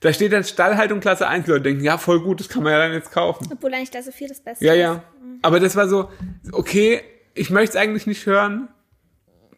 da 0.00 0.12
steht 0.12 0.32
dann 0.32 0.44
Stallhaltung 0.44 1.00
Klasse 1.00 1.28
1, 1.28 1.44
die 1.44 1.50
Leute 1.50 1.62
denken, 1.64 1.84
ja, 1.84 1.98
voll 1.98 2.20
gut, 2.20 2.40
das 2.40 2.48
kann 2.48 2.62
man 2.62 2.72
ja 2.72 2.78
dann 2.78 2.92
jetzt 2.92 3.12
kaufen. 3.12 3.46
Obwohl 3.52 3.74
eigentlich 3.74 3.90
da 3.90 4.02
so 4.02 4.10
viel 4.12 4.28
das 4.28 4.40
Beste 4.40 4.64
Ja, 4.64 4.72
ist. 4.72 4.78
ja. 4.80 5.02
Aber 5.42 5.60
das 5.60 5.76
war 5.76 5.88
so, 5.88 6.08
okay, 6.52 7.02
ich 7.34 7.50
möchte 7.50 7.76
es 7.76 7.82
eigentlich 7.82 8.06
nicht 8.06 8.26
hören. 8.26 8.68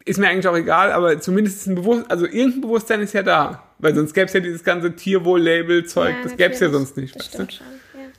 Ist 0.03 0.19
mir 0.19 0.27
eigentlich 0.27 0.47
auch 0.47 0.55
egal, 0.55 0.91
aber 0.91 1.19
zumindest 1.19 1.57
ist 1.61 1.67
ein 1.67 1.75
Bewusst, 1.75 2.05
also 2.11 2.25
irgendein 2.25 2.61
Bewusstsein 2.61 3.01
ist 3.01 3.13
ja 3.13 3.23
da. 3.23 3.63
Weil 3.79 3.95
sonst 3.95 4.13
gäbe 4.13 4.25
es 4.27 4.33
ja 4.33 4.39
dieses 4.39 4.63
ganze 4.63 4.95
Tierwohl-Label-Zeug, 4.95 6.15
Ja, 6.15 6.23
das 6.23 6.37
gäbe 6.37 6.53
es 6.53 6.59
ja 6.59 6.69
sonst 6.69 6.95
nicht. 6.97 7.15
Das 7.15 7.25
weißt 7.27 7.33
du? 7.33 7.37
schon, 7.55 7.65
ja. 7.65 7.73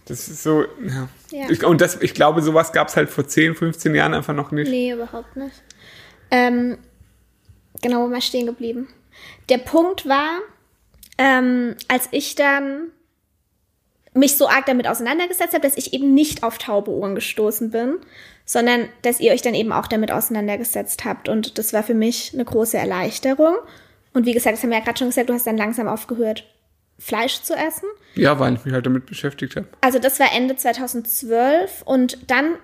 Das 0.07 0.29
ist 0.29 0.43
so, 0.43 0.63
ja. 0.63 1.09
Ja. 1.31 1.51
Ich, 1.51 1.65
und 1.65 1.81
das, 1.81 2.01
ich 2.01 2.15
glaube, 2.15 2.41
sowas 2.41 2.73
gab 2.73 2.89
es 2.89 2.97
halt 2.97 3.11
vor 3.11 3.27
10, 3.27 3.55
15 3.55 3.95
Jahren 3.95 4.15
einfach 4.15 4.35
noch 4.35 4.53
nicht. 4.53 4.71
Nee, 4.71 4.93
überhaupt 4.93 5.37
nicht. 5.37 5.63
Ähm, 6.31 6.79
genau, 7.83 8.09
wo 8.09 8.15
ich 8.15 8.25
stehen 8.25 8.47
geblieben? 8.47 8.89
Der 9.49 9.59
Punkt 9.59 10.09
war, 10.09 10.39
ähm, 11.19 11.75
als 11.89 12.09
ich 12.13 12.37
dann 12.37 12.89
mich 14.15 14.37
so 14.37 14.49
arg 14.49 14.67
damit 14.67 14.87
auseinandergesetzt 14.87 15.53
habe, 15.53 15.67
dass 15.67 15.77
ich 15.77 15.93
eben 15.93 16.15
nicht 16.15 16.43
auf 16.43 16.59
taube 16.59 16.91
Ohren 16.91 17.15
gestoßen 17.15 17.71
bin, 17.71 17.97
sondern 18.45 18.89
dass 19.03 19.21
ihr 19.21 19.33
euch 19.33 19.43
dann 19.43 19.55
eben 19.55 19.73
auch 19.73 19.89
damit 19.89 20.13
auseinandergesetzt 20.13 21.05
habt. 21.05 21.29
Und 21.29 21.59
das 21.59 21.73
war 21.73 21.83
für 21.83 21.95
mich 21.95 22.33
eine 22.33 22.45
große 22.45 22.79
Erleichterung. 22.79 23.57
Und 24.15 24.25
wie 24.25 24.33
gesagt, 24.33 24.57
das 24.57 24.63
haben 24.63 24.71
wir 24.71 24.79
ja 24.79 24.85
gerade 24.85 24.99
schon 24.99 25.09
gesagt, 25.09 25.29
du 25.29 25.35
hast 25.35 25.47
dann 25.47 25.59
langsam 25.59 25.89
aufgehört, 25.89 26.45
Fleisch 26.99 27.43
zu 27.43 27.55
essen. 27.55 27.89
Ja, 28.15 28.39
weil 28.39 28.55
ich 28.55 28.65
mich 28.65 28.73
halt 28.73 28.87
damit 28.87 29.07
beschäftigt 29.07 29.57
habe. 29.57 29.67
Also 29.83 29.99
das 29.99 30.19
war 30.19 30.29
Ende 30.33 30.57
2012 30.57 31.83
und 31.85 32.31
dann 32.31 32.55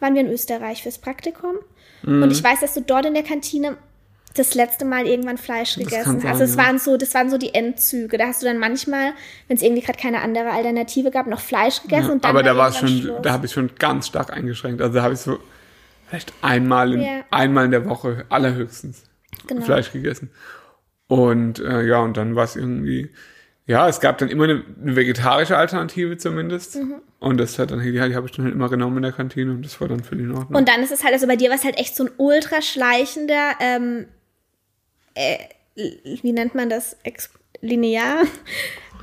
waren 0.00 0.14
wir 0.14 0.22
in 0.22 0.30
Österreich 0.30 0.82
fürs 0.82 0.98
Praktikum. 0.98 1.56
Mhm. 2.02 2.22
Und 2.22 2.30
ich 2.30 2.42
weiß, 2.42 2.60
dass 2.60 2.74
du 2.74 2.80
dort 2.80 3.04
in 3.06 3.14
der 3.14 3.22
Kantine 3.22 3.76
das 4.34 4.54
letzte 4.54 4.86
Mal 4.86 5.06
irgendwann 5.06 5.36
Fleisch 5.36 5.74
gegessen 5.76 6.20
sein, 6.20 6.30
hast. 6.30 6.40
Also 6.40 6.44
es 6.44 6.56
ja. 6.56 6.64
waren 6.64 6.78
so, 6.78 6.96
das 6.96 7.12
waren 7.12 7.28
so 7.28 7.36
die 7.36 7.52
Endzüge. 7.54 8.16
Da 8.16 8.28
hast 8.28 8.40
du 8.42 8.46
dann 8.46 8.56
manchmal, 8.58 9.12
wenn 9.46 9.58
es 9.58 9.62
irgendwie 9.62 9.82
gerade 9.82 9.98
keine 9.98 10.22
andere 10.22 10.50
Alternative 10.50 11.10
gab, 11.10 11.26
noch 11.26 11.40
Fleisch 11.40 11.82
gegessen 11.82 12.06
Ja, 12.06 12.12
und 12.12 12.24
dann 12.24 12.30
aber 12.30 12.42
da 12.42 12.56
war 12.56 12.70
es 12.70 12.78
schon, 12.78 12.88
Schluss. 12.88 13.20
da 13.22 13.32
habe 13.32 13.44
ich 13.44 13.52
schon 13.52 13.70
ganz 13.78 14.06
stark 14.06 14.32
eingeschränkt. 14.32 14.80
Also 14.80 14.94
da 14.94 15.02
habe 15.02 15.12
ich 15.12 15.20
so 15.20 15.38
vielleicht 16.08 16.32
einmal 16.40 16.94
in, 16.94 17.02
Ja. 17.02 17.24
einmal 17.30 17.66
in 17.66 17.72
der 17.72 17.84
Woche 17.86 18.24
allerhöchstens 18.30 19.02
Genau. 19.46 19.62
Fleisch 19.62 19.92
gegessen. 19.92 20.30
Und 21.08 21.58
äh, 21.58 21.82
ja, 21.82 21.98
und 22.00 22.16
dann 22.16 22.34
war 22.34 22.44
es 22.44 22.56
irgendwie, 22.56 23.10
ja, 23.66 23.88
es 23.88 24.00
gab 24.00 24.18
dann 24.18 24.28
immer 24.28 24.44
eine, 24.44 24.64
eine 24.82 24.96
vegetarische 24.96 25.56
Alternative 25.56 26.16
zumindest. 26.16 26.76
Mhm. 26.76 27.00
Und 27.20 27.38
das 27.38 27.58
hat 27.58 27.70
dann, 27.70 27.80
die, 27.80 27.92
die 27.92 28.00
habe 28.00 28.26
ich 28.26 28.32
dann 28.32 28.44
halt 28.44 28.54
immer 28.54 28.68
genommen 28.68 28.96
in 28.96 29.02
der 29.04 29.12
Kantine 29.12 29.52
und 29.52 29.64
das 29.64 29.80
war 29.80 29.88
dann 29.88 30.02
völlig 30.02 30.24
in 30.24 30.32
Ordnung. 30.32 30.58
Und 30.58 30.68
dann 30.68 30.82
ist 30.82 30.90
es 30.90 31.04
halt, 31.04 31.14
also 31.14 31.26
bei 31.26 31.36
dir 31.36 31.48
war 31.48 31.56
es 31.56 31.64
halt 31.64 31.78
echt 31.78 31.94
so 31.94 32.04
ein 32.04 32.10
ultraschleichender, 32.16 33.52
ähm, 33.60 34.06
äh, 35.14 35.38
wie 35.74 36.32
nennt 36.32 36.54
man 36.54 36.68
das? 36.68 36.96
Ex 37.04 37.30
linear. 37.60 38.24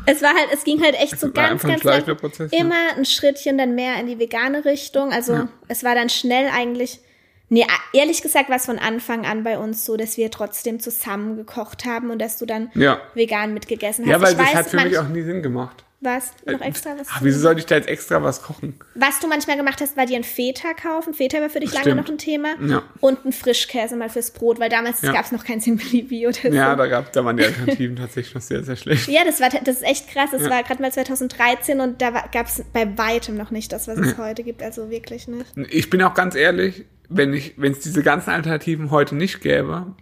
Es 0.06 0.22
war 0.22 0.34
halt, 0.34 0.50
es 0.54 0.64
ging 0.64 0.82
halt 0.84 0.96
echt 0.96 1.20
so 1.20 1.28
war 1.28 1.50
ganz, 1.50 1.62
ganz 1.62 1.82
schleichender 1.82 2.14
langsam. 2.14 2.48
Prozess, 2.48 2.52
immer 2.54 2.96
ein 2.98 3.06
Schrittchen 3.06 3.58
dann 3.58 3.76
mehr 3.76 4.00
in 4.00 4.08
die 4.08 4.20
vegane 4.20 4.66
Richtung. 4.66 5.12
Also 5.12 5.48
es 5.68 5.84
war 5.84 5.96
dann 5.96 6.10
schnell 6.10 6.50
eigentlich. 6.54 7.00
Nee, 7.50 7.66
ehrlich 7.94 8.22
gesagt 8.22 8.50
war 8.50 8.58
es 8.58 8.66
von 8.66 8.80
Anfang 8.80 9.26
an 9.26 9.44
bei 9.44 9.58
uns 9.58 9.84
so, 9.86 9.98
dass 9.98 10.18
wir 10.18 10.30
trotzdem 10.32 10.80
zusammen 10.80 11.36
gekocht 11.36 11.86
haben 11.86 12.12
und 12.12 12.20
dass 12.20 12.38
du 12.38 12.46
dann 12.46 12.72
ja. 12.76 13.02
vegan 13.16 13.54
mitgegessen 13.54 14.06
hast. 14.06 14.12
Ja, 14.12 14.22
weil 14.22 14.32
ich 14.34 14.38
das 14.38 14.48
weiß, 14.48 14.56
hat 14.56 14.68
für 14.68 14.78
mich 14.82 14.98
auch 14.98 15.08
nie 15.10 15.24
Sinn 15.24 15.42
gemacht. 15.42 15.84
Was? 16.02 16.32
Noch 16.46 16.62
extra 16.62 16.92
was? 16.98 17.08
Ach, 17.12 17.20
wieso 17.24 17.40
sollte 17.42 17.60
ich 17.60 17.66
da 17.66 17.76
jetzt 17.76 17.90
extra 17.90 18.24
was 18.24 18.42
kochen? 18.42 18.80
Was 18.96 19.20
du 19.20 19.28
manchmal 19.28 19.58
gemacht 19.58 19.82
hast, 19.82 19.98
war 19.98 20.06
dir 20.06 20.16
ein 20.16 20.24
Feta 20.24 20.74
kaufen. 20.74 21.14
Feta 21.14 21.42
war 21.42 21.50
für 21.50 21.60
dich 21.60 21.74
lange 21.74 21.88
Stimmt. 21.88 22.02
noch 22.02 22.10
ein 22.10 22.18
Thema. 22.18 22.56
Ja. 22.66 22.84
Und 23.02 23.26
ein 23.26 23.34
Frischkäse 23.34 23.98
mal 23.98 24.08
fürs 24.10 24.32
Brot, 24.32 24.62
weil 24.62 24.70
damals 24.70 25.02
Ja. 25.02 25.12
gab 25.12 25.26
es 25.26 25.34
noch 25.34 25.44
kein 25.44 25.60
Simply 25.60 26.26
oder 26.26 26.38
so. 26.42 26.48
Ja, 26.48 26.74
da, 26.78 26.88
gab, 26.88 27.12
da 27.12 27.26
waren 27.26 27.36
die 27.36 27.44
Alternativen 27.44 27.96
tatsächlich 27.98 28.34
noch 28.34 28.42
sehr, 28.42 28.64
sehr 28.64 28.78
schlecht. 28.78 29.10
Ja, 29.10 29.26
das 29.26 29.42
war 29.42 29.50
das 29.50 29.76
ist 29.78 29.84
echt 29.84 30.08
krass. 30.08 30.30
Das 30.32 30.44
Ja. 30.44 30.50
war 30.50 30.64
gerade 30.64 30.82
mal 30.82 30.92
2013 30.92 31.82
und 31.82 32.02
da 32.02 32.12
gab 32.12 32.46
es 32.48 32.64
bei 32.72 32.98
weitem 32.98 33.36
noch 33.36 33.52
nicht 33.52 33.74
das, 33.74 33.90
was 33.90 33.98
es 33.98 34.18
heute 34.18 34.44
gibt. 34.44 34.64
Also 34.64 34.90
wirklich 34.90 35.28
nicht. 35.28 35.52
Ich 35.70 35.90
bin 35.90 36.02
auch 36.02 36.14
ganz 36.14 36.34
ehrlich, 36.36 36.86
wenn 37.10 37.34
ich, 37.34 37.56
wenn 37.58 37.72
es 37.72 37.80
diese 37.80 38.04
ganzen 38.04 38.30
Alternativen 38.30 38.92
heute 38.92 39.16
nicht 39.16 39.42
gäbe, 39.42 39.96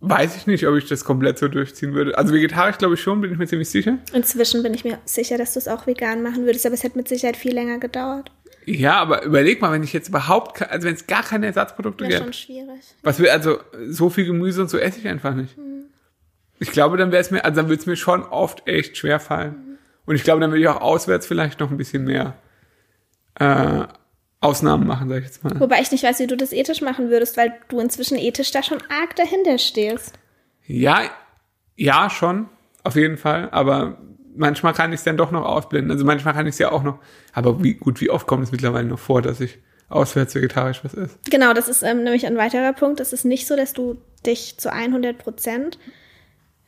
weiß 0.00 0.36
ich 0.36 0.46
nicht, 0.46 0.66
ob 0.66 0.76
ich 0.76 0.86
das 0.86 1.04
komplett 1.04 1.38
so 1.38 1.48
durchziehen 1.48 1.94
würde. 1.94 2.16
Also 2.18 2.34
vegetarisch 2.34 2.78
glaube 2.78 2.94
ich 2.94 3.00
schon, 3.00 3.20
bin 3.20 3.32
ich 3.32 3.38
mir 3.38 3.46
ziemlich 3.46 3.70
sicher. 3.70 3.98
Inzwischen 4.12 4.62
bin 4.62 4.74
ich 4.74 4.84
mir 4.84 4.98
sicher, 5.04 5.38
dass 5.38 5.54
du 5.54 5.58
es 5.58 5.68
auch 5.68 5.86
vegan 5.86 6.22
machen 6.22 6.44
würdest, 6.44 6.66
aber 6.66 6.74
es 6.74 6.82
hätte 6.82 6.98
mit 6.98 7.08
Sicherheit 7.08 7.36
viel 7.36 7.54
länger 7.54 7.78
gedauert. 7.78 8.30
Ja, 8.64 9.00
aber 9.00 9.24
überleg 9.24 9.60
mal, 9.60 9.72
wenn 9.72 9.82
ich 9.82 9.92
jetzt 9.92 10.08
überhaupt, 10.08 10.62
also 10.70 10.86
wenn 10.86 10.94
es 10.94 11.06
gar 11.06 11.22
keine 11.22 11.46
Ersatzprodukte 11.46 12.04
Wäre 12.04 12.12
gäbe. 12.12 12.24
schon 12.24 12.32
schwierig. 12.32 12.80
Was 13.02 13.18
wir, 13.18 13.32
also 13.32 13.58
so 13.88 14.10
viel 14.10 14.26
Gemüse 14.26 14.62
und 14.62 14.70
so 14.70 14.78
esse 14.78 14.98
ich 15.00 15.08
einfach 15.08 15.34
nicht. 15.34 15.56
Ich 16.58 16.70
glaube, 16.70 16.96
dann 16.96 17.10
wäre 17.10 17.20
es 17.20 17.30
mir, 17.30 17.44
also 17.44 17.60
dann 17.60 17.68
würde 17.68 17.80
es 17.80 17.86
mir 17.86 17.96
schon 17.96 18.22
oft 18.22 18.68
echt 18.68 18.96
schwer 18.96 19.18
fallen. 19.18 19.78
Und 20.04 20.14
ich 20.14 20.24
glaube, 20.24 20.40
dann 20.40 20.50
würde 20.50 20.62
ich 20.62 20.68
auch 20.68 20.80
auswärts 20.80 21.26
vielleicht 21.26 21.60
noch 21.60 21.70
ein 21.70 21.76
bisschen 21.76 22.04
mehr 22.04 22.34
äh, 23.38 23.84
Ausnahmen 24.42 24.86
machen, 24.86 25.08
sag 25.08 25.18
ich 25.18 25.24
jetzt 25.24 25.42
mal. 25.44 25.58
Wobei 25.60 25.80
ich 25.80 25.90
nicht 25.90 26.04
weiß, 26.04 26.18
wie 26.18 26.26
du 26.26 26.36
das 26.36 26.52
ethisch 26.52 26.80
machen 26.82 27.08
würdest, 27.10 27.36
weil 27.36 27.54
du 27.68 27.80
inzwischen 27.80 28.18
ethisch 28.18 28.50
da 28.50 28.62
schon 28.62 28.78
arg 28.90 29.16
dahinter 29.16 29.56
stehst. 29.58 30.14
Ja, 30.66 31.02
ja, 31.76 32.10
schon, 32.10 32.48
auf 32.84 32.96
jeden 32.96 33.16
Fall. 33.16 33.48
Aber 33.52 33.98
manchmal 34.34 34.74
kann 34.74 34.92
ich 34.92 34.98
es 35.00 35.04
dann 35.04 35.16
doch 35.16 35.30
noch 35.30 35.44
ausblenden. 35.44 35.90
Also 35.90 36.04
manchmal 36.04 36.34
kann 36.34 36.46
ich 36.46 36.54
es 36.54 36.58
ja 36.58 36.72
auch 36.72 36.82
noch. 36.82 36.98
Aber 37.32 37.62
wie 37.62 37.74
gut, 37.74 38.00
wie 38.00 38.10
oft 38.10 38.26
kommt 38.26 38.44
es 38.44 38.52
mittlerweile 38.52 38.88
noch 38.88 38.98
vor, 38.98 39.22
dass 39.22 39.40
ich 39.40 39.58
auswärts 39.88 40.34
vegetarisch 40.34 40.82
was 40.84 40.94
esse? 40.94 41.16
Genau, 41.30 41.52
das 41.52 41.68
ist 41.68 41.82
ähm, 41.82 42.02
nämlich 42.02 42.26
ein 42.26 42.36
weiterer 42.36 42.72
Punkt. 42.72 43.00
Es 43.00 43.12
ist 43.12 43.24
nicht 43.24 43.46
so, 43.46 43.56
dass 43.56 43.72
du 43.72 43.98
dich 44.26 44.58
zu 44.58 44.72
100 44.72 45.18
Prozent 45.18 45.78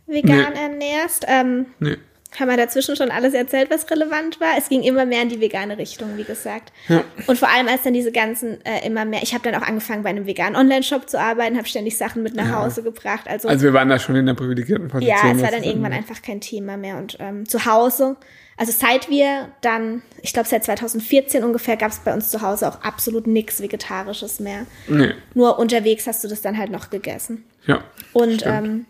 vegan 0.06 0.52
Nee. 0.52 0.60
ernährst. 0.60 1.24
Ähm, 1.26 1.66
Nee. 1.80 1.96
Haben 2.38 2.48
wir 2.48 2.56
dazwischen 2.56 2.96
schon 2.96 3.10
alles 3.10 3.34
erzählt, 3.34 3.70
was 3.70 3.90
relevant 3.90 4.40
war. 4.40 4.54
Es 4.58 4.68
ging 4.68 4.82
immer 4.82 5.04
mehr 5.06 5.22
in 5.22 5.28
die 5.28 5.40
vegane 5.40 5.78
Richtung, 5.78 6.16
wie 6.16 6.24
gesagt. 6.24 6.72
Ja. 6.88 7.04
Und 7.26 7.38
vor 7.38 7.48
allem, 7.48 7.68
als 7.68 7.82
dann 7.82 7.92
diese 7.94 8.12
ganzen 8.12 8.64
äh, 8.64 8.84
immer 8.86 9.04
mehr, 9.04 9.22
ich 9.22 9.34
habe 9.34 9.50
dann 9.50 9.60
auch 9.62 9.66
angefangen, 9.66 10.02
bei 10.02 10.10
einem 10.10 10.26
veganen 10.26 10.56
Online-Shop 10.56 11.08
zu 11.08 11.18
arbeiten, 11.20 11.56
habe 11.56 11.68
ständig 11.68 11.96
Sachen 11.96 12.22
mit 12.22 12.34
nach 12.34 12.48
Ja. 12.48 12.62
Hause 12.64 12.82
gebracht. 12.82 13.26
Also, 13.28 13.48
Also 13.48 13.62
wir 13.64 13.72
waren 13.72 13.88
da 13.88 13.98
schon 13.98 14.16
in 14.16 14.26
der 14.26 14.34
privilegierten 14.34 14.88
Position. 14.88 15.16
ja, 15.16 15.32
es 15.32 15.42
war 15.42 15.50
dann 15.50 15.62
irgendwann 15.62 15.92
angeht. 15.92 16.08
einfach 16.10 16.22
kein 16.22 16.40
Thema 16.40 16.76
mehr. 16.76 16.96
Und 16.96 17.16
ähm, 17.20 17.48
zu 17.48 17.64
Hause, 17.66 18.16
also 18.56 18.72
seit 18.72 19.08
wir 19.10 19.48
dann, 19.60 20.02
ich 20.22 20.32
glaube 20.32 20.48
seit 20.48 20.64
2014 20.64 21.42
ungefähr, 21.44 21.76
gab 21.76 21.90
es 21.90 21.98
bei 21.98 22.12
uns 22.14 22.30
zu 22.30 22.40
Hause 22.42 22.68
auch 22.68 22.80
absolut 22.82 23.26
nichts 23.26 23.60
Vegetarisches 23.60 24.40
mehr. 24.40 24.66
Nee. 24.88 25.12
Nur 25.34 25.58
unterwegs 25.58 26.06
hast 26.06 26.22
du 26.24 26.28
das 26.28 26.40
dann 26.40 26.56
halt 26.58 26.70
noch 26.70 26.90
gegessen. 26.90 27.44
Ja. 27.66 27.82
Und 28.12 28.44
ähm, 28.46 28.86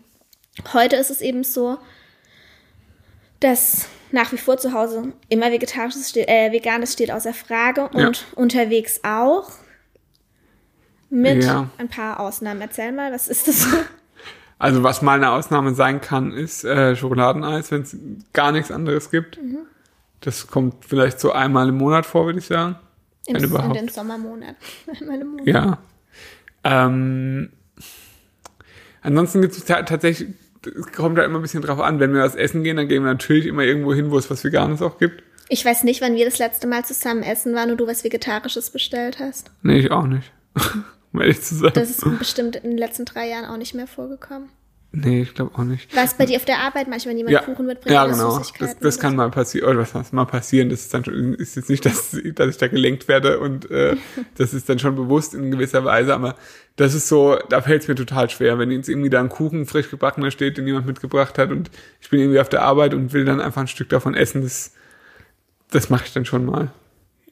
heute 0.73 0.95
ist 0.97 1.09
es 1.09 1.21
eben 1.21 1.43
so, 1.43 1.77
dass 3.39 3.87
nach 4.11 4.31
wie 4.31 4.37
vor 4.37 4.57
zu 4.57 4.73
Hause 4.73 5.13
immer 5.29 5.51
vegetarisches, 5.51 6.09
ste 6.09 6.27
äh, 6.27 6.51
veganes 6.51 6.93
steht 6.93 7.11
außer 7.11 7.33
Frage 7.33 7.89
Ja. 7.93 8.07
und 8.07 8.25
unterwegs 8.35 9.01
auch. 9.03 9.49
Mit 11.09 11.43
Ja. 11.43 11.69
ein 11.77 11.87
paar 11.89 12.19
Ausnahmen. 12.19 12.61
Erzähl 12.61 12.91
mal, 12.91 13.11
was 13.11 13.27
ist 13.27 13.47
das? 13.47 13.67
Also 14.57 14.83
was 14.83 15.01
mal 15.01 15.15
eine 15.17 15.31
Ausnahme 15.31 15.73
sein 15.75 15.99
kann, 15.99 16.31
ist 16.31 16.63
äh, 16.63 16.95
Schokoladeneis, 16.95 17.71
wenn 17.71 17.81
es 17.81 17.93
gar 18.31 18.53
nichts 18.53 18.71
anderes 18.71 19.11
gibt. 19.11 19.37
Mhm. 19.41 19.57
Das 20.21 20.47
kommt 20.47 20.85
vielleicht 20.85 21.19
so 21.19 21.33
einmal 21.33 21.67
im 21.67 21.75
Monat 21.77 22.05
vor, 22.05 22.25
würde 22.25 22.39
ich 22.39 22.45
sagen. 22.45 22.77
Im, 23.27 23.35
Wenn 23.35 23.43
in 23.43 23.49
überhaupt. 23.49 23.75
den 23.75 23.89
Sommermonaten. 23.89 24.55
Einmal 25.01 25.19
im 25.19 25.27
Monat. 25.31 25.45
Ja. 25.47 25.77
Ähm, 26.63 27.49
ansonsten 29.01 29.41
gibt 29.41 29.55
es 29.57 29.65
tatsächlich, 29.65 30.29
es 30.67 30.91
kommt 30.91 31.17
halt 31.17 31.27
immer 31.27 31.39
ein 31.39 31.41
bisschen 31.41 31.61
drauf 31.61 31.79
an, 31.79 31.99
wenn 31.99 32.13
wir 32.13 32.21
was 32.21 32.35
essen 32.35 32.63
gehen, 32.63 32.77
dann 32.77 32.87
gehen 32.87 33.03
wir 33.03 33.11
natürlich 33.11 33.45
immer 33.45 33.63
irgendwo 33.63 33.93
hin, 33.93 34.11
wo 34.11 34.17
es 34.17 34.29
was 34.29 34.43
Veganes 34.43 34.81
auch 34.81 34.97
gibt. 34.97 35.23
Ich 35.47 35.63
weiß 35.63 35.83
nicht, 35.83 36.01
wann 36.01 36.15
wir 36.15 36.25
das 36.25 36.39
letzte 36.39 36.67
Mal 36.67 36.83
zusammen 36.85 37.23
essen 37.23 37.53
waren 37.53 37.71
und 37.71 37.77
du 37.77 37.87
was 37.87 38.03
Vegetarisches 38.03 38.71
bestellt 38.71 39.19
hast. 39.19 39.51
Nee, 39.61 39.79
ich 39.79 39.91
auch 39.91 40.07
nicht. 40.07 40.31
um 41.13 41.21
ehrlich 41.21 41.41
zu 41.41 41.55
sein. 41.55 41.71
Das 41.73 41.89
ist 41.89 42.19
bestimmt 42.19 42.55
in 42.57 42.71
den 42.71 42.77
letzten 42.77 43.05
drei 43.05 43.29
Jahren 43.29 43.45
auch 43.45 43.57
nicht 43.57 43.73
mehr 43.73 43.87
vorgekommen. 43.87 44.49
Nee, 44.95 45.21
ich 45.21 45.33
glaube 45.33 45.51
auch 45.55 45.63
nicht. 45.63 45.95
War 45.95 46.03
es 46.03 46.13
bei 46.13 46.25
dir 46.25 46.37
auf 46.37 46.45
der 46.45 46.59
Arbeit 46.59 46.87
manchmal, 46.87 47.11
wenn 47.11 47.17
jemand 47.17 47.33
Ja, 47.33 47.41
Kuchen 47.41 47.65
mitbringt 47.65 47.93
ja 47.93 48.05
genau. 48.05 48.41
Das, 48.59 48.79
das 48.79 48.99
kann 48.99 49.15
mal 49.15 49.29
passieren, 49.29 49.69
oder 49.69 49.79
was 49.79 49.93
heißt 49.93 50.13
mal 50.13 50.25
passieren, 50.25 50.69
das 50.69 50.81
ist 50.81 50.93
dann 50.93 51.05
schon, 51.05 51.33
ist 51.33 51.55
jetzt 51.55 51.69
nicht, 51.69 51.85
dass, 51.85 52.17
dass 52.33 52.49
ich 52.49 52.57
da 52.57 52.67
gelenkt 52.67 53.07
werde 53.07 53.39
und 53.39 53.69
äh, 53.71 53.95
das 54.37 54.53
ist 54.53 54.69
dann 54.69 54.79
schon 54.79 54.95
bewusst 54.95 55.33
in 55.33 55.51
gewisser 55.51 55.85
Weise, 55.85 56.13
aber 56.13 56.35
das 56.75 56.93
ist 56.93 57.07
so, 57.07 57.37
da 57.49 57.61
fällt 57.61 57.83
es 57.83 57.87
mir 57.87 57.95
total 57.95 58.29
schwer, 58.29 58.59
wenn 58.59 58.71
jetzt 58.71 58.89
irgendwie 58.89 59.09
da 59.09 59.19
ein 59.19 59.29
Kuchen 59.29 59.65
frisch 59.65 59.89
gebackener 59.89 60.31
steht, 60.31 60.57
den 60.57 60.67
jemand 60.67 60.85
mitgebracht 60.85 61.37
hat 61.37 61.51
und 61.51 61.69
ich 62.01 62.09
bin 62.09 62.19
irgendwie 62.19 62.39
auf 62.39 62.49
der 62.49 62.63
Arbeit 62.63 62.93
und 62.93 63.13
will 63.13 63.25
dann 63.25 63.41
einfach 63.41 63.61
ein 63.61 63.67
Stück 63.67 63.89
davon 63.89 64.15
essen, 64.15 64.41
das, 64.41 64.73
das 65.71 65.89
mache 65.89 66.05
ich 66.05 66.13
dann 66.13 66.25
schon 66.25 66.45
mal. 66.45 66.71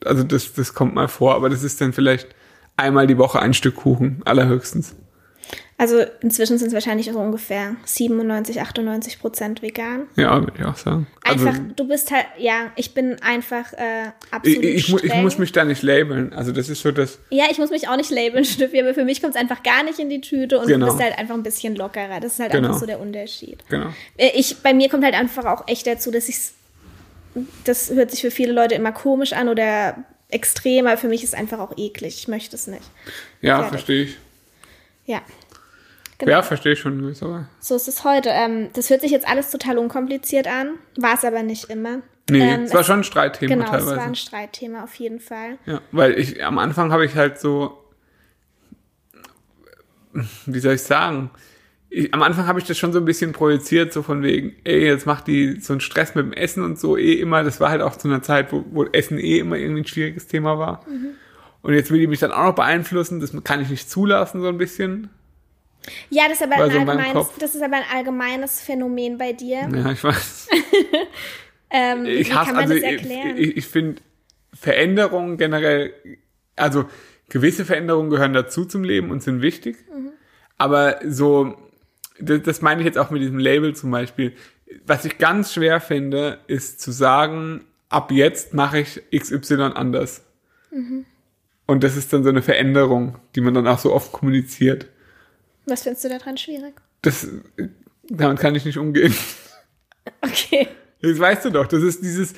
Also 0.06 0.24
das, 0.24 0.54
das 0.54 0.74
kommt 0.74 0.96
mal 0.96 1.08
vor, 1.08 1.36
aber 1.36 1.50
das 1.50 1.64
ist 1.64 1.80
dann 1.82 1.94
vielleicht 1.94 2.36
einmal 2.78 3.08
die 3.08 3.18
Woche 3.18 3.40
ein 3.40 3.54
Stück 3.54 3.76
Kuchen, 3.76 4.22
allerhöchstens. 4.26 4.96
Also 5.78 6.02
inzwischen 6.22 6.58
sind 6.58 6.68
es 6.70 6.74
wahrscheinlich 6.74 7.08
so 7.12 7.20
ungefähr 7.20 7.76
97, 7.84 8.62
98 8.62 9.20
Prozent 9.20 9.62
vegan. 9.62 10.04
Ja, 10.16 10.40
würde 10.40 10.54
ich 10.58 10.64
auch 10.66 10.78
sagen. 10.78 11.08
Also, 11.24 11.48
Einfach, 11.48 11.62
du 11.76 11.88
bist 11.88 12.12
halt, 12.12 12.26
ja, 12.38 12.72
ich 12.76 12.94
bin 12.94 13.22
einfach 13.22 13.74
äh, 13.74 14.04
ich, 14.28 14.32
absolut 14.34 14.64
ich, 14.64 14.76
ich 14.94 15.00
streng. 15.00 15.24
muss 15.24 15.38
mich 15.40 15.52
da 15.52 15.66
nicht 15.66 15.82
labeln. 15.84 16.32
Also 16.32 16.52
das 16.54 16.70
ist 16.70 16.82
so 16.84 16.92
das, 16.92 17.20
ja, 17.32 17.46
ich 17.52 17.58
muss 17.58 17.70
mich 17.72 17.88
auch 17.90 17.98
nicht 17.98 18.12
labeln, 18.12 18.46
Stüffi, 18.46 18.80
aber 18.82 18.94
für 18.94 19.04
mich 19.04 19.22
kommt 19.22 19.36
es 19.36 19.42
einfach 19.42 19.62
gar 19.64 19.84
nicht 19.84 20.00
in 20.00 20.10
die 20.10 20.22
Tüte 20.22 20.60
und 20.60 20.68
Genau. 20.68 20.86
du 20.86 20.92
bist 20.94 21.04
halt 21.04 21.18
einfach 21.18 21.36
ein 21.36 21.44
bisschen 21.44 21.76
lockerer. 21.76 22.20
Das 22.22 22.34
ist 22.34 22.40
halt 22.40 22.52
Genau. 22.54 22.68
einfach 22.70 22.80
so 22.80 22.86
der 22.86 23.00
Unterschied. 23.02 23.58
genau. 23.68 23.88
Äh, 24.18 24.30
Ich, 24.36 24.58
bei 24.60 24.74
mir 24.74 24.88
kommt 24.90 25.04
halt 25.04 25.16
einfach 25.16 25.46
auch 25.46 25.68
echt 25.68 25.86
dazu, 25.88 26.12
dass 26.12 26.30
ich 26.30 26.38
das 27.66 27.90
hört 27.90 28.12
sich 28.12 28.22
für 28.22 28.32
viele 28.32 28.54
Leute 28.54 28.76
immer 28.76 28.92
komisch 28.92 29.34
an 29.34 29.50
oder 29.50 29.98
extrem, 30.30 30.88
aber 30.88 30.98
für 30.98 31.08
mich 31.08 31.24
ist 31.24 31.34
es 31.34 31.40
einfach 31.40 31.60
auch 31.60 31.78
eklig. 31.78 32.16
Ich 32.20 32.28
möchte 32.28 32.56
es 32.56 32.68
nicht. 32.68 32.84
Ja, 33.42 33.56
Fertig. 33.58 33.70
verstehe 33.72 34.04
ich. 34.04 34.18
Ja. 35.06 35.22
Genau. 36.20 36.32
Ja, 36.32 36.42
verstehe 36.42 36.74
ich 36.74 36.80
schon. 36.80 37.14
So 37.14 37.76
ist 37.76 37.88
es 37.88 38.04
heute. 38.04 38.30
Ähm, 38.30 38.70
das 38.74 38.90
hört 38.90 39.02
sich 39.02 39.12
jetzt 39.12 39.28
alles 39.28 39.52
total 39.52 39.78
unkompliziert 39.78 40.48
an, 40.48 40.76
war 40.98 41.16
es 41.16 41.26
aber 41.26 41.44
nicht 41.44 41.70
immer. 41.70 42.02
Nee, 42.30 42.40
ähm, 42.54 42.62
es 42.64 42.74
war 42.74 42.84
schon 42.84 43.00
ein 43.00 43.04
Streitthema 43.04 43.54
Genau, 43.54 43.66
es 43.66 43.72
teilweise. 43.72 43.98
war 43.98 44.04
ein 44.04 44.16
Streitthema 44.16 44.84
auf 44.84 44.96
jeden 44.96 45.20
Fall. 45.20 45.58
ja, 45.66 45.82
weil 45.92 46.18
ich 46.18 46.44
am 46.44 46.58
Anfang 46.60 46.92
habe 46.94 47.06
ich 47.06 47.16
halt 47.16 47.40
so, 47.40 47.78
wie 50.46 50.60
soll 50.60 50.76
ich 50.76 50.84
sagen? 50.84 51.32
Ich, 51.90 52.14
am 52.14 52.24
Anfang 52.24 52.48
habe 52.48 52.60
ich 52.60 52.66
das 52.66 52.78
schon 52.78 52.94
so 52.94 53.00
ein 53.00 53.06
bisschen 53.06 53.34
projiziert, 53.34 53.94
so 53.94 54.02
von 54.02 54.24
wegen, 54.24 54.56
ey, 54.64 54.86
jetzt 54.86 55.06
macht 55.06 55.28
die 55.28 55.60
so 55.60 55.74
einen 55.74 55.82
Stress 55.82 56.16
mit 56.16 56.26
dem 56.26 56.34
Essen 56.34 56.64
und 56.64 56.80
so 56.80 56.98
eh 56.98 57.14
immer. 57.16 57.44
Das 57.44 57.60
war 57.60 57.70
halt 57.70 57.82
auch 57.82 57.96
zu 57.98 58.08
einer 58.08 58.22
Zeit, 58.24 58.52
wo, 58.52 58.64
wo 58.72 58.86
Essen 58.86 59.20
eh 59.20 59.40
immer 59.40 59.58
irgendwie 59.58 59.82
ein 59.82 59.88
schwieriges 59.88 60.28
Thema 60.28 60.58
war. 60.58 60.84
Mhm. 60.90 61.10
Und 61.64 61.74
jetzt 61.74 61.90
will 61.90 62.00
die 62.00 62.08
mich 62.08 62.20
dann 62.20 62.32
auch 62.32 62.44
noch 62.44 62.56
beeinflussen, 62.56 63.20
das 63.20 63.32
kann 63.44 63.62
ich 63.62 63.70
nicht 63.70 63.90
zulassen, 63.90 64.42
so 64.42 64.48
ein 64.48 64.58
bisschen. 64.58 65.10
Ja, 66.10 66.28
das 66.28 66.40
ist 66.40 66.44
aber 66.44 66.58
War 66.58 66.66
ein 66.66 66.72
allgemeines, 66.72 67.28
das 67.40 67.56
ist 67.56 67.64
aber 67.64 67.78
ein 67.78 67.86
allgemeines 67.92 68.62
Phänomen 68.62 69.18
bei 69.18 69.34
dir. 69.34 69.68
Ja, 69.74 69.92
ich 69.92 70.04
weiß. 70.04 70.50
Ähm, 71.76 72.04
wie 72.04 72.10
ich 72.10 72.34
hasse, 72.36 72.46
kann 72.46 72.56
man 72.56 72.64
also 72.66 72.76
das 72.76 72.84
ich, 72.84 72.92
erklären? 72.92 73.36
ich, 73.36 73.58
ich 73.58 73.66
finde 73.66 74.00
Veränderungen 74.54 75.38
generell, 75.38 75.92
also 76.56 76.86
gewisse 77.30 77.66
Veränderungen 77.66 78.12
gehören 78.12 78.34
dazu 78.34 78.64
zum 78.66 78.84
Leben 78.84 79.10
und 79.10 79.24
sind 79.24 79.42
wichtig. 79.42 79.78
Mhm. 79.92 80.12
Aber 80.60 81.00
so, 81.04 81.58
das, 82.20 82.44
das 82.44 82.62
meine 82.62 82.82
ich 82.82 82.86
jetzt 82.86 83.00
auch 83.00 83.10
mit 83.10 83.24
diesem 83.24 83.40
Label 83.40 83.76
zum 83.76 83.90
Beispiel. 83.90 84.34
Was 84.86 85.04
ich 85.04 85.18
ganz 85.18 85.52
schwer 85.52 85.82
finde, 85.82 86.42
ist 86.46 86.80
zu 86.80 86.92
sagen, 86.92 87.66
ab 87.90 88.12
jetzt 88.12 88.54
mache 88.54 88.80
ich 88.80 89.02
XY 89.12 89.72
anders. 89.74 90.24
Mhm. 90.70 91.06
Und 91.66 91.84
das 91.84 91.96
ist 91.96 92.12
dann 92.12 92.24
so 92.24 92.30
eine 92.30 92.42
Veränderung, 92.42 93.18
die 93.36 93.42
man 93.42 93.54
dann 93.54 93.68
auch 93.68 93.80
so 93.80 93.94
oft 93.94 94.12
kommuniziert. 94.12 94.88
Was 95.66 95.84
findest 95.84 96.04
du 96.04 96.10
daran 96.10 96.38
schwierig? 96.38 96.74
Das, 97.02 97.28
damit 98.10 98.40
kann 98.40 98.56
ich 98.56 98.66
nicht 98.66 98.78
umgehen. 98.78 99.16
Okay. 100.22 100.68
Das 101.02 101.18
weißt 101.18 101.46
du 101.46 101.50
doch. 101.50 101.68
Das 101.68 101.82
ist 101.82 102.04
dieses, 102.04 102.34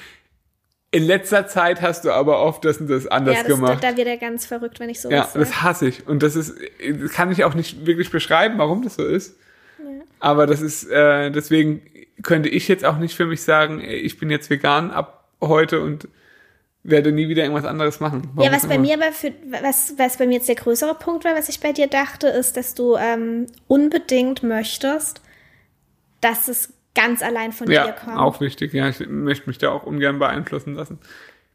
in 0.92 1.04
letzter 1.04 1.48
Zeit 1.48 1.82
hast 1.82 2.06
du 2.06 2.12
aber 2.12 2.42
oft 2.42 2.64
das 2.64 2.78
und 2.78 2.88
das 2.88 3.08
anders 3.08 3.36
ja, 3.36 3.44
das, 3.44 3.52
gemacht. 3.52 3.84
da 3.84 3.98
wird 3.98 4.08
er 4.08 4.18
ganz 4.18 4.46
verrückt, 4.46 4.80
wenn 4.80 4.90
ich 4.90 5.02
sowas 5.02 5.14
ja, 5.14 5.24
sage. 5.26 5.40
das 5.40 5.62
hasse 5.62 5.88
ich. 5.88 6.08
Und 6.08 6.24
das 6.24 6.36
ist, 6.36 6.56
das 7.00 7.12
kann 7.12 7.32
ich 7.32 7.44
auch 7.44 7.54
nicht 7.54 7.86
wirklich 7.86 8.12
beschreiben, 8.12 8.58
warum 8.58 8.84
das 8.84 8.96
so 8.96 9.06
ist. 9.06 9.38
Aber 10.20 10.48
das 10.48 10.62
ist, 10.62 10.90
äh, 10.90 11.32
deswegen 11.32 11.82
könnte 12.24 12.50
ich 12.50 12.68
jetzt 12.68 12.86
auch 12.86 12.98
nicht 12.98 13.16
für 13.16 13.26
mich 13.26 13.42
sagen, 13.44 13.82
ich 13.82 14.18
bin 14.18 14.30
jetzt 14.30 14.50
vegan 14.50 14.92
ab 14.92 15.30
heute 15.42 15.82
und 15.82 16.08
werde 16.88 17.12
nie 17.12 17.28
wieder 17.28 17.44
irgendwas 17.44 17.66
anderes 17.66 18.00
machen. 18.00 18.24
Ja, 18.24 18.30
Warum 18.36 18.52
was 18.54 18.68
bei 18.68 18.78
mir 18.78 18.94
aber 18.94 19.12
für, 19.12 19.34
was, 19.62 19.96
was 19.98 20.18
bei 20.18 20.28
mir 20.28 20.36
jetzt 20.36 20.48
der 20.48 20.56
größere 20.56 20.94
Punkt 20.96 21.26
war, 21.26 21.36
was 21.36 21.50
ich 21.50 21.60
bei 21.60 21.72
dir 21.72 21.88
dachte, 21.88 22.28
ist, 22.28 22.58
dass 22.58 22.76
du 22.76 22.96
ähm, 22.96 23.48
unbedingt 23.68 24.44
möchtest, 24.44 25.22
dass 26.22 26.48
es 26.48 26.74
ganz 26.94 27.22
allein 27.24 27.52
von 27.52 27.68
dir 27.68 27.74
Ja, 27.74 27.92
kommt. 27.92 28.18
auch 28.18 28.40
wichtig. 28.40 28.74
Ja, 28.74 28.88
ich 28.88 29.00
möchte 29.08 29.50
mich 29.50 29.58
da 29.58 29.72
auch 29.72 29.84
ungern 29.84 30.20
beeinflussen 30.20 30.76
lassen. 30.76 31.00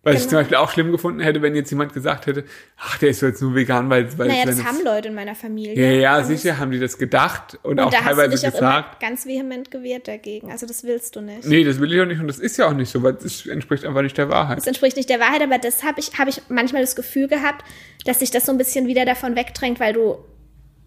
Was 0.03 0.15
ich 0.15 0.21
Genau. 0.21 0.31
zum 0.31 0.39
Beispiel 0.39 0.57
auch 0.57 0.71
schlimm 0.71 0.93
gefunden 0.93 1.21
hätte, 1.21 1.43
wenn 1.43 1.55
jetzt 1.55 1.71
jemand 1.71 1.93
gesagt 1.93 2.27
hätte, 2.27 2.45
ach, 2.79 2.97
der 2.97 3.11
ist 3.11 3.21
jetzt 3.21 3.43
nur 3.43 3.55
vegan, 3.55 3.91
weil, 3.91 4.17
weil 4.19 4.29
naja, 4.29 4.47
das 4.47 4.65
haben 4.65 4.83
Leute 4.83 5.09
in 5.09 5.15
meiner 5.15 5.35
Familie. 5.35 5.75
Ja, 5.75 6.19
ja, 6.19 6.25
sicher 6.25 6.57
haben 6.57 6.71
die 6.71 6.79
das 6.81 6.97
gedacht 6.97 7.59
und, 7.63 7.73
Und 7.73 7.81
auch 7.81 7.91
da 7.91 7.99
hast 7.99 8.05
du 8.05 8.09
teilweise 8.17 8.31
dich 8.37 8.49
auch 8.49 8.53
gesagt. 8.59 9.03
immer 9.03 9.11
ganz 9.11 9.27
vehement 9.27 9.71
gewehrt 9.71 10.09
dagegen. 10.09 10.51
Also 10.51 10.65
das 10.65 10.85
willst 10.85 11.17
du 11.17 11.21
nicht. 11.21 11.45
Nee, 11.45 11.65
das 11.65 11.81
will 11.81 11.93
ich 11.93 12.01
auch 12.01 12.07
nicht 12.07 12.19
und 12.19 12.29
das 12.29 12.39
ist 12.39 12.57
ja 12.57 12.67
auch 12.67 12.73
nicht 12.73 12.91
so, 12.91 13.03
weil 13.03 13.15
es 13.17 13.45
entspricht 13.47 13.85
einfach 13.85 14.01
nicht 14.01 14.17
der 14.17 14.31
Wahrheit. 14.31 14.57
Das 14.57 14.67
entspricht 14.67 14.97
nicht 14.97 15.11
der 15.11 15.21
Wahrheit, 15.21 15.43
aber 15.43 15.59
das 15.59 15.83
habe 15.83 16.01
ich, 16.01 16.19
hab 16.19 16.29
ich 16.29 16.41
manchmal 16.49 16.81
das 16.81 16.97
Gefühl 16.97 17.29
gehabt, 17.29 17.63
dass 18.07 18.21
sich 18.21 18.31
das 18.31 18.47
so 18.47 18.53
ein 18.53 18.59
bisschen 18.59 18.87
wieder 18.87 19.05
davon 19.05 19.37
wegdrängt, 19.37 19.81
weil 19.81 19.93
du 19.93 20.17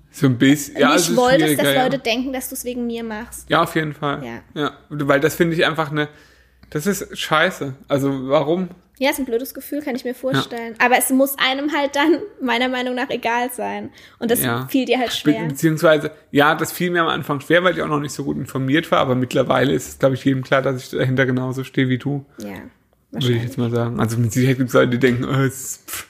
So 0.09 0.26
ein 0.26 0.39
bisschen. 0.39 0.76
Ja, 0.78 0.89
wolltest, 0.89 1.07
schwieriger, 1.09 1.64
dass 1.64 1.74
ja. 1.76 1.84
Leute 1.84 1.99
denken, 1.99 2.34
dass 2.34 2.49
du 2.49 2.55
es 2.55 2.66
wegen 2.66 2.88
mir 2.88 3.03
machst. 3.03 3.47
Ja, 3.47 3.61
auf 3.61 3.76
jeden 3.76 3.93
Fall. 3.93 4.24
Ja. 4.26 4.59
ja. 4.59 4.72
Weil 4.89 5.20
das 5.20 5.36
finde 5.36 5.55
ich 5.55 5.66
einfach 5.68 5.91
eine, 5.91 6.09
das 6.72 6.88
ist 6.88 7.16
scheiße. 7.16 7.76
Also 7.88 8.28
warum? 8.30 8.70
Ja, 9.04 9.10
ist 9.10 9.20
ein 9.20 9.26
blödes 9.26 9.54
Gefühl, 9.54 9.82
kann 9.82 9.95
ich 9.97 10.06
mir 10.06 10.16
vorstellen. 10.16 10.76
Aber 10.80 10.97
es 10.97 11.10
muss 11.10 11.36
einem 11.38 11.74
halt 11.76 11.95
dann 11.97 12.20
meiner 12.39 12.70
Meinung 12.70 12.95
nach 12.95 13.10
egal 13.10 13.51
sein. 13.51 13.89
Und 14.20 14.32
das 14.32 14.41
Ja. 14.41 14.66
fiel 14.68 14.86
dir 14.86 14.97
halt 14.97 15.10
Be 15.10 15.16
schwer. 15.34 15.45
beziehungsweise, 15.47 16.12
ja, 16.32 16.56
das 16.56 16.72
fiel 16.72 16.89
mir 16.89 17.01
am 17.01 17.10
Anfang 17.10 17.41
schwer, 17.41 17.64
weil 17.66 17.76
ich 17.76 17.82
auch 17.82 17.88
noch 17.89 17.99
nicht 17.99 18.14
so 18.14 18.24
gut 18.24 18.38
informiert 18.38 18.89
war, 18.91 18.99
aber 18.99 19.16
mittlerweile 19.16 19.74
ist 19.74 19.88
es, 19.89 19.99
glaube 19.99 20.16
ich, 20.16 20.24
jedem 20.24 20.41
klar, 20.41 20.62
dass 20.62 20.82
ich 20.82 20.89
dahinter 20.97 21.26
genauso 21.26 21.66
stehe 21.66 21.89
wie 21.89 21.97
du, 21.97 22.26
Ja, 22.38 22.54
würde 23.12 23.34
ich 23.34 23.43
jetzt 23.43 23.58
mal 23.58 23.70
sagen. 23.70 23.99
Also 23.99 24.18
mit 24.18 24.32
Sicherheit 24.32 24.58
gibt 24.58 24.70
es 24.70 24.74
Leute, 24.74 24.91
die 24.91 24.99
denken, 24.99 25.26
oh, 25.26 25.41
es 25.43 25.62
ist, 25.62 25.89
pff. 25.89 26.08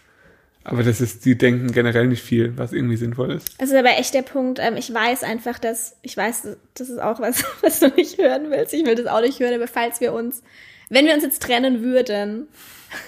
aber 0.63 0.83
das 0.83 1.01
ist, 1.01 1.25
die 1.25 1.35
denken 1.35 1.71
generell 1.71 2.05
nicht 2.07 2.21
viel, 2.23 2.55
was 2.57 2.73
irgendwie 2.73 2.97
sinnvoll 2.97 3.31
ist. 3.31 3.47
Es 3.57 3.69
ist 3.71 3.75
aber 3.75 3.97
echt 3.97 4.13
der 4.13 4.21
Punkt, 4.21 4.59
ähm, 4.61 4.77
ich 4.77 4.93
weiß 4.93 5.23
einfach, 5.23 5.57
dass, 5.57 5.97
ich 6.03 6.15
weiß, 6.15 6.47
das 6.75 6.89
ist 6.89 7.01
auch 7.01 7.19
was, 7.19 7.43
was 7.61 7.79
du 7.79 7.87
nicht 7.87 8.19
hören 8.19 8.51
willst. 8.51 8.71
Ich 8.73 8.85
will 8.85 8.93
das 8.93 9.07
auch 9.07 9.21
nicht 9.21 9.39
hören, 9.39 9.55
aber 9.55 9.67
falls 9.67 9.99
wir 9.99 10.13
uns, 10.13 10.43
wenn 10.89 11.05
wir 11.07 11.13
uns 11.15 11.23
jetzt 11.23 11.41
trennen 11.41 11.81
würden, 11.81 12.47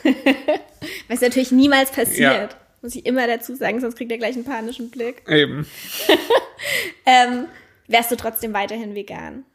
was 1.08 1.22
natürlich 1.22 1.52
niemals 1.52 1.92
passiert, 1.92 2.52
Ja. 2.52 2.58
muss 2.82 2.96
ich 2.96 3.06
immer 3.06 3.28
dazu 3.28 3.56
sagen, 3.56 3.80
sonst 3.82 3.96
kriegt 3.98 4.12
er 4.12 4.18
gleich 4.18 4.36
einen 4.36 4.46
panischen 4.46 4.90
Blick, 4.90 5.24
Eben. 5.28 5.66
ähm, 7.06 7.46
wärst 7.88 8.12
du 8.12 8.16
trotzdem 8.16 8.54
weiterhin 8.54 8.96
vegan. 8.96 9.46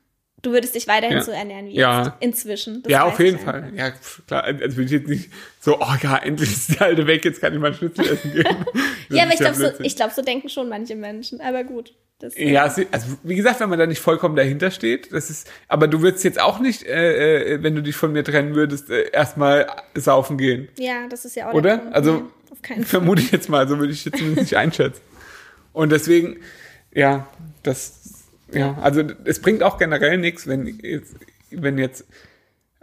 Du 0.43 0.53
würdest 0.53 0.75
dich 0.75 0.89
weiterhin 0.89 1.19
Ja. 1.19 1.23
so 1.23 1.33
ernähren 1.33 1.67
wie 1.67 1.75
Ja. 1.75 2.03
jetzt. 2.05 2.13
Inzwischen. 2.21 2.83
Das 2.83 2.91
ja, 2.91 3.05
auf 3.05 3.21
jeden 3.21 3.39
Fall. 3.39 3.63
einfach. 3.65 3.77
Ja, 3.77 3.91
klar. 4.27 4.45
Also 4.45 4.77
will 4.79 4.87
ich 4.87 4.91
jetzt 4.93 5.09
nicht 5.09 5.31
so, 5.61 5.79
oh 5.79 5.95
ja, 6.03 6.17
endlich 6.17 6.51
ist 6.51 6.71
die 6.71 6.79
alte 6.81 7.07
weg, 7.07 7.25
jetzt 7.27 7.43
kann 7.43 7.53
ich 7.53 7.59
mal 7.61 7.75
Schnitzel 7.75 8.07
essen 8.07 8.33
gehen. 8.33 8.47
Ja, 9.13 9.25
aber 9.25 9.33
ich 9.33 9.41
glaube, 9.41 9.57
so, 9.57 9.69
ich 9.83 9.97
glaub, 9.97 10.13
so 10.13 10.23
denken 10.23 10.49
schon 10.49 10.69
manche 10.69 10.95
Menschen. 10.95 11.41
Aber 11.41 11.65
gut. 11.65 11.93
Das, 12.21 12.35
Ja, 12.37 12.69
sie- 12.69 12.87
also 12.93 13.07
wie 13.23 13.35
gesagt, 13.35 13.61
wenn 13.61 13.71
man 13.71 13.79
da 13.79 13.87
nicht 13.87 14.01
vollkommen 14.01 14.37
dahinter 14.37 14.71
steht, 14.71 15.13
das 15.13 15.31
ist, 15.31 15.51
aber 15.69 15.89
du 15.89 16.03
würdest 16.03 16.23
jetzt 16.23 16.39
auch 16.41 16.61
nicht, 16.61 16.85
äh, 16.85 17.55
äh, 17.55 17.63
wenn 17.63 17.75
du 17.75 17.83
dich 17.83 17.97
von 17.97 18.13
mir 18.13 18.23
trennen 18.23 18.55
würdest, 18.55 18.91
äh, 18.91 19.11
erstmal 19.11 19.67
saufen 19.95 20.37
gehen. 20.37 20.69
ja, 20.79 21.07
das 21.09 21.25
ist 21.25 21.35
ja 21.37 21.49
auch 21.49 21.55
Oder? 21.55 21.71
der 21.71 21.77
Punkt. 21.79 21.95
Also, 21.97 22.13
Nee, 22.17 22.23
auf 22.53 22.63
keinen 22.63 22.77
Fall. 22.85 23.01
Vermute 23.01 23.23
ich 23.23 23.31
jetzt 23.33 23.49
mal, 23.49 23.67
so 23.67 23.79
würde 23.79 23.93
ich 23.93 24.05
jetzt 24.05 24.19
zumindest 24.19 24.43
nicht 24.43 24.57
einschätzen. 24.57 25.01
Und 25.73 25.93
deswegen, 25.93 26.37
ja, 26.93 27.27
das, 27.63 28.27
ja, 28.53 28.77
also 28.83 29.03
es 29.25 29.41
bringt 29.41 29.63
auch 29.63 29.79
generell 29.79 30.19
nichts, 30.19 30.47
wenn 30.47 30.67
jetzt, 30.67 31.15
wenn 31.51 31.79
jetzt 31.79 32.05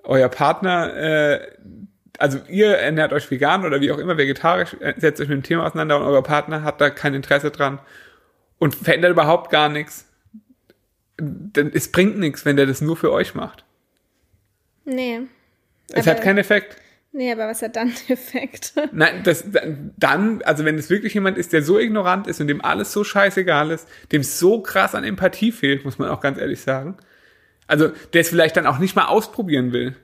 euer 0.04 0.30
Partner, 0.30 0.96
äh, 0.96 1.40
also 2.18 2.40
ihr 2.50 2.70
ernährt 2.78 3.14
euch 3.14 3.30
vegan 3.30 3.66
oder 3.66 3.82
wie 3.82 3.92
auch 3.92 3.98
immer 4.00 4.18
vegetarisch, 4.18 4.76
äh, 4.80 4.94
setzt 4.98 5.22
euch 5.22 5.28
mit 5.28 5.36
dem 5.38 5.44
Thema 5.44 5.66
auseinander 5.68 5.98
und 6.00 6.08
euer 6.08 6.24
Partner 6.24 6.64
hat 6.64 6.82
da 6.82 6.90
kein 6.90 7.14
Interesse 7.14 7.52
dran 7.52 7.80
und 8.60 8.76
verändert 8.76 9.12
überhaupt 9.12 9.52
gar 9.52 9.70
nichts. 9.70 10.06
Denn 11.20 11.72
es 11.74 11.92
bringt 11.92 12.18
nichts, 12.20 12.46
wenn 12.46 12.58
der 12.58 12.66
das 12.66 12.82
nur 12.82 12.96
für 12.96 13.12
euch 13.12 13.34
macht. 13.36 13.66
Nee. 14.86 15.22
Es 15.92 16.08
hat 16.08 16.22
keinen 16.22 16.38
Effekt. 16.38 16.78
Nee, 17.12 17.32
aber 17.32 17.48
was 17.48 17.62
hat 17.62 17.76
dann 17.76 17.92
Effekt? 18.10 18.74
Nein, 18.92 19.24
das 19.24 19.46
dann, 19.98 20.42
also 20.44 20.66
wenn 20.66 20.78
es 20.78 20.90
wirklich 20.90 21.14
jemand 21.14 21.38
ist, 21.38 21.52
der 21.54 21.64
so 21.64 21.80
ignorant 21.80 22.28
ist 22.28 22.40
und 22.42 22.48
dem 22.48 22.64
alles 22.64 22.92
so 22.92 23.04
scheißegal 23.04 23.72
ist, 23.72 23.88
dem 24.12 24.22
so 24.24 24.62
krass 24.62 24.94
an 24.94 25.04
Empathie 25.04 25.52
fehlt, 25.52 25.84
muss 25.84 25.98
man 25.98 26.10
auch 26.10 26.22
ganz 26.22 26.38
ehrlich 26.38 26.62
sagen. 26.62 26.98
Also 27.66 27.90
der 28.14 28.22
es 28.22 28.30
vielleicht 28.30 28.56
dann 28.56 28.68
auch 28.68 28.78
nicht 28.78 28.96
mal 28.96 29.06
ausprobieren 29.06 29.74
will. 29.74 29.96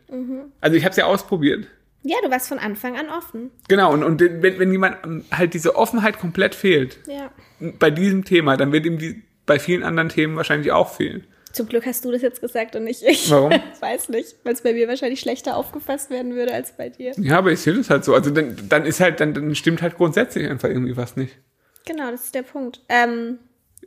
Also 0.60 0.76
ich 0.76 0.84
habe 0.84 0.92
es 0.92 0.98
ja 0.98 1.06
ausprobiert. 1.06 1.68
Ja, 2.04 2.18
du 2.24 2.30
warst 2.30 2.48
von 2.50 2.60
Anfang 2.60 2.98
an 2.98 3.08
offen. 3.10 3.50
Genau, 3.70 3.94
und, 3.94 4.04
und 4.04 4.20
wenn, 4.20 4.60
wenn 4.60 4.72
jemand 4.72 4.98
ähm, 5.06 5.26
halt 5.32 5.54
diese 5.54 5.76
Offenheit 5.76 6.20
komplett 6.20 6.54
fehlt 6.56 6.98
Ja. 7.08 7.32
bei 7.80 7.90
diesem 7.92 8.26
Thema, 8.26 8.58
dann 8.58 8.72
wird 8.72 8.86
ihm 8.86 8.98
die 8.98 9.24
bei 9.46 9.58
vielen 9.60 9.84
anderen 9.84 10.10
Themen 10.10 10.36
wahrscheinlich 10.36 10.72
auch 10.72 10.94
fehlen. 10.94 11.26
Zum 11.54 11.68
Glück 11.68 11.86
hast 11.86 12.04
du 12.04 12.12
das 12.12 12.22
jetzt 12.22 12.42
gesagt 12.42 12.76
und 12.76 12.84
nicht 12.86 13.04
ich. 13.04 13.30
Warum? 13.30 13.52
Ich 13.76 13.82
weiß 13.82 14.10
nicht, 14.10 14.36
weil 14.44 14.54
es 14.54 14.62
bei 14.62 14.74
mir 14.74 14.88
wahrscheinlich 14.88 15.20
schlechter 15.20 15.56
aufgefasst 15.56 16.10
werden 16.10 16.34
würde 16.36 16.54
als 16.54 16.76
bei 16.76 16.90
dir. 16.90 17.12
Ja, 17.18 17.38
aber 17.38 17.52
ich 17.52 17.60
sehe 17.60 17.74
das 17.74 17.90
halt 17.90 18.04
so. 18.04 18.14
Also 18.16 18.32
dann, 18.32 18.58
dann 18.70 18.86
ist 18.86 19.00
halt, 19.00 19.20
dann, 19.20 19.34
dann 19.34 19.54
stimmt 19.56 19.82
halt 19.82 19.96
grundsätzlich 19.98 20.50
einfach 20.50 20.68
irgendwie 20.70 20.98
was 20.98 21.16
nicht. 21.16 21.38
Genau, 21.86 22.10
das 22.12 22.24
ist 22.26 22.36
der 22.36 22.42
Punkt. 22.44 22.82
Ähm, 22.90 23.38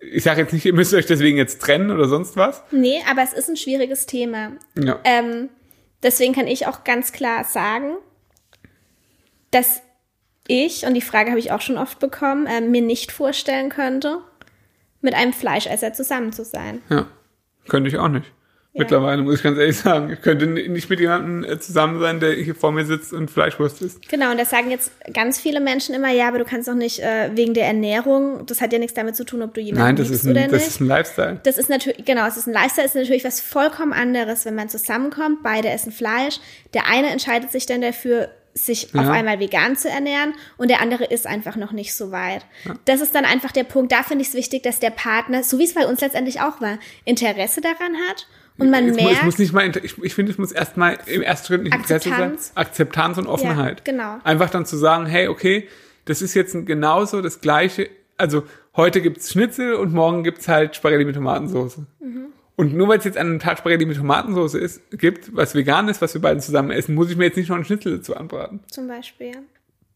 Ich 0.00 0.22
sage 0.22 0.42
jetzt 0.42 0.52
nicht, 0.52 0.64
ihr 0.64 0.74
müsst 0.74 0.94
euch 0.94 1.06
deswegen 1.06 1.38
jetzt 1.38 1.60
trennen 1.60 1.90
oder 1.90 2.06
sonst 2.08 2.36
was. 2.36 2.62
nee, 2.70 3.00
aber 3.10 3.22
es 3.22 3.32
ist 3.32 3.48
ein 3.50 3.56
schwieriges 3.56 4.06
Thema. 4.06 4.52
Ja. 4.78 5.00
Ähm, 5.04 5.48
deswegen 6.02 6.34
kann 6.34 6.46
ich 6.46 6.66
auch 6.66 6.84
ganz 6.84 7.10
klar 7.12 7.42
sagen, 7.44 7.96
dass 9.56 9.82
ich, 10.48 10.84
und 10.84 10.94
die 10.94 11.00
Frage 11.00 11.30
habe 11.30 11.40
ich 11.40 11.50
auch 11.50 11.60
schon 11.60 11.78
oft 11.78 11.98
bekommen, 11.98 12.46
ähm, 12.48 12.70
mir 12.70 12.82
nicht 12.82 13.10
vorstellen 13.10 13.70
könnte, 13.70 14.18
mit 15.00 15.14
einem 15.14 15.32
Fleischesser 15.32 15.92
zusammen 15.92 16.32
zu 16.32 16.44
sein. 16.44 16.82
Ja, 16.88 17.06
könnte 17.68 17.88
ich 17.88 17.98
auch 17.98 18.08
nicht. 18.08 18.30
Mittlerweile 18.78 19.22
muss 19.22 19.36
ich 19.36 19.42
ganz 19.42 19.56
ehrlich 19.56 19.78
sagen, 19.78 20.12
ich 20.12 20.20
könnte 20.20 20.46
nicht 20.46 20.90
mit 20.90 21.00
jemandem 21.00 21.50
äh, 21.50 21.58
zusammen 21.58 21.98
sein, 21.98 22.20
der 22.20 22.32
hier 22.32 22.54
vor 22.54 22.72
mir 22.72 22.84
sitzt 22.84 23.14
und 23.14 23.30
Fleischwurst 23.30 23.80
isst. 23.80 24.06
Genau, 24.06 24.30
und 24.30 24.38
das 24.38 24.50
sagen 24.50 24.70
jetzt 24.70 24.92
ganz 25.14 25.40
viele 25.40 25.60
Menschen 25.60 25.94
immer, 25.94 26.10
ja, 26.10 26.28
aber 26.28 26.38
du 26.38 26.44
kannst 26.44 26.68
doch 26.68 26.74
nicht 26.74 26.98
äh, 26.98 27.30
wegen 27.34 27.54
der 27.54 27.66
Ernährung, 27.66 28.44
das 28.44 28.60
hat 28.60 28.74
ja 28.74 28.78
nichts 28.78 28.92
damit 28.92 29.16
zu 29.16 29.24
tun, 29.24 29.40
ob 29.40 29.54
du 29.54 29.62
jemanden 29.62 29.86
Nein, 29.86 29.96
das 29.96 30.10
ist, 30.10 30.26
ein, 30.26 30.34
das 30.34 30.52
nicht. 30.52 30.66
ist 30.66 30.80
ein 30.80 30.86
Lifestyle. 30.88 31.40
Das 31.44 31.56
ist 31.56 31.70
natürlich, 31.70 32.04
genau, 32.04 32.26
es 32.26 32.36
ist 32.36 32.46
ein 32.46 32.52
Lifestyle, 32.52 32.86
es 32.86 32.94
ist 32.94 33.00
natürlich 33.00 33.24
was 33.24 33.40
vollkommen 33.40 33.94
anderes, 33.94 34.44
wenn 34.44 34.54
man 34.54 34.68
zusammenkommt, 34.68 35.42
beide 35.42 35.70
essen 35.70 35.90
Fleisch. 35.90 36.38
Der 36.74 36.86
eine 36.86 37.08
entscheidet 37.08 37.50
sich 37.52 37.64
dann 37.64 37.80
dafür, 37.80 38.28
sich 38.56 38.94
auf 38.94 39.04
Ja. 39.04 39.12
einmal 39.12 39.38
vegan 39.38 39.76
zu 39.76 39.88
ernähren 39.88 40.34
und 40.56 40.68
der 40.70 40.80
andere 40.80 41.04
ist 41.04 41.26
einfach 41.26 41.56
noch 41.56 41.72
nicht 41.72 41.94
so 41.94 42.10
weit. 42.10 42.44
Das 42.86 43.00
ist 43.00 43.14
dann 43.14 43.24
einfach 43.24 43.52
der 43.52 43.64
Punkt, 43.64 43.92
da 43.92 44.02
finde 44.02 44.22
ich 44.22 44.28
es 44.28 44.34
wichtig, 44.34 44.62
dass 44.62 44.78
der 44.80 44.90
Partner, 44.90 45.42
so 45.44 45.58
wie 45.58 45.64
es 45.64 45.74
bei 45.74 45.86
uns 45.86 46.00
letztendlich 46.00 46.40
auch 46.40 46.60
war, 46.60 46.78
Interesse 47.04 47.60
daran 47.60 47.94
hat 48.08 48.26
und 48.58 48.70
man 48.70 48.88
Es, 48.88 48.92
mu- 48.96 48.98
es 49.00 49.04
merkt, 49.04 49.22
muss 49.24 49.38
nicht 49.38 49.52
mal, 49.52 49.70
ich, 49.82 50.02
ich 50.02 50.14
finde, 50.14 50.32
es 50.32 50.38
muss 50.38 50.52
erstmal 50.52 50.98
im 51.06 51.20
ersten 51.22 51.46
Schritt 51.48 51.62
nicht 51.64 51.74
Interesse 51.74 52.08
sein. 52.08 52.12
Akzeptanz. 52.14 52.52
Akzeptanz 52.54 53.18
und 53.18 53.26
Offenheit. 53.26 53.84
genau. 53.84 54.16
Einfach 54.24 54.48
dann 54.50 54.64
zu 54.64 54.76
sagen, 54.76 55.06
hey, 55.06 55.28
okay, 55.28 55.68
das 56.06 56.22
ist 56.22 56.34
jetzt 56.34 56.56
genauso 56.66 57.20
das 57.20 57.40
gleiche. 57.42 57.90
Also 58.16 58.44
heute 58.76 59.02
gibt's 59.02 59.30
Schnitzel 59.32 59.74
und 59.74 59.92
morgen 59.92 60.24
gibt's 60.24 60.48
halt 60.48 60.74
Spaghetti 60.76 61.04
mit 61.04 61.14
Tomatensauce. 61.14 61.78
Mhm. 62.00 62.28
Und 62.56 62.74
nur 62.74 62.88
weil 62.88 62.98
es 62.98 63.04
jetzt 63.04 63.18
an 63.18 63.26
einem 63.26 63.38
Tag 63.38 63.58
Spaghetti 63.58 63.84
mit 63.84 63.98
Tomatensauce 63.98 64.54
ist, 64.54 64.80
gibt, 64.90 65.36
was 65.36 65.54
vegan 65.54 65.88
ist, 65.88 66.00
was 66.00 66.14
wir 66.14 66.22
beide 66.22 66.40
zusammen 66.40 66.70
essen, 66.70 66.94
muss 66.94 67.10
ich 67.10 67.16
mir 67.16 67.26
jetzt 67.26 67.36
nicht 67.36 67.48
noch 67.48 67.56
einen 67.56 67.66
Schnitzel 67.66 67.98
dazu 67.98 68.16
anbraten. 68.16 68.60
zum 68.70 68.88
Beispiel. 68.88 69.32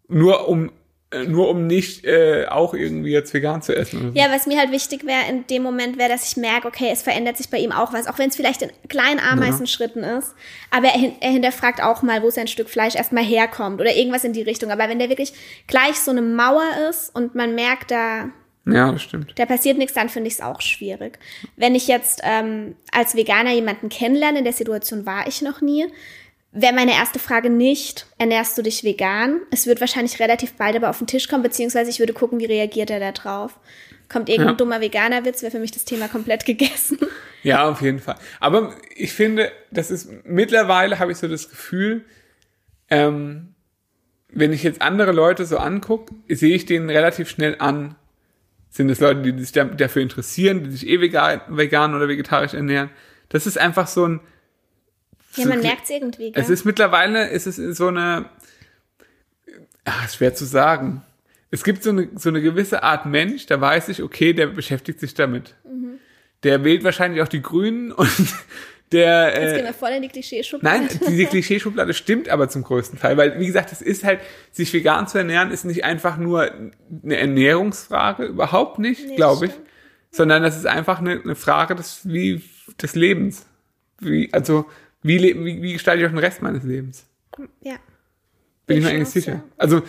Nur 0.09 0.47
um, 0.47 0.71
äh, 1.11 1.25
nur 1.25 1.49
um 1.49 1.67
nicht 1.67 2.05
äh, 2.05 2.47
auch 2.51 2.75
irgendwie 2.75 3.13
jetzt 3.13 3.33
vegan 3.33 3.63
zu 3.63 3.75
essen. 3.75 4.13
Ja, 4.15 4.31
was 4.31 4.47
mir 4.47 4.59
halt 4.59 4.73
wichtig 4.73 5.07
wäre 5.07 5.23
in 5.31 5.47
dem 5.47 5.63
Moment, 5.63 5.97
wäre, 5.97 6.11
dass 6.11 6.31
ich 6.31 6.37
merke, 6.37 6.69
okay, 6.69 6.91
es 6.93 7.01
verändert 7.01 7.39
sich 7.39 7.49
bei 7.49 7.59
ihm 7.59 7.73
auch 7.73 7.95
was, 7.95 8.07
auch 8.07 8.19
wenn 8.19 8.29
es 8.29 8.37
vielleicht 8.37 8.61
in 8.61 8.71
kleinen 8.89 9.21
Ameisenschritten 9.21 10.05
ist. 10.05 10.35
Aber 10.71 10.89
er, 10.89 11.13
er 11.21 11.31
hinterfragt 11.31 11.83
auch 11.83 12.03
mal, 12.03 12.23
wo 12.23 12.29
sein 12.29 12.47
Stück 12.47 12.69
Fleisch 12.69 12.95
erstmal 12.95 13.25
herkommt 13.25 13.81
oder 13.81 13.97
irgendwas 13.97 14.25
in 14.25 14.35
die 14.35 14.43
Richtung. 14.43 14.71
Aber 14.71 14.87
wenn 14.91 14.99
der 14.99 15.09
wirklich 15.09 15.33
gleich 15.67 15.97
so 15.97 16.11
eine 16.11 16.23
Mauer 16.23 16.69
ist 16.91 17.15
und 17.15 17.35
man 17.35 17.55
merkt, 17.55 17.91
da, 17.91 18.29
Ja, 18.75 18.93
das 18.93 19.03
stimmt. 19.03 19.33
da 19.37 19.47
passiert 19.47 19.79
nichts, 19.79 19.95
dann 19.95 20.09
finde 20.09 20.29
ich 20.29 20.35
es 20.35 20.41
auch 20.41 20.61
schwierig. 20.61 21.19
Wenn 21.57 21.75
ich 21.75 21.89
jetzt 21.89 22.21
ähm, 22.25 22.77
als 22.93 23.15
Veganer 23.15 23.53
jemanden 23.53 23.89
kennenlerne, 23.89 24.39
in 24.39 24.45
der 24.45 24.53
Situation 24.53 25.07
war 25.07 25.27
ich 25.27 25.43
noch 25.43 25.61
nie, 25.61 25.87
wäre 26.53 26.75
meine 26.75 26.93
erste 26.93 27.19
Frage 27.19 27.51
nicht, 27.51 28.07
ernährst 28.19 28.57
du 28.59 28.63
dich 28.63 28.83
vegan? 28.85 29.41
Es 29.51 29.67
wird 29.67 29.81
wahrscheinlich 29.81 30.19
relativ 30.19 30.55
bald 30.55 30.75
aber 30.77 30.91
auf 30.91 30.99
den 30.99 31.07
Tisch 31.07 31.29
kommen, 31.29 31.43
beziehungsweise 31.43 31.91
ich 31.91 31.99
würde 32.01 32.13
gucken, 32.13 32.41
wie 32.41 32.47
reagiert 32.47 32.91
er 32.91 33.01
da 33.01 33.13
drauf. 33.13 33.59
Kommt 34.09 34.29
irgendein 34.29 34.55
Ja. 34.55 34.57
dummer 34.57 34.81
Veganerwitz, 34.81 35.43
wäre 35.43 35.53
für 35.53 35.61
mich 35.61 35.71
das 35.71 35.85
Thema 35.85 36.09
komplett 36.09 36.45
gegessen. 36.47 36.99
Ja, 37.43 37.71
auf 37.71 37.81
jeden 37.81 38.01
Fall. 38.01 38.17
Aber 38.39 38.75
ich 38.95 39.15
finde, 39.15 39.51
das 39.71 39.91
ist 39.91 40.11
mittlerweile 40.25 40.99
habe 40.99 41.11
ich 41.13 41.17
so 41.17 41.27
das 41.27 41.49
Gefühl, 41.49 42.05
ähm, 42.91 43.55
wenn 44.29 44.53
ich 44.53 44.63
jetzt 44.63 44.83
andere 44.83 45.13
Leute 45.13 45.47
so 45.47 45.57
angucke, 45.57 46.15
sehe 46.29 46.55
ich 46.55 46.67
denen 46.67 46.91
relativ 46.91 47.31
schnell 47.31 47.57
an. 47.59 47.97
Sind 48.71 48.89
es 48.89 49.01
Leute, 49.01 49.21
die 49.33 49.39
sich 49.43 49.53
da- 49.53 49.65
dafür 49.65 50.01
interessieren, 50.03 50.63
die 50.65 50.71
sich 50.71 50.87
eh 50.89 51.01
vegan, 51.01 51.41
vegan 51.49 51.95
oder 51.95 52.07
vegetarisch 52.09 52.55
ernähren? 52.55 52.91
Das 53.29 53.47
ist 53.47 53.59
einfach 53.59 53.87
so 53.89 54.07
ein. 54.07 54.21
Ja, 55.37 55.45
so- 55.45 55.49
man 55.51 55.61
merkt 55.61 55.85
es 55.85 55.91
irgendwie. 55.91 56.33
Gell? 56.33 56.43
Es 56.43 56.49
ist 56.51 56.65
mittlerweile, 56.65 57.31
es 57.31 57.47
ist 57.47 57.57
so 57.77 57.89
eine, 57.89 58.27
ach, 59.85 60.09
schwer 60.11 60.35
zu 60.35 60.45
sagen. 60.45 61.03
Es 61.51 61.65
gibt 61.65 61.83
so 61.83 61.91
eine, 61.91 62.09
so 62.15 62.29
eine 62.29 62.41
gewisse 62.43 62.83
Art 62.85 63.07
Mensch, 63.07 63.47
da 63.47 63.61
weiß 63.61 63.89
ich, 63.89 64.03
okay, 64.03 64.33
der 64.33 64.47
beschäftigt 64.47 65.01
sich 65.01 65.15
damit. 65.15 65.57
Der 66.45 66.65
wählt 66.65 66.85
wahrscheinlich 66.85 67.23
auch 67.23 67.29
die 67.29 67.43
Grünen 67.43 67.91
und 67.93 68.09
der. 68.93 69.41
Jetzt 69.41 69.53
Äh, 69.53 69.57
gehen 69.57 69.65
wir 69.67 69.75
voll 69.75 69.91
in 69.91 70.03
die 70.03 70.09
Klischeeschublade. 70.09 70.79
Nein, 70.79 71.01
diese 71.09 71.27
Klischeeschublade 71.27 71.95
stimmt 71.95 72.29
aber 72.29 72.49
zum 72.49 72.63
größten 72.63 72.99
Teil, 72.99 73.17
weil 73.17 73.39
wie 73.39 73.47
gesagt, 73.47 73.73
es 73.73 73.83
ist 73.83 74.05
halt, 74.05 74.21
sich 74.51 74.73
vegan 74.73 75.07
zu 75.07 75.19
ernähren, 75.19 75.51
ist 75.51 75.65
nicht 75.65 75.85
einfach 75.85 76.17
nur 76.17 76.51
eine 77.03 77.17
Ernährungsfrage, 77.17 78.25
überhaupt 78.25 78.79
nicht, 78.79 79.07
Nee, 79.07 79.17
glaube 79.17 79.47
ich, 79.47 79.53
sondern 80.11 80.43
das 80.43 80.57
ist 80.57 80.67
einfach 80.67 80.99
eine, 80.99 81.21
eine 81.21 81.37
Frage 81.37 81.75
des, 81.75 82.01
wie, 82.05 82.43
des 82.81 82.95
Lebens. 82.95 83.47
Wie, 84.01 84.29
also, 84.33 84.67
wie, 85.03 85.23
wie, 85.23 85.63
wie 85.63 85.73
gestalte 85.73 86.03
ich 86.03 86.07
auch 86.07 86.13
den 86.13 86.19
Rest 86.19 86.43
meines 86.43 86.65
Lebens? 86.65 87.07
Ja. 87.61 87.77
Bin 88.67 88.79
ich 88.79 88.85
mir 88.85 88.91
eigentlich 88.91 89.09
sicher. 89.09 89.33
sagen. 89.33 89.45
Also, 89.57 89.83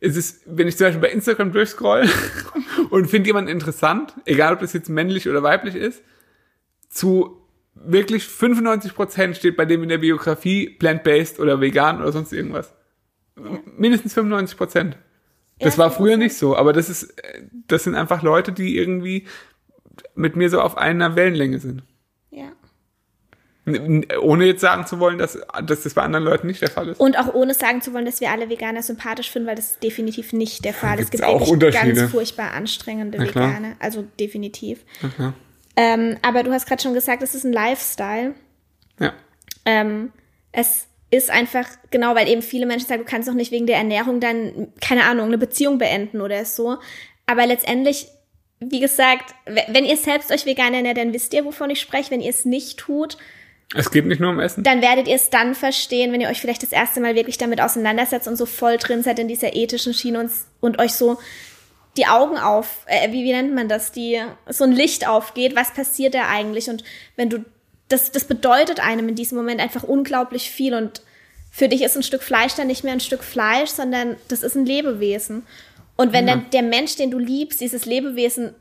es 0.00 0.16
ist, 0.16 0.42
wenn 0.46 0.68
ich 0.68 0.76
zum 0.76 0.86
Beispiel 0.86 1.00
bei 1.02 1.10
Instagram 1.10 1.52
durchscroll 1.52 2.08
und 2.90 3.08
finde 3.08 3.28
jemanden 3.28 3.50
interessant, 3.50 4.14
egal 4.26 4.52
ob 4.54 4.60
das 4.60 4.72
jetzt 4.72 4.88
männlich 4.88 5.28
oder 5.28 5.42
weiblich 5.42 5.74
ist, 5.74 6.02
zu 6.88 7.42
wirklich 7.84 8.24
95 8.24 8.94
Prozent 8.94 9.36
steht 9.36 9.56
bei 9.56 9.64
dem 9.64 9.82
in 9.82 9.88
der 9.88 9.98
Biografie 9.98 10.70
plant-based 10.70 11.40
oder 11.40 11.60
vegan 11.60 12.00
oder 12.00 12.12
sonst 12.12 12.32
irgendwas. 12.32 12.74
Mindestens 13.76 14.14
95 14.14 14.56
Prozent. 14.56 14.96
Das 15.60 15.76
Ja, 15.76 15.84
war 15.84 15.90
früher 15.90 16.16
nicht 16.16 16.36
so, 16.36 16.56
aber 16.56 16.72
das 16.72 16.88
ist, 16.88 17.14
das 17.66 17.84
sind 17.84 17.94
einfach 17.94 18.22
Leute, 18.22 18.52
die 18.52 18.76
irgendwie 18.76 19.26
mit 20.14 20.36
mir 20.36 20.50
so 20.50 20.60
auf 20.60 20.76
einer 20.76 21.16
Wellenlänge 21.16 21.58
sind. 21.58 21.82
Ja. 22.30 22.52
Ohne 24.20 24.46
jetzt 24.46 24.60
sagen 24.60 24.86
zu 24.86 24.98
wollen, 24.98 25.18
dass, 25.18 25.38
dass 25.64 25.82
das 25.82 25.94
bei 25.94 26.02
anderen 26.02 26.24
Leuten 26.24 26.46
nicht 26.46 26.62
der 26.62 26.70
Fall 26.70 26.88
ist. 26.88 27.00
Und 27.00 27.18
auch 27.18 27.34
ohne 27.34 27.54
sagen 27.54 27.82
zu 27.82 27.92
wollen, 27.92 28.06
dass 28.06 28.20
wir 28.20 28.30
alle 28.30 28.48
Veganer 28.48 28.82
sympathisch 28.82 29.30
finden, 29.30 29.48
weil 29.48 29.56
das 29.56 29.72
ist 29.72 29.82
definitiv 29.82 30.32
nicht 30.32 30.64
der 30.64 30.72
Fall. 30.72 30.98
Es 30.98 31.10
gibt 31.10 31.24
auch 31.24 31.58
ganz 31.58 32.02
furchtbar 32.04 32.52
anstrengende 32.52 33.18
Na 33.18 33.26
klar. 33.26 33.48
Veganer. 33.48 33.76
Also 33.78 34.06
definitiv. 34.18 34.84
Okay. 35.04 35.32
Ähm, 35.80 36.16
aber 36.22 36.42
du 36.42 36.52
hast 36.52 36.66
gerade 36.66 36.82
schon 36.82 36.92
gesagt, 36.92 37.22
es 37.22 37.36
ist 37.36 37.44
ein 37.44 37.52
Lifestyle. 37.52 38.34
Ja. 38.98 39.12
Ähm, 39.64 40.12
es 40.50 40.88
ist 41.12 41.30
einfach, 41.30 41.68
genau, 41.92 42.16
weil 42.16 42.26
eben 42.28 42.42
viele 42.42 42.66
Menschen 42.66 42.88
sagen, 42.88 43.04
du 43.04 43.08
kannst 43.08 43.28
doch 43.28 43.34
nicht 43.34 43.52
wegen 43.52 43.66
der 43.66 43.76
Ernährung 43.76 44.18
dann, 44.18 44.72
keine 44.80 45.04
Ahnung, 45.04 45.26
eine 45.26 45.38
Beziehung 45.38 45.78
beenden 45.78 46.20
oder 46.20 46.44
so. 46.44 46.78
Aber 47.26 47.46
letztendlich, 47.46 48.08
wie 48.58 48.80
gesagt, 48.80 49.36
wenn 49.46 49.84
ihr 49.84 49.96
selbst 49.96 50.32
euch 50.32 50.46
vegan 50.46 50.74
ernährt, 50.74 50.98
dann 50.98 51.12
wisst 51.12 51.32
ihr, 51.32 51.44
wovon 51.44 51.70
ich 51.70 51.80
spreche. 51.80 52.10
Wenn 52.10 52.22
ihr 52.22 52.30
es 52.30 52.44
nicht 52.44 52.76
tut, 52.80 53.16
Es 53.76 53.92
geht 53.92 54.04
nicht 54.06 54.20
nur 54.20 54.30
um 54.30 54.40
Essen. 54.40 54.64
dann 54.64 54.82
werdet 54.82 55.06
ihr 55.06 55.14
es 55.14 55.30
dann 55.30 55.54
verstehen, 55.54 56.10
wenn 56.12 56.20
ihr 56.20 56.28
euch 56.28 56.40
vielleicht 56.40 56.64
das 56.64 56.72
erste 56.72 57.00
Mal 57.00 57.14
wirklich 57.14 57.38
damit 57.38 57.60
auseinandersetzt 57.60 58.26
und 58.26 58.34
so 58.34 58.46
voll 58.46 58.78
drin 58.78 59.04
seid 59.04 59.20
in 59.20 59.28
dieser 59.28 59.54
ethischen 59.54 59.94
Schiene 59.94 60.18
und, 60.18 60.32
und 60.58 60.80
euch 60.80 60.94
so 60.94 61.18
die 61.98 62.06
Augen 62.06 62.38
auf, 62.38 62.86
äh, 62.86 63.10
wie, 63.10 63.24
wie 63.24 63.32
nennt 63.32 63.54
man 63.54 63.68
das, 63.68 63.92
die, 63.92 64.22
so 64.48 64.64
ein 64.64 64.72
Licht 64.72 65.06
aufgeht, 65.06 65.54
was 65.54 65.74
passiert 65.74 66.14
da 66.14 66.28
eigentlich? 66.28 66.70
Und 66.70 66.84
wenn 67.16 67.28
du, 67.28 67.44
das, 67.88 68.12
das 68.12 68.24
bedeutet 68.24 68.80
einem 68.80 69.08
in 69.08 69.14
diesem 69.14 69.36
Moment 69.36 69.60
einfach 69.60 69.82
unglaublich 69.82 70.50
viel 70.50 70.74
und 70.74 71.02
für 71.50 71.68
dich 71.68 71.82
ist 71.82 71.96
ein 71.96 72.02
Stück 72.02 72.22
Fleisch 72.22 72.54
dann 72.54 72.68
nicht 72.68 72.84
mehr 72.84 72.92
ein 72.92 73.00
Stück 73.00 73.24
Fleisch, 73.24 73.70
sondern 73.70 74.16
das 74.28 74.42
ist 74.42 74.54
ein 74.54 74.66
Lebewesen. 74.66 75.44
Und 75.96 76.12
wenn 76.12 76.26
dann 76.26 76.48
der 76.52 76.62
Mensch, 76.62 76.94
den 76.94 77.10
du 77.10 77.18
liebst, 77.18 77.60
dieses 77.60 77.84
Lebewesen 77.84 78.54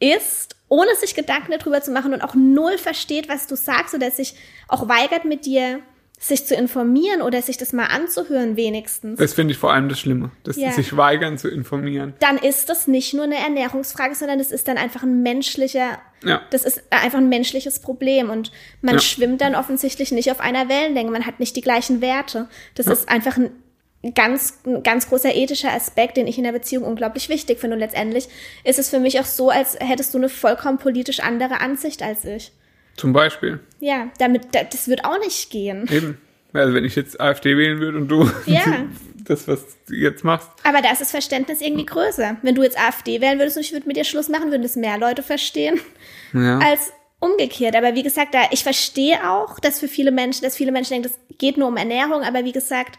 ist, 0.00 0.56
ohne 0.68 0.94
sich 0.96 1.14
Gedanken 1.14 1.52
darüber 1.56 1.80
zu 1.82 1.92
machen 1.92 2.12
und 2.12 2.22
auch 2.22 2.34
null 2.34 2.78
versteht, 2.78 3.28
was 3.28 3.46
du 3.46 3.54
sagst 3.54 3.94
oder 3.94 4.10
sich 4.10 4.34
auch 4.66 4.88
weigert 4.88 5.24
mit 5.24 5.46
dir 5.46 5.80
sich 6.22 6.46
zu 6.46 6.54
informieren 6.54 7.22
oder 7.22 7.40
sich 7.40 7.56
das 7.56 7.72
mal 7.72 7.86
anzuhören 7.86 8.54
wenigstens, 8.54 9.18
Das 9.18 9.32
finde 9.32 9.52
ich 9.52 9.58
vor 9.58 9.72
allem 9.72 9.88
das 9.88 9.98
Schlimme, 9.98 10.30
dass 10.44 10.56
Ja. 10.58 10.68
die 10.68 10.74
sich 10.74 10.94
weigern 10.94 11.38
zu 11.38 11.48
informieren. 11.48 12.12
dann 12.20 12.36
ist 12.36 12.68
das 12.68 12.86
nicht 12.86 13.14
nur 13.14 13.24
eine 13.24 13.38
Ernährungsfrage, 13.38 14.14
sondern 14.14 14.38
das 14.38 14.52
ist 14.52 14.68
dann 14.68 14.76
einfach 14.76 15.02
ein 15.02 15.22
menschlicher, 15.22 15.98
Ja. 16.22 16.42
das 16.50 16.64
ist 16.64 16.82
einfach 16.90 17.18
ein 17.18 17.30
menschliches 17.30 17.78
Problem 17.80 18.28
und 18.28 18.52
man 18.82 18.96
Ja. 18.96 19.00
schwimmt 19.00 19.40
dann 19.40 19.54
offensichtlich 19.54 20.12
nicht 20.12 20.30
auf 20.30 20.40
einer 20.40 20.68
Wellenlänge, 20.68 21.10
man 21.10 21.24
hat 21.26 21.40
nicht 21.40 21.56
die 21.56 21.62
gleichen 21.62 22.02
Werte. 22.02 22.48
Das 22.74 22.86
ist 22.86 23.08
einfach 23.08 23.38
ein 23.38 23.50
ganz, 24.14 24.58
ein 24.66 24.82
ganz 24.82 25.08
großer 25.08 25.34
ethischer 25.34 25.72
Aspekt, 25.72 26.18
den 26.18 26.26
ich 26.26 26.36
in 26.36 26.44
der 26.44 26.52
Beziehung 26.52 26.84
unglaublich 26.84 27.30
wichtig 27.30 27.58
finde. 27.60 27.74
Und 27.76 27.80
letztendlich 27.80 28.28
ist 28.64 28.78
es 28.78 28.90
für 28.90 28.98
mich 29.00 29.18
auch 29.20 29.24
so, 29.26 29.48
als 29.48 29.78
hättest 29.80 30.12
du 30.12 30.18
eine 30.18 30.28
vollkommen 30.28 30.76
politisch 30.78 31.20
andere 31.20 31.60
Ansicht 31.60 32.02
als 32.02 32.24
ich. 32.26 32.52
Zum 32.96 33.12
Beispiel. 33.12 33.60
Ja, 33.80 34.08
damit, 34.18 34.54
da- 34.54 34.64
das 34.64 34.88
wird 34.88 35.04
auch 35.04 35.18
nicht 35.18 35.50
gehen. 35.50 35.86
Eben. 35.90 36.18
Also 36.52 36.74
wenn 36.74 36.84
ich 36.84 36.96
jetzt 36.96 37.20
AfD 37.20 37.56
wählen 37.56 37.80
würde 37.80 37.96
und 37.98 38.08
du 38.08 38.28
Ja. 38.46 38.62
das, 39.24 39.46
was 39.46 39.64
du 39.86 39.94
jetzt 39.94 40.24
machst. 40.24 40.48
Aber 40.64 40.82
da 40.82 40.90
ist 40.90 41.00
das 41.00 41.10
Verständnis 41.12 41.60
irgendwie 41.60 41.86
größer. 41.86 42.36
Wenn 42.42 42.54
du 42.54 42.62
jetzt 42.62 42.78
AfD 42.78 43.20
wählen 43.20 43.38
würdest 43.38 43.56
und 43.56 43.62
ich 43.62 43.72
würde 43.72 43.86
mit 43.86 43.96
dir 43.96 44.04
Schluss 44.04 44.28
machen, 44.28 44.50
würden 44.50 44.62
das 44.62 44.76
mehr 44.76 44.98
Leute 44.98 45.22
verstehen 45.22 45.78
Ja. 46.32 46.58
als 46.58 46.92
umgekehrt. 47.20 47.76
Aber 47.76 47.94
wie 47.94 48.02
gesagt, 48.02 48.34
da, 48.34 48.40
ich 48.50 48.62
verstehe 48.64 49.30
auch, 49.30 49.60
dass 49.60 49.78
für 49.78 49.88
viele 49.88 50.10
Menschen, 50.10 50.42
dass 50.42 50.56
viele 50.56 50.72
Menschen 50.72 50.94
denken, 50.94 51.08
das 51.08 51.38
geht 51.38 51.56
nur 51.58 51.68
um 51.68 51.76
Ernährung, 51.76 52.22
aber 52.22 52.44
wie 52.44 52.52
gesagt, 52.52 52.98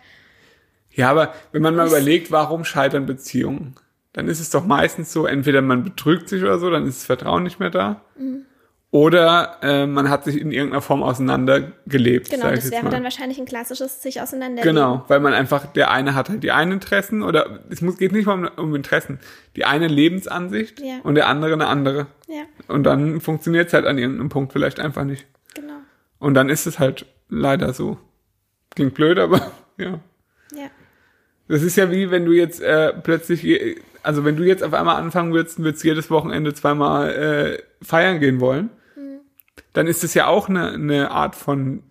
Ja, 0.93 1.09
aber 1.09 1.33
wenn 1.51 1.61
man 1.61 1.75
mal 1.75 1.87
überlegt, 1.87 2.31
warum 2.31 2.63
scheitern 2.63 3.05
Beziehungen, 3.05 3.75
dann 4.13 4.27
ist 4.27 4.39
es 4.39 4.49
doch 4.49 4.65
meistens 4.65 5.11
so, 5.11 5.25
entweder 5.25 5.61
man 5.61 5.83
betrügt 5.83 6.29
sich 6.29 6.43
oder 6.43 6.59
so, 6.59 6.69
dann 6.69 6.85
ist 6.87 6.99
das 6.99 7.05
Vertrauen 7.05 7.43
nicht 7.43 7.59
mehr 7.59 7.69
da. 7.71 8.01
Mhm. 8.17 8.45
Oder 8.93 9.57
äh, 9.61 9.85
man 9.87 10.09
hat 10.09 10.25
sich 10.25 10.37
in 10.39 10.51
irgendeiner 10.51 10.81
Form 10.81 11.01
auseinandergelebt. 11.01 12.29
genau, 12.29 12.49
das 12.51 12.69
wäre 12.71 12.89
dann 12.89 13.03
wahrscheinlich 13.05 13.39
ein 13.39 13.45
klassisches 13.45 14.01
sich 14.01 14.21
auseinanderlegen. 14.21 14.75
Genau, 14.75 15.05
weil 15.07 15.21
man 15.21 15.33
einfach, 15.33 15.65
der 15.65 15.91
eine 15.91 16.13
hat 16.13 16.27
halt 16.29 16.43
die 16.43 16.51
einen 16.51 16.73
Interessen 16.73 17.23
oder 17.23 17.61
es 17.69 17.81
muss, 17.81 17.97
geht 17.97 18.11
nicht 18.11 18.25
mal 18.25 18.33
um, 18.57 18.65
um 18.65 18.75
Interessen. 18.75 19.19
Die 19.55 19.63
eine 19.63 19.87
Lebensansicht 19.87 20.81
Ja. 20.81 20.95
und 21.03 21.15
der 21.15 21.27
andere 21.27 21.53
eine 21.53 21.67
andere. 21.67 22.07
Ja, 22.27 22.43
Und 22.67 22.83
dann 22.83 23.21
funktioniert 23.21 23.67
es 23.67 23.73
halt 23.73 23.85
an 23.85 23.97
irgendeinem 23.97 24.27
Punkt 24.29 24.51
vielleicht 24.51 24.81
einfach 24.81 25.05
nicht. 25.05 25.25
genau. 25.53 25.75
Und 26.19 26.33
dann 26.33 26.49
ist 26.49 26.67
es 26.67 26.77
halt 26.77 27.05
leider 27.29 27.71
so. 27.73 27.97
Klingt 28.75 28.93
blöd, 28.93 29.19
aber 29.19 29.37
ja. 29.77 29.99
Ja. 30.53 30.67
Das 31.47 31.63
ist 31.63 31.77
ja 31.77 31.89
wie 31.91 32.11
wenn 32.11 32.25
du 32.25 32.33
jetzt 32.33 32.61
äh, 32.61 32.91
plötzlich, 32.91 33.41
je- 33.43 33.77
also 34.03 34.25
wenn 34.25 34.35
du 34.35 34.43
jetzt 34.43 34.63
auf 34.65 34.73
einmal 34.73 34.97
anfangen 34.97 35.33
würdest, 35.33 35.63
würdest 35.63 35.83
jedes 35.85 36.09
Wochenende 36.11 36.53
zweimal 36.53 37.09
äh, 37.09 37.57
feiern 37.81 38.19
gehen 38.19 38.41
wollen, 38.41 38.69
dann 39.73 39.87
ist 39.87 40.03
es 40.03 40.13
ja 40.13 40.27
auch 40.27 40.49
eine, 40.49 40.71
eine 40.73 41.11
Art 41.11 41.35
von 41.35 41.83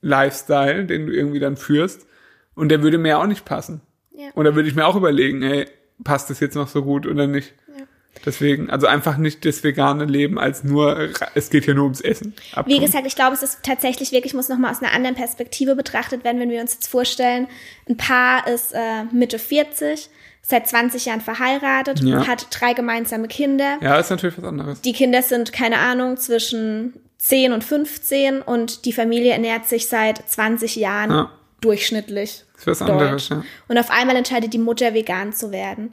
Lifestyle, 0.00 0.84
den 0.84 1.06
du 1.06 1.12
irgendwie 1.12 1.40
dann 1.40 1.56
führst. 1.56 2.06
Und 2.54 2.68
der 2.70 2.82
würde 2.82 2.98
mir 2.98 3.18
auch 3.18 3.26
nicht 3.26 3.44
passen. 3.44 3.80
Ja. 4.14 4.28
Und 4.34 4.44
da 4.44 4.54
würde 4.54 4.68
ich 4.68 4.74
mir 4.74 4.86
auch 4.86 4.96
überlegen, 4.96 5.42
ey, 5.42 5.66
passt 6.04 6.30
das 6.30 6.40
jetzt 6.40 6.54
noch 6.54 6.68
so 6.68 6.82
gut 6.82 7.06
oder 7.06 7.26
nicht? 7.26 7.52
Ja. 7.76 7.84
Deswegen, 8.24 8.70
also 8.70 8.86
einfach 8.86 9.18
nicht 9.18 9.44
das 9.44 9.62
vegane 9.62 10.04
Leben 10.06 10.38
als 10.38 10.64
nur, 10.64 11.10
es 11.34 11.50
geht 11.50 11.64
hier 11.66 11.74
nur 11.74 11.84
ums 11.84 12.00
Essen. 12.00 12.34
Wie 12.52 12.56
abtun. 12.56 12.80
gesagt, 12.80 13.06
ich 13.06 13.14
glaube, 13.14 13.34
es 13.34 13.42
ist 13.42 13.62
tatsächlich 13.62 14.10
wirklich, 14.12 14.32
muss 14.32 14.48
nochmal 14.48 14.70
aus 14.70 14.82
einer 14.82 14.92
anderen 14.92 15.16
Perspektive 15.16 15.76
betrachtet 15.76 16.24
werden, 16.24 16.40
wenn 16.40 16.48
wir 16.50 16.60
uns 16.62 16.72
jetzt 16.74 16.88
vorstellen, 16.88 17.46
ein 17.88 17.98
Paar 17.98 18.46
ist 18.46 18.72
äh, 18.72 19.04
Mitte 19.12 19.38
40, 19.38 20.08
seit 20.40 20.66
20 20.66 21.04
Jahren 21.06 21.20
verheiratet, 21.20 22.00
Ja. 22.00 22.26
hat 22.26 22.46
drei 22.50 22.72
gemeinsame 22.72 23.28
Kinder. 23.28 23.76
Ja, 23.82 23.98
ist 23.98 24.10
natürlich 24.10 24.38
was 24.38 24.44
anderes. 24.44 24.80
Die 24.80 24.92
Kinder 24.94 25.20
sind, 25.22 25.52
keine 25.52 25.78
Ahnung, 25.78 26.16
zwischen 26.16 26.94
10 27.28 27.52
und 27.52 27.64
15 27.64 28.40
und 28.42 28.84
die 28.84 28.92
Familie 28.92 29.32
ernährt 29.32 29.66
sich 29.66 29.88
seit 29.88 30.18
20 30.28 30.76
Jahren 30.76 31.10
Ja. 31.10 31.30
durchschnittlich. 31.60 32.44
Ist 32.56 32.66
was 32.66 32.82
anderes, 32.82 33.28
ja. 33.28 33.42
Und 33.68 33.78
auf 33.78 33.90
einmal 33.90 34.16
entscheidet 34.16 34.52
die 34.52 34.58
Mutter, 34.58 34.94
vegan 34.94 35.32
zu 35.32 35.50
werden. 35.52 35.92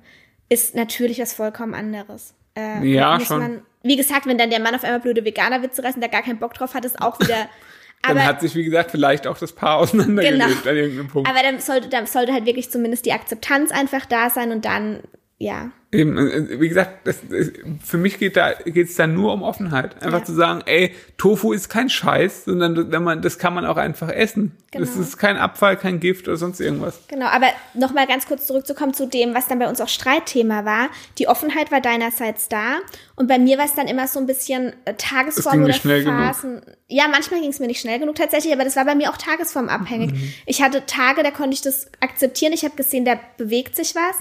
Ist 0.50 0.76
natürlich 0.76 1.20
was 1.20 1.34
vollkommen 1.34 1.74
anderes. 1.74 2.34
Äh, 2.56 2.86
Ja, 2.88 3.20
schon. 3.20 3.40
Man, 3.40 3.62
wie 3.82 3.96
gesagt, 3.96 4.28
wenn 4.28 4.38
dann 4.38 4.50
der 4.52 4.60
Mann 4.60 4.76
auf 4.76 4.84
einmal 4.84 5.00
blöde 5.00 5.26
Veganer-Witze 5.26 5.84
reißt 5.84 5.96
und 5.96 6.02
da 6.04 6.08
gar 6.08 6.22
keinen 6.22 6.38
Bock 6.40 6.54
drauf 6.54 6.74
hat, 6.76 6.86
ist 6.86 7.02
auch 7.02 7.20
wieder. 7.20 7.36
Dann 8.06 8.18
aber, 8.18 8.26
hat 8.26 8.42
sich, 8.42 8.54
wie 8.54 8.66
gesagt, 8.66 8.92
vielleicht 8.92 9.26
auch 9.28 9.38
das 9.38 9.54
Paar 9.54 9.78
auseinandergelebt 9.78 10.44
Genau. 10.64 10.70
an 10.70 10.76
irgendeinem 10.76 11.08
Punkt. 11.08 11.30
aber 11.30 11.42
dann 11.42 11.60
sollte, 11.62 11.88
dann 11.88 12.06
sollte 12.06 12.34
halt 12.34 12.46
wirklich 12.46 12.70
zumindest 12.70 13.06
die 13.06 13.14
Akzeptanz 13.14 13.72
einfach 13.72 14.06
da 14.06 14.30
sein 14.30 14.52
und 14.52 14.66
dann, 14.66 15.00
ja. 15.38 15.72
Eben, 15.94 16.18
äh, 16.18 16.60
wie 16.60 16.68
gesagt, 16.70 17.06
das, 17.08 17.18
das, 17.30 17.52
für 17.86 17.98
mich 17.98 18.18
geht 18.20 18.36
da 18.36 18.54
geht's 18.66 18.96
da 18.96 19.08
nur 19.08 19.32
um 19.32 19.44
Offenheit. 19.44 20.02
Einfach 20.04 20.20
Ja. 20.20 20.26
zu 20.26 20.34
sagen, 20.34 20.62
ey, 20.66 20.94
Tofu 21.18 21.54
ist 21.54 21.70
kein 21.70 21.90
Scheiß, 21.90 22.46
sondern 22.46 22.92
wenn 22.92 23.04
man, 23.04 23.22
das 23.22 23.38
kann 23.38 23.54
man 23.54 23.66
auch 23.66 23.78
einfach 23.78 24.10
essen. 24.10 24.52
Das 24.72 24.94
Genau. 24.94 25.02
ist 25.06 25.18
kein 25.20 25.38
Abfall, 25.38 25.78
kein 25.78 26.00
Gift 26.00 26.28
oder 26.28 26.36
sonst 26.38 26.60
irgendwas. 26.60 27.00
Genau, 27.08 27.28
aber 27.28 27.46
nochmal 27.76 28.08
ganz 28.08 28.26
kurz 28.26 28.48
zurückzukommen 28.48 28.96
zu 28.96 29.06
dem, 29.08 29.36
was 29.36 29.48
dann 29.48 29.60
bei 29.60 29.70
uns 29.70 29.80
auch 29.80 29.88
Streitthema 29.88 30.66
war. 30.66 30.90
Die 31.20 31.28
Offenheit 31.28 31.72
war 31.72 31.80
deinerseits 31.80 32.50
da 32.50 32.78
und 33.16 33.28
bei 33.28 33.38
mir 33.38 33.60
war 33.60 33.66
es 33.66 33.74
dann 33.76 33.88
immer 33.88 34.08
so 34.08 34.20
ein 34.20 34.26
bisschen 34.26 34.74
äh, 34.86 34.96
Tagesform 34.96 35.64
oder 35.64 35.74
schnell 35.74 36.04
genug. 36.04 36.20
Phasen. 36.20 36.62
Ja, 36.88 37.08
manchmal 37.08 37.40
ging 37.42 37.52
es 37.52 37.60
mir 37.60 37.68
nicht 37.68 37.82
schnell 37.82 38.00
genug 38.00 38.16
tatsächlich, 38.16 38.52
aber 38.54 38.64
das 38.64 38.76
war 38.76 38.86
bei 38.86 38.96
mir 38.96 39.12
auch 39.12 39.18
tagesformabhängig. 39.18 40.12
Mhm. 40.14 40.34
Ich 40.48 40.62
hatte 40.64 40.86
Tage, 40.88 41.22
da 41.24 41.30
konnte 41.32 41.54
ich 41.54 41.62
das 41.62 41.88
akzeptieren. 42.00 42.54
Ich 42.54 42.64
habe 42.66 42.76
gesehen, 42.76 43.06
da 43.06 43.20
bewegt 43.38 43.76
sich 43.76 43.94
was 43.96 44.16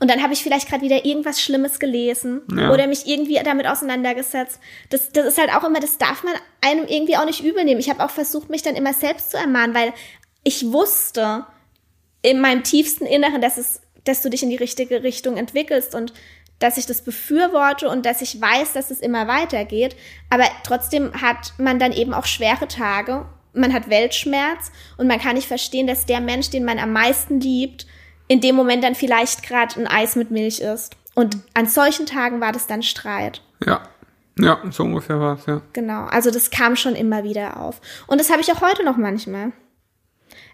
und 0.00 0.10
dann 0.10 0.22
habe 0.22 0.32
ich 0.32 0.42
vielleicht 0.42 0.68
gerade 0.68 0.82
wieder 0.82 1.04
irgendwas 1.16 1.40
Schlimmes 1.40 1.78
gelesen 1.78 2.42
Ja. 2.52 2.72
oder 2.72 2.86
mich 2.86 3.06
irgendwie 3.06 3.40
damit 3.42 3.66
auseinandergesetzt. 3.66 4.60
Das, 4.90 5.10
das 5.12 5.26
ist 5.26 5.38
halt 5.38 5.50
auch 5.54 5.64
immer, 5.64 5.80
das 5.80 5.98
darf 5.98 6.22
man 6.24 6.34
einem 6.60 6.86
irgendwie 6.86 7.16
auch 7.16 7.24
nicht 7.24 7.42
übel 7.42 7.64
nehmen. 7.64 7.80
Ich 7.80 7.90
habe 7.90 8.04
auch 8.04 8.10
versucht, 8.10 8.50
mich 8.50 8.62
dann 8.62 8.76
immer 8.76 8.92
selbst 8.92 9.30
zu 9.30 9.36
ermahnen, 9.36 9.74
weil 9.74 9.92
ich 10.44 10.70
wusste, 10.72 11.46
in 12.22 12.40
meinem 12.40 12.62
tiefsten 12.62 13.06
Inneren, 13.06 13.40
dass 13.40 13.56
es, 13.56 13.80
dass 14.04 14.22
du 14.22 14.30
dich 14.30 14.42
in 14.42 14.50
die 14.50 14.56
richtige 14.56 15.02
Richtung 15.02 15.36
entwickelst 15.36 15.94
und 15.94 16.12
dass 16.58 16.78
ich 16.78 16.86
das 16.86 17.02
befürworte 17.02 17.88
und 17.88 18.06
dass 18.06 18.22
ich 18.22 18.40
weiß, 18.40 18.72
dass 18.72 18.90
es 18.90 19.00
immer 19.00 19.28
weitergeht. 19.28 19.94
Aber 20.30 20.44
trotzdem 20.64 21.12
hat 21.20 21.52
man 21.58 21.78
dann 21.78 21.92
eben 21.92 22.14
auch 22.14 22.26
schwere 22.26 22.66
Tage 22.68 23.26
man 23.56 23.72
hat 23.72 23.88
Weltschmerz 23.88 24.70
und 24.96 25.06
man 25.06 25.18
kann 25.18 25.34
nicht 25.34 25.48
verstehen, 25.48 25.86
dass 25.86 26.06
der 26.06 26.20
Mensch, 26.20 26.50
den 26.50 26.64
man 26.64 26.78
am 26.78 26.92
meisten 26.92 27.40
liebt, 27.40 27.86
in 28.28 28.40
dem 28.40 28.54
Moment 28.54 28.84
dann 28.84 28.94
vielleicht 28.94 29.42
gerade 29.42 29.80
ein 29.80 29.86
Eis 29.86 30.16
mit 30.16 30.30
Milch 30.30 30.60
ist. 30.60 30.96
Und 31.16 31.38
an 31.54 31.66
solchen 31.66 32.04
Tagen 32.06 32.40
war 32.40 32.52
das 32.52 32.66
dann 32.68 32.82
Streit. 32.82 33.42
Ja. 33.66 33.80
Ja, 34.38 34.60
so 34.70 34.82
ungefähr 34.82 35.18
war 35.18 35.38
es, 35.38 35.46
ja. 35.46 35.62
Genau, 35.72 36.04
also 36.04 36.30
das 36.30 36.50
kam 36.50 36.76
schon 36.76 36.94
immer 36.94 37.24
wieder 37.24 37.58
auf. 37.58 37.80
Und 38.06 38.20
das 38.20 38.28
habe 38.30 38.42
ich 38.42 38.52
auch 38.52 38.60
heute 38.60 38.84
noch 38.84 38.98
manchmal. 38.98 39.52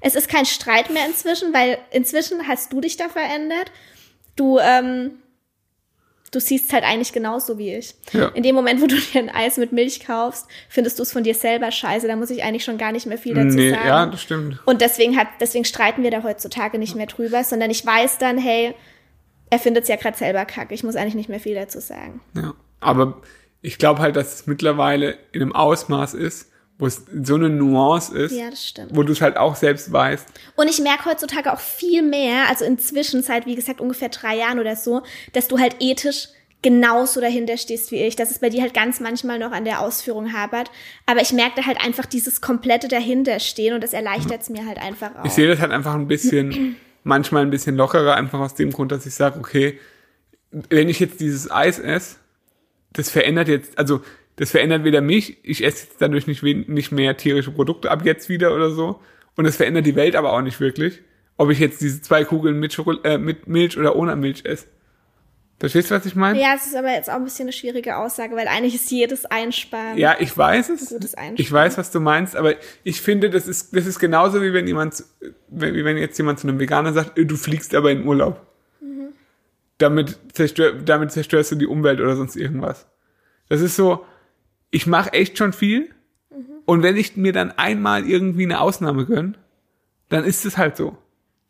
Es 0.00 0.14
ist 0.14 0.28
kein 0.28 0.46
Streit 0.46 0.90
mehr 0.90 1.04
inzwischen, 1.04 1.52
weil 1.52 1.78
inzwischen 1.90 2.46
hast 2.46 2.72
du 2.72 2.80
dich 2.80 2.96
da 2.96 3.08
verändert. 3.08 3.72
Du, 4.36 4.60
ähm, 4.60 5.10
du 6.30 6.38
siehst 6.38 6.72
halt 6.72 6.84
eigentlich 6.84 7.12
genauso 7.12 7.58
wie 7.58 7.74
ich. 7.74 7.96
Ja. 8.12 8.28
In 8.28 8.44
dem 8.44 8.54
Moment, 8.54 8.80
wo 8.80 8.86
du 8.86 8.94
dir 8.94 9.18
ein 9.18 9.30
Eis 9.30 9.56
mit 9.56 9.72
Milch 9.72 9.98
kaufst, 10.06 10.46
findest 10.68 11.00
du 11.00 11.02
es 11.02 11.10
von 11.10 11.24
dir 11.24 11.34
selber 11.34 11.72
scheiße. 11.72 12.06
Da 12.06 12.14
muss 12.14 12.30
ich 12.30 12.44
eigentlich 12.44 12.64
schon 12.64 12.78
gar 12.78 12.92
nicht 12.92 13.06
mehr 13.06 13.18
viel 13.18 13.34
dazu 13.34 13.56
Nee, 13.56 13.70
sagen. 13.70 13.88
ja, 13.88 14.06
das 14.06 14.22
stimmt. 14.22 14.60
Und 14.64 14.80
deswegen 14.80 15.16
hat, 15.18 15.26
deswegen 15.40 15.64
streiten 15.64 16.04
wir 16.04 16.12
da 16.12 16.22
heutzutage 16.22 16.78
nicht 16.78 16.94
mehr 16.94 17.06
drüber, 17.06 17.42
sondern 17.42 17.70
ich 17.70 17.84
weiß 17.84 18.18
dann, 18.18 18.38
hey, 18.38 18.76
er 19.53 19.59
findet 19.59 19.82
es 19.82 19.88
ja 19.90 19.96
gerade 19.96 20.16
selber 20.16 20.46
kacke. 20.46 20.72
Ich 20.72 20.82
muss 20.82 20.96
eigentlich 20.96 21.14
nicht 21.14 21.28
mehr 21.28 21.38
viel 21.38 21.55
dazu 21.55 21.78
sagen. 21.78 22.22
Ja. 22.34 22.55
Aber 22.80 23.20
ich 23.61 23.76
glaube 23.76 24.00
halt, 24.00 24.16
dass 24.16 24.32
es 24.34 24.46
mittlerweile 24.46 25.18
in 25.32 25.42
einem 25.42 25.53
Ausmaß 25.53 26.14
ist, 26.14 26.50
wo 26.78 26.86
es 26.86 27.05
so 27.22 27.34
eine 27.34 27.50
Nuance 27.50 28.16
ist, 28.18 28.32
Ja, 28.32 28.48
das 28.48 28.66
stimmt. 28.66 28.96
wo 28.96 29.03
du 29.03 29.12
es 29.12 29.20
halt 29.20 29.36
auch 29.36 29.55
selbst 29.55 29.92
weißt. 29.92 30.26
Und 30.57 30.70
ich 30.70 30.80
merke 30.80 31.05
heutzutage 31.05 31.53
auch 31.53 31.61
viel 31.61 32.00
mehr, 32.03 32.48
also 32.48 32.64
inzwischen 32.64 33.22
seit, 33.22 33.44
wie 33.44 33.55
gesagt, 33.55 33.82
ungefähr 33.82 34.09
drei 34.09 34.36
Jahren 34.38 34.59
oder 34.59 34.74
so, 34.74 35.03
dass 35.34 35.48
du 35.48 35.59
halt 35.59 35.76
ethisch 35.80 36.28
genauso 36.62 37.20
dahinter 37.20 37.59
stehst 37.59 37.90
wie 37.90 37.96
ich, 38.03 38.16
dass 38.16 38.30
es 38.30 38.38
bei 38.38 38.48
dir 38.48 38.62
halt 38.62 38.72
ganz 38.72 39.00
manchmal 39.00 39.38
noch 39.38 39.53
an 39.53 39.66
der 39.66 39.80
Ausführung 39.82 40.32
hapert. 40.32 40.70
Aber 41.05 41.20
ich 41.20 41.34
merke 41.34 41.57
da 41.57 41.66
halt 41.66 41.78
einfach 41.84 42.07
dieses 42.07 42.40
komplette 42.40 42.88
dahinterstehen 42.88 43.74
und 43.74 43.84
das 43.84 43.92
erleichtert 43.92 44.40
es 44.40 44.48
mir 44.48 44.64
halt 44.66 44.78
einfach 44.80 45.11
auch. 45.20 45.26
Ich 45.26 45.32
sehe 45.32 45.46
das 45.48 45.61
halt 45.61 45.72
einfach 45.72 45.94
ein 45.94 46.09
bisschen, 46.09 46.76
manchmal 47.05 47.42
ein 47.42 47.50
bisschen 47.50 47.76
lockerer, 47.76 48.14
einfach 48.14 48.40
aus 48.40 48.55
dem 48.55 48.72
Grund, 48.72 48.92
dass 48.92 49.07
ich 49.07 49.14
sage, 49.14 49.38
okay, 49.38 49.78
wenn 50.50 50.88
ich 50.88 51.00
jetzt 51.00 51.20
dieses 51.20 51.50
Eis 51.50 51.78
esse, 51.78 52.16
das 52.92 53.11
verändert 53.11 53.48
jetzt, 53.48 53.78
also 53.78 54.03
das 54.36 54.50
verändert 54.50 54.84
weder 54.84 55.00
mich, 55.00 55.38
ich 55.42 55.64
esse 55.64 55.84
jetzt 55.84 56.00
dadurch 56.00 56.26
nicht, 56.26 56.42
nicht 56.42 56.92
mehr 56.92 57.16
tierische 57.16 57.50
Produkte 57.50 57.90
ab 57.90 58.05
jetzt 58.05 58.28
wieder 58.28 58.55
oder 58.55 58.70
so. 58.70 59.00
Und 59.36 59.46
es 59.46 59.57
verändert 59.57 59.86
die 59.86 59.96
Welt 59.96 60.16
aber 60.16 60.32
auch 60.32 60.42
nicht 60.42 60.61
wirklich, 60.61 61.00
ob 61.36 61.50
ich 61.50 61.59
jetzt 61.59 61.80
diese 61.80 62.03
zwei 62.03 62.24
Kugeln 62.24 62.59
mit, 62.59 62.72
Schokol 62.72 63.00
äh, 63.05 63.18
mit 63.18 63.46
Milch 63.46 63.78
oder 63.78 63.96
ohne 63.96 64.14
Milch 64.16 64.44
esse. 64.44 64.66
Verstehst 65.62 65.92
du, 65.92 65.94
was 65.94 66.04
ich 66.06 66.16
meine? 66.16 66.40
ja, 66.40 66.54
es 66.56 66.66
ist 66.66 66.74
aber 66.74 66.90
jetzt 66.90 67.08
auch 67.08 67.14
ein 67.14 67.22
bisschen 67.22 67.44
eine 67.44 67.52
schwierige 67.52 67.96
Aussage, 67.96 68.34
weil 68.34 68.48
eigentlich 68.48 68.74
ist 68.74 68.90
jedes 68.90 69.26
Einsparen. 69.26 69.96
Ja, 69.96 70.16
ich 70.18 70.36
weiß 70.36 70.70
es. 70.70 70.92
Ich 71.36 71.52
weiß, 71.52 71.78
was 71.78 71.92
du 71.92 72.00
meinst, 72.00 72.34
aber 72.34 72.54
ich 72.82 73.00
finde, 73.00 73.30
das 73.30 73.46
ist, 73.46 73.76
das 73.76 73.86
ist 73.86 74.00
genauso 74.00 74.42
wie 74.42 74.52
wenn 74.52 74.66
jemand, 74.66 75.04
wie 75.50 75.84
wenn 75.84 75.96
jetzt 75.98 76.18
jemand 76.18 76.40
zu 76.40 76.48
einem 76.48 76.58
Veganer 76.58 76.92
sagt, 76.92 77.12
du 77.16 77.36
fliegst 77.36 77.76
aber 77.76 77.92
in 77.92 78.04
Urlaub. 78.04 78.44
Damit, 79.78 80.18
zerstör, 80.32 80.72
damit 80.72 81.12
zerstörst 81.12 81.52
du 81.52 81.54
die 81.54 81.68
Umwelt 81.68 82.00
oder 82.00 82.16
sonst 82.16 82.34
irgendwas. 82.34 82.88
Das 83.48 83.60
ist 83.60 83.76
so, 83.76 84.04
ich 84.72 84.88
mache 84.88 85.12
echt 85.12 85.38
schon 85.38 85.52
viel 85.52 85.90
und 86.64 86.82
wenn 86.82 86.96
ich 86.96 87.16
mir 87.16 87.32
dann 87.32 87.52
einmal 87.52 88.04
irgendwie 88.04 88.46
eine 88.46 88.60
Ausnahme 88.60 89.06
gönn, 89.06 89.36
dann 90.08 90.24
ist 90.24 90.44
es 90.44 90.58
halt 90.58 90.76
so. 90.76 90.98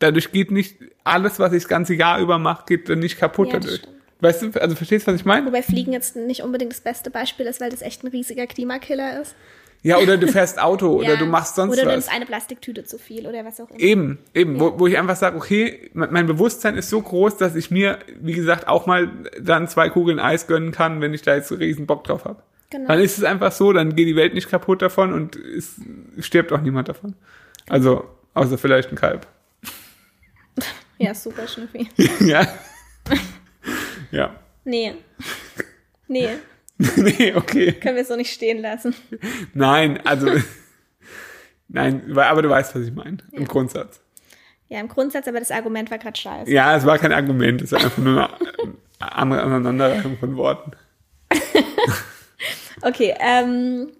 Dadurch 0.01 0.33
geht 0.33 0.51
nicht 0.51 0.77
alles, 1.03 1.39
was 1.39 1.55
ich 1.55 1.63
das 1.63 1.69
ganze 1.71 1.95
Jahr 1.95 2.21
über 2.21 2.39
mache, 2.39 2.65
geht 2.67 2.91
dann 2.91 2.99
nicht 2.99 3.19
kaputt 3.19 3.49
Ja, 3.49 3.55
dadurch. 3.59 3.77
stimmt. 3.79 4.02
Weißt 4.23 4.41
du, 4.43 4.51
also 4.61 4.75
verstehst 4.77 5.07
du, 5.07 5.13
was 5.13 5.21
ich 5.21 5.27
meine? 5.27 5.47
Wobei 5.47 5.63
Fliegen 5.63 5.93
jetzt 5.93 6.17
nicht 6.17 6.43
unbedingt 6.43 6.73
das 6.73 6.81
beste 6.81 7.11
Beispiel 7.11 7.45
ist, 7.47 7.61
weil 7.61 7.71
das 7.71 7.83
echt 7.83 8.05
ein 8.05 8.09
riesiger 8.09 8.47
Klimakiller 8.47 9.21
ist. 9.21 9.35
Ja, 9.83 9.99
oder 9.99 10.17
du 10.17 10.29
fährst 10.29 10.63
Auto 10.63 10.91
oder 10.99 11.15
Ja. 11.15 11.17
du 11.17 11.27
machst 11.27 11.57
sonst 11.57 11.73
Oder 11.73 11.83
du 11.83 11.89
was. 11.89 11.95
nimmst 11.95 12.13
eine 12.13 12.25
Plastiktüte 12.25 12.85
zu 12.85 12.99
viel 12.99 13.27
oder 13.27 13.45
was 13.45 13.61
auch 13.61 13.69
immer. 13.69 13.81
Eben, 13.81 14.19
eben, 14.33 14.61
wo, 14.61 14.79
wo 14.79 14.87
ich 14.87 14.97
einfach 14.97 15.17
sage, 15.17 15.37
okay, 15.37 15.91
mein 15.93 16.13
mein 16.13 16.27
Bewusstsein 16.27 16.77
ist 16.77 16.89
so 16.89 17.03
groß, 17.03 17.37
dass 17.37 17.57
ich 17.57 17.73
mir, 17.73 17.99
wie 18.21 18.33
gesagt, 18.33 18.69
auch 18.69 18.87
mal 18.87 19.11
dann 19.41 19.67
zwei 19.67 19.89
Kugeln 19.91 20.21
Eis 20.21 20.47
gönnen 20.47 20.71
kann, 20.71 21.01
wenn 21.01 21.13
ich 21.15 21.23
da 21.23 21.35
jetzt 21.35 21.49
so 21.49 21.57
riesen 21.57 21.87
Bock 21.87 22.05
drauf 22.05 22.25
habe. 22.25 22.41
Genau. 22.71 22.87
Dann 22.87 23.01
ist 23.01 23.19
es 23.19 23.25
einfach 23.25 23.51
so, 23.51 23.73
dann 23.73 23.97
geht 23.97 24.07
die 24.07 24.15
Welt 24.17 24.35
nicht 24.35 24.49
kaputt 24.49 24.81
davon 24.83 25.13
und 25.13 25.35
es 25.35 25.75
stirbt 26.21 26.53
auch 26.53 26.61
niemand 26.61 26.89
davon. 26.89 27.17
Also, 27.69 28.05
außer 28.35 28.57
vielleicht 28.57 28.91
ein 28.93 28.97
Kalb. 28.97 29.27
Ja, 30.99 31.13
super, 31.15 31.49
Schnüffi. 31.49 31.89
ja. 32.21 32.47
Ja. 34.13 34.35
Nee. 34.65 34.95
Nee, 36.07 36.29
nee, 36.97 37.35
okay. 37.35 37.73
können 37.73 37.97
wir 37.97 38.05
so 38.05 38.15
nicht 38.15 38.33
stehen 38.33 38.63
lassen. 38.63 38.95
Nein, 39.55 40.01
also, 40.07 40.29
nein, 41.69 42.17
aber 42.17 42.43
du 42.43 42.49
weißt, 42.49 42.75
was 42.77 42.83
ich 42.83 42.95
meine, 42.95 43.19
im 43.33 43.47
Grundsatz. 43.47 44.01
Ja, 44.69 44.79
im 44.79 44.89
Grundsatz, 44.89 45.27
aber 45.27 45.41
das 45.41 45.51
Argument 45.51 45.91
war 45.91 45.99
gerade 45.99 46.19
scheiße. 46.19 46.51
Ja, 46.51 46.77
es 46.77 46.87
war 46.87 46.99
kein 46.99 47.13
Argument, 47.13 47.61
es 47.63 47.73
war 47.73 47.81
einfach 47.81 47.99
nur 47.99 48.31
eine 49.01 49.13
andere 49.13 49.43
Aneinanderreihung 49.43 50.17
von 50.19 50.37
Worten. 50.37 50.73
Okay, 52.83 53.15
ähm, 53.21 53.93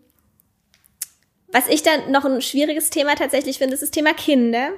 was 1.53 1.69
ich 1.69 1.83
dann 1.83 2.11
noch 2.11 2.25
ein 2.25 2.43
schwieriges 2.43 2.91
Thema 2.91 3.15
tatsächlich 3.15 3.59
finde, 3.59 3.75
ist 3.75 3.83
das 3.83 3.91
Thema 3.93 4.13
Kinder. 4.13 4.71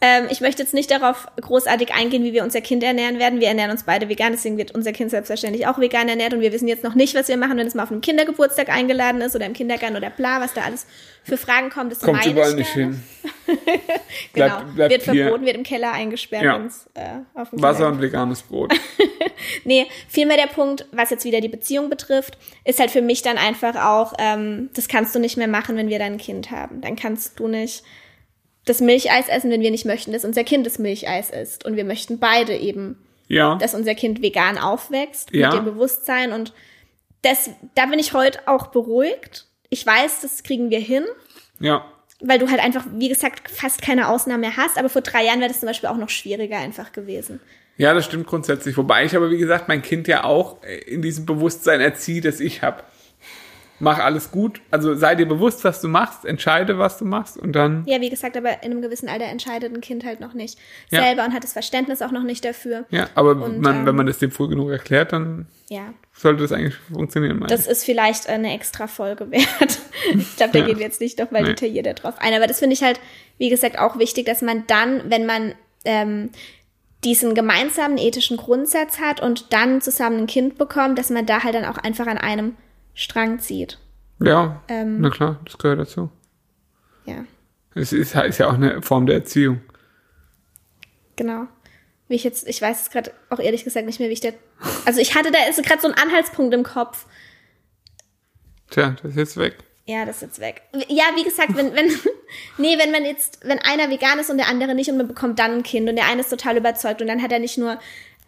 Ähm, 0.00 0.26
ich 0.30 0.40
möchte 0.40 0.62
jetzt 0.62 0.74
nicht 0.74 0.90
darauf 0.92 1.26
großartig 1.40 1.92
eingehen, 1.92 2.22
wie 2.22 2.32
wir 2.32 2.44
unser 2.44 2.60
Kind 2.60 2.84
ernähren 2.84 3.18
werden. 3.18 3.40
Wir 3.40 3.48
ernähren 3.48 3.72
uns 3.72 3.82
beide 3.82 4.08
vegan, 4.08 4.30
deswegen 4.32 4.56
wird 4.56 4.72
unser 4.72 4.92
Kind 4.92 5.10
selbstverständlich 5.10 5.66
auch 5.66 5.78
vegan 5.80 6.08
ernährt 6.08 6.34
und 6.34 6.40
wir 6.40 6.52
wissen 6.52 6.68
jetzt 6.68 6.84
noch 6.84 6.94
nicht, 6.94 7.16
was 7.16 7.26
wir 7.26 7.36
machen, 7.36 7.56
wenn 7.58 7.66
es 7.66 7.74
mal 7.74 7.82
auf 7.82 7.90
einem 7.90 8.00
Kindergeburtstag 8.00 8.68
eingeladen 8.68 9.20
ist 9.20 9.34
oder 9.34 9.46
im 9.46 9.54
Kindergarten 9.54 9.96
oder 9.96 10.10
bla, 10.10 10.40
was 10.40 10.54
da 10.54 10.60
alles 10.62 10.86
für 11.24 11.36
Fragen 11.36 11.70
kommen. 11.70 11.90
Das 11.90 11.98
Kommt 11.98 12.24
überall 12.26 12.50
ich 12.50 12.56
nicht 12.56 12.72
hin. 12.72 13.02
Genau, 14.34 14.46
Bleibt- 14.58 14.74
bleibt 14.74 14.90
wird 14.92 15.02
hier. 15.10 15.24
verboten, 15.24 15.46
wird 15.46 15.56
im 15.56 15.62
Keller 15.62 15.92
eingesperrt, 15.92 16.44
Ja. 16.44 16.58
wenn's, 16.58 16.86
äh, 16.94 17.00
auf 17.34 17.50
dem 17.50 17.62
Wasser 17.62 17.88
und 17.88 18.00
veganes 18.00 18.42
Brot. 18.42 18.72
Nee, 19.64 19.86
vielmehr 20.08 20.36
der 20.36 20.48
Punkt, 20.48 20.86
was 20.92 21.10
jetzt 21.10 21.24
wieder 21.24 21.40
die 21.40 21.48
Beziehung 21.48 21.88
betrifft, 21.90 22.36
ist 22.64 22.80
halt 22.80 22.90
für 22.90 23.02
mich 23.02 23.22
dann 23.22 23.38
einfach 23.38 23.76
auch, 23.76 24.12
ähm, 24.18 24.68
das 24.74 24.88
kannst 24.88 25.14
du 25.14 25.20
nicht 25.20 25.36
mehr 25.36 25.46
machen, 25.48 25.76
wenn 25.76 25.88
wir 25.88 25.98
dann 25.98 26.14
ein 26.14 26.18
Kind 26.18 26.50
haben. 26.50 26.80
Dann 26.80 26.96
kannst 26.96 27.38
du 27.38 27.46
nicht 27.48 27.84
das 28.68 28.80
Milcheis 28.80 29.28
essen, 29.28 29.50
wenn 29.50 29.60
wir 29.60 29.70
nicht 29.70 29.84
möchten, 29.84 30.12
dass 30.12 30.24
unser 30.24 30.44
Kind 30.44 30.66
das 30.66 30.78
Milcheis 30.78 31.30
isst. 31.30 31.64
Und 31.64 31.76
wir 31.76 31.84
möchten 31.84 32.18
beide 32.18 32.56
eben, 32.56 32.96
Ja. 33.28 33.56
dass 33.56 33.74
unser 33.74 33.94
Kind 33.94 34.22
vegan 34.22 34.58
aufwächst, 34.58 35.32
Ja. 35.34 35.48
mit 35.50 35.58
dem 35.58 35.64
Bewusstsein. 35.64 36.32
Und 36.32 36.52
das, 37.22 37.50
da 37.74 37.86
bin 37.86 37.98
ich 37.98 38.12
heute 38.12 38.40
auch 38.46 38.68
beruhigt. 38.68 39.46
Ich 39.70 39.84
weiß, 39.86 40.20
das 40.22 40.42
kriegen 40.42 40.70
wir 40.70 40.80
hin, 40.80 41.04
ja. 41.60 41.84
weil 42.20 42.38
du 42.38 42.48
halt 42.50 42.60
einfach, 42.60 42.84
wie 42.94 43.08
gesagt, 43.08 43.50
fast 43.50 43.82
keine 43.82 44.08
Ausnahme 44.08 44.40
mehr 44.40 44.56
hast. 44.56 44.78
Aber 44.78 44.88
vor 44.88 45.02
drei 45.02 45.24
Jahren 45.24 45.40
wäre 45.40 45.48
das 45.50 45.60
zum 45.60 45.66
Beispiel 45.68 45.88
auch 45.88 45.96
noch 45.96 46.08
schwieriger 46.08 46.56
einfach 46.58 46.92
gewesen. 46.92 47.40
Ja, 47.76 47.94
das 47.94 48.06
stimmt 48.06 48.26
grundsätzlich. 48.26 48.76
Wobei 48.76 49.04
ich 49.04 49.14
aber, 49.14 49.30
wie 49.30 49.38
gesagt, 49.38 49.68
mein 49.68 49.82
Kind 49.82 50.08
ja 50.08 50.24
auch 50.24 50.56
in 50.86 51.00
diesem 51.02 51.26
Bewusstsein 51.26 51.80
erziehe, 51.80 52.20
das 52.20 52.40
ich 52.40 52.62
habe. 52.62 52.82
Mach 53.80 53.98
alles 54.00 54.30
gut. 54.30 54.60
Also 54.70 54.94
sei 54.94 55.14
dir 55.14 55.26
bewusst, 55.26 55.62
was 55.64 55.80
du 55.80 55.88
machst, 55.88 56.24
entscheide, 56.24 56.78
was 56.78 56.98
du 56.98 57.04
machst 57.04 57.36
und 57.36 57.52
dann. 57.52 57.84
Ja, 57.86 58.00
wie 58.00 58.10
gesagt, 58.10 58.36
aber 58.36 58.62
in 58.62 58.72
einem 58.72 58.82
gewissen 58.82 59.08
Alter 59.08 59.26
entscheidet 59.26 59.72
ein 59.72 59.80
Kind 59.80 60.04
halt 60.04 60.18
noch 60.20 60.34
nicht 60.34 60.58
Ja. 60.90 61.02
selber 61.02 61.24
und 61.24 61.32
hat 61.32 61.44
das 61.44 61.52
Verständnis 61.52 62.02
auch 62.02 62.10
noch 62.10 62.24
nicht 62.24 62.44
dafür. 62.44 62.86
Ja, 62.90 63.08
aber 63.14 63.30
Und, 63.32 63.60
man, 63.60 63.76
ähm, 63.80 63.86
wenn 63.86 63.94
man 63.96 64.06
das 64.06 64.18
dem 64.18 64.30
früh 64.32 64.48
genug 64.48 64.70
erklärt, 64.70 65.12
dann 65.12 65.46
Ja, 65.68 65.92
sollte 66.12 66.42
das 66.42 66.52
eigentlich 66.52 66.74
funktionieren. 66.92 67.44
das 67.48 67.66
ist 67.66 67.84
vielleicht 67.84 68.28
eine 68.28 68.52
extra 68.54 68.86
Folge 68.88 69.30
wert. 69.30 69.78
Ich 70.14 70.36
glaube, 70.36 70.52
da 70.52 70.58
Ja. 70.60 70.66
gehen 70.66 70.78
wir 70.78 70.84
jetzt 70.86 71.00
nicht 71.00 71.18
doch 71.20 71.30
mal 71.30 71.42
Nee. 71.42 71.48
detaillierter 71.50 71.94
drauf 71.94 72.14
ein. 72.18 72.32
Aber 72.34 72.46
das 72.46 72.58
finde 72.60 72.74
ich 72.74 72.82
halt, 72.82 72.98
wie 73.38 73.48
gesagt, 73.50 73.78
auch 73.78 73.98
wichtig, 73.98 74.26
dass 74.26 74.42
man 74.42 74.64
dann, 74.66 75.02
wenn 75.10 75.26
man 75.26 75.54
ähm, 75.84 76.30
diesen 77.04 77.34
gemeinsamen 77.34 77.96
ethischen 77.98 78.36
Grundsatz 78.36 78.98
hat 79.00 79.20
und 79.22 79.52
dann 79.52 79.80
zusammen 79.80 80.18
ein 80.20 80.26
Kind 80.26 80.58
bekommt, 80.58 80.98
dass 80.98 81.10
man 81.10 81.26
da 81.26 81.44
halt 81.44 81.54
dann 81.54 81.64
auch 81.64 81.78
einfach 81.78 82.06
an 82.08 82.18
einem 82.18 82.56
Strang 82.98 83.38
zieht. 83.38 83.78
Ja, 84.20 84.60
ähm, 84.66 85.00
na 85.00 85.10
klar, 85.10 85.38
das 85.44 85.56
gehört 85.56 85.78
dazu. 85.78 86.10
Ja, 87.06 87.24
Es 87.76 87.92
ist, 87.92 88.16
ist 88.16 88.38
ja 88.38 88.48
auch 88.48 88.54
eine 88.54 88.82
Form 88.82 89.06
der 89.06 89.14
Erziehung. 89.14 89.60
genau. 91.14 91.46
Wie 92.08 92.14
ich 92.14 92.24
jetzt, 92.24 92.48
ich 92.48 92.60
weiß 92.60 92.82
es 92.82 92.90
gerade 92.90 93.12
auch 93.28 93.38
ehrlich 93.38 93.62
gesagt 93.64 93.84
nicht 93.86 94.00
mehr, 94.00 94.08
wie 94.08 94.14
ich 94.14 94.20
da. 94.20 94.30
Also 94.86 94.98
ich 94.98 95.14
hatte 95.14 95.30
da 95.30 95.38
ist 95.48 95.62
gerade 95.62 95.80
so 95.80 95.88
ein 95.88 95.94
Anhaltspunkt 95.94 96.54
im 96.54 96.62
Kopf. 96.64 97.04
Tja, 98.70 98.96
das 99.02 99.12
ist 99.12 99.16
jetzt 99.16 99.36
weg. 99.36 99.58
Ja, 99.84 100.04
das 100.06 100.16
ist 100.16 100.22
jetzt 100.22 100.40
weg. 100.40 100.62
Ja, 100.88 101.04
wie 101.16 101.22
gesagt, 101.24 101.54
wenn, 101.54 101.74
wenn, 101.74 101.86
nee, 102.58 102.78
wenn 102.78 102.90
man 102.90 103.04
jetzt, 103.04 103.46
wenn 103.46 103.58
einer 103.58 103.90
vegan 103.90 104.18
ist 104.18 104.30
und 104.30 104.38
der 104.38 104.48
andere 104.48 104.74
nicht 104.74 104.90
und 104.90 104.96
man 104.96 105.06
bekommt 105.06 105.38
dann 105.38 105.52
ein 105.52 105.62
Kind 105.62 105.88
und 105.88 105.96
der 105.96 106.06
eine 106.06 106.22
ist 106.22 106.30
total 106.30 106.56
überzeugt 106.56 107.00
und 107.02 107.06
dann 107.08 107.22
hat 107.22 107.30
er 107.30 107.38
nicht 107.38 107.58
nur 107.58 107.78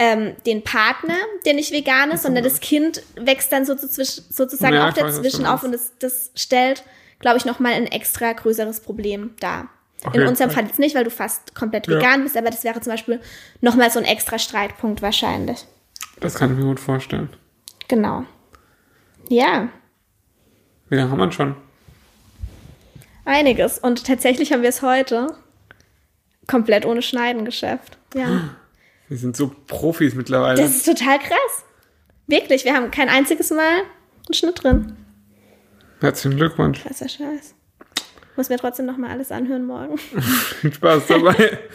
ähm, 0.01 0.35
den 0.47 0.65
Partner, 0.65 1.15
der 1.45 1.53
nicht 1.55 1.73
vegan 1.73 2.11
ist, 2.11 2.23
sondern 2.23 2.43
das 2.43 2.61
Kind 2.61 3.03
wächst 3.17 3.53
dann 3.53 3.65
so 3.67 3.75
zu, 3.75 3.87
zwisch- 3.87 4.23
sozusagen 4.31 4.75
Ja, 4.75 4.89
auch 4.89 4.93
dazwischen 4.95 5.45
auf 5.47 5.63
und 5.63 5.73
das, 5.73 5.93
das 5.99 6.31
stellt, 6.35 6.83
glaube 7.19 7.37
ich, 7.37 7.45
nochmal 7.45 7.75
ein 7.75 7.87
extra 7.87 8.33
größeres 8.33 8.81
Problem 8.81 9.35
dar. 9.41 9.69
Auf 10.05 10.15
In 10.15 10.23
unserem 10.27 10.49
Fall. 10.51 10.63
Fall 10.63 10.69
jetzt 10.69 10.79
nicht, 10.79 10.95
weil 10.97 11.05
du 11.05 11.11
fast 11.11 11.55
komplett 11.55 11.87
Ja. 11.87 11.97
vegan 11.99 12.23
bist, 12.23 12.35
aber 12.37 12.49
das 12.51 12.65
wäre 12.65 12.81
zum 12.81 12.93
Beispiel 12.93 13.21
nochmal 13.61 13.91
so 13.91 13.99
ein 13.99 14.07
extra 14.07 14.39
Streitpunkt 14.39 15.03
wahrscheinlich. 15.03 15.67
Das 16.21 16.35
kann 16.35 16.53
ich 16.53 16.59
mir 16.59 16.65
gut 16.65 16.81
vorstellen. 16.81 17.29
Genau. 17.89 18.25
Ja, 19.29 19.69
Wie 20.89 20.97
lange 20.97 21.11
haben 21.11 21.19
wir 21.19 21.31
schon? 21.31 21.55
Einiges. 23.25 23.79
Und 23.79 24.07
tatsächlich 24.07 24.53
haben 24.53 24.63
wir 24.63 24.71
es 24.71 24.83
heute 24.83 25.37
komplett 26.47 26.85
ohne 26.87 27.03
Schneiden 27.03 27.45
geschafft. 27.45 27.99
Ja. 28.15 28.51
Wir 29.11 29.19
sind 29.19 29.37
so 29.37 29.51
Profis 29.67 30.15
mittlerweile. 30.15 30.63
Das 30.63 30.71
ist 30.71 30.87
total 30.87 31.19
krass. 31.19 31.65
Wirklich, 32.29 32.65
wir 32.65 32.75
haben 32.75 32.93
kein 32.93 33.09
einziges 33.09 33.51
Mal 33.51 33.81
einen 33.81 34.35
Schnitt 34.35 34.63
drin. 34.63 34.97
Herzlichen 36.01 36.37
Glückwunsch. 36.37 36.83
Krasser 36.85 37.09
Scheiß. 37.09 37.57
Muss 38.37 38.49
mir 38.49 38.57
trotzdem 38.57 38.87
nochmal 38.87 39.11
alles 39.11 39.33
anhören 39.33 39.65
morgen. 39.67 39.99
Viel 39.99 40.73
Spaß 40.73 41.09
dabei. 41.09 41.59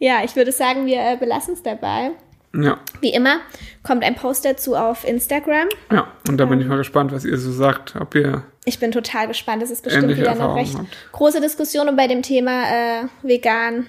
Ja, 0.00 0.22
ich 0.22 0.36
würde 0.36 0.52
sagen, 0.52 0.86
wir 0.86 0.98
äh, 1.00 1.16
belassen 1.16 1.54
es 1.54 1.62
dabei. 1.64 2.12
ja. 2.54 2.78
Wie 3.00 3.12
immer 3.12 3.40
kommt 3.82 4.04
ein 4.04 4.14
Post 4.14 4.44
dazu 4.44 4.76
auf 4.76 5.04
Instagram. 5.04 5.66
Ja, 5.90 6.12
und 6.28 6.36
da 6.38 6.44
bin 6.44 6.60
ich 6.60 6.68
mal 6.68 6.76
gespannt, 6.76 7.10
was 7.10 7.24
ihr 7.24 7.36
so 7.36 7.50
sagt, 7.50 7.96
ob 7.96 8.14
ihr 8.14 8.44
Ich 8.64 8.78
bin 8.78 8.92
total 8.92 9.26
gespannt. 9.26 9.60
Das 9.60 9.72
ist 9.72 9.82
bestimmt 9.82 10.16
wieder 10.16 10.30
eine 10.30 10.54
recht 10.54 10.78
habt. 10.78 10.86
große 11.10 11.40
Diskussion. 11.40 11.88
Und 11.88 11.96
bei 11.96 12.06
dem 12.06 12.22
Thema 12.22 12.62
äh, 12.70 13.04
vegan 13.24 13.88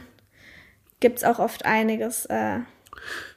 gibt 0.99 1.19
es 1.19 1.23
auch 1.23 1.39
oft 1.39 1.65
einiges. 1.65 2.25
Äh, 2.25 2.59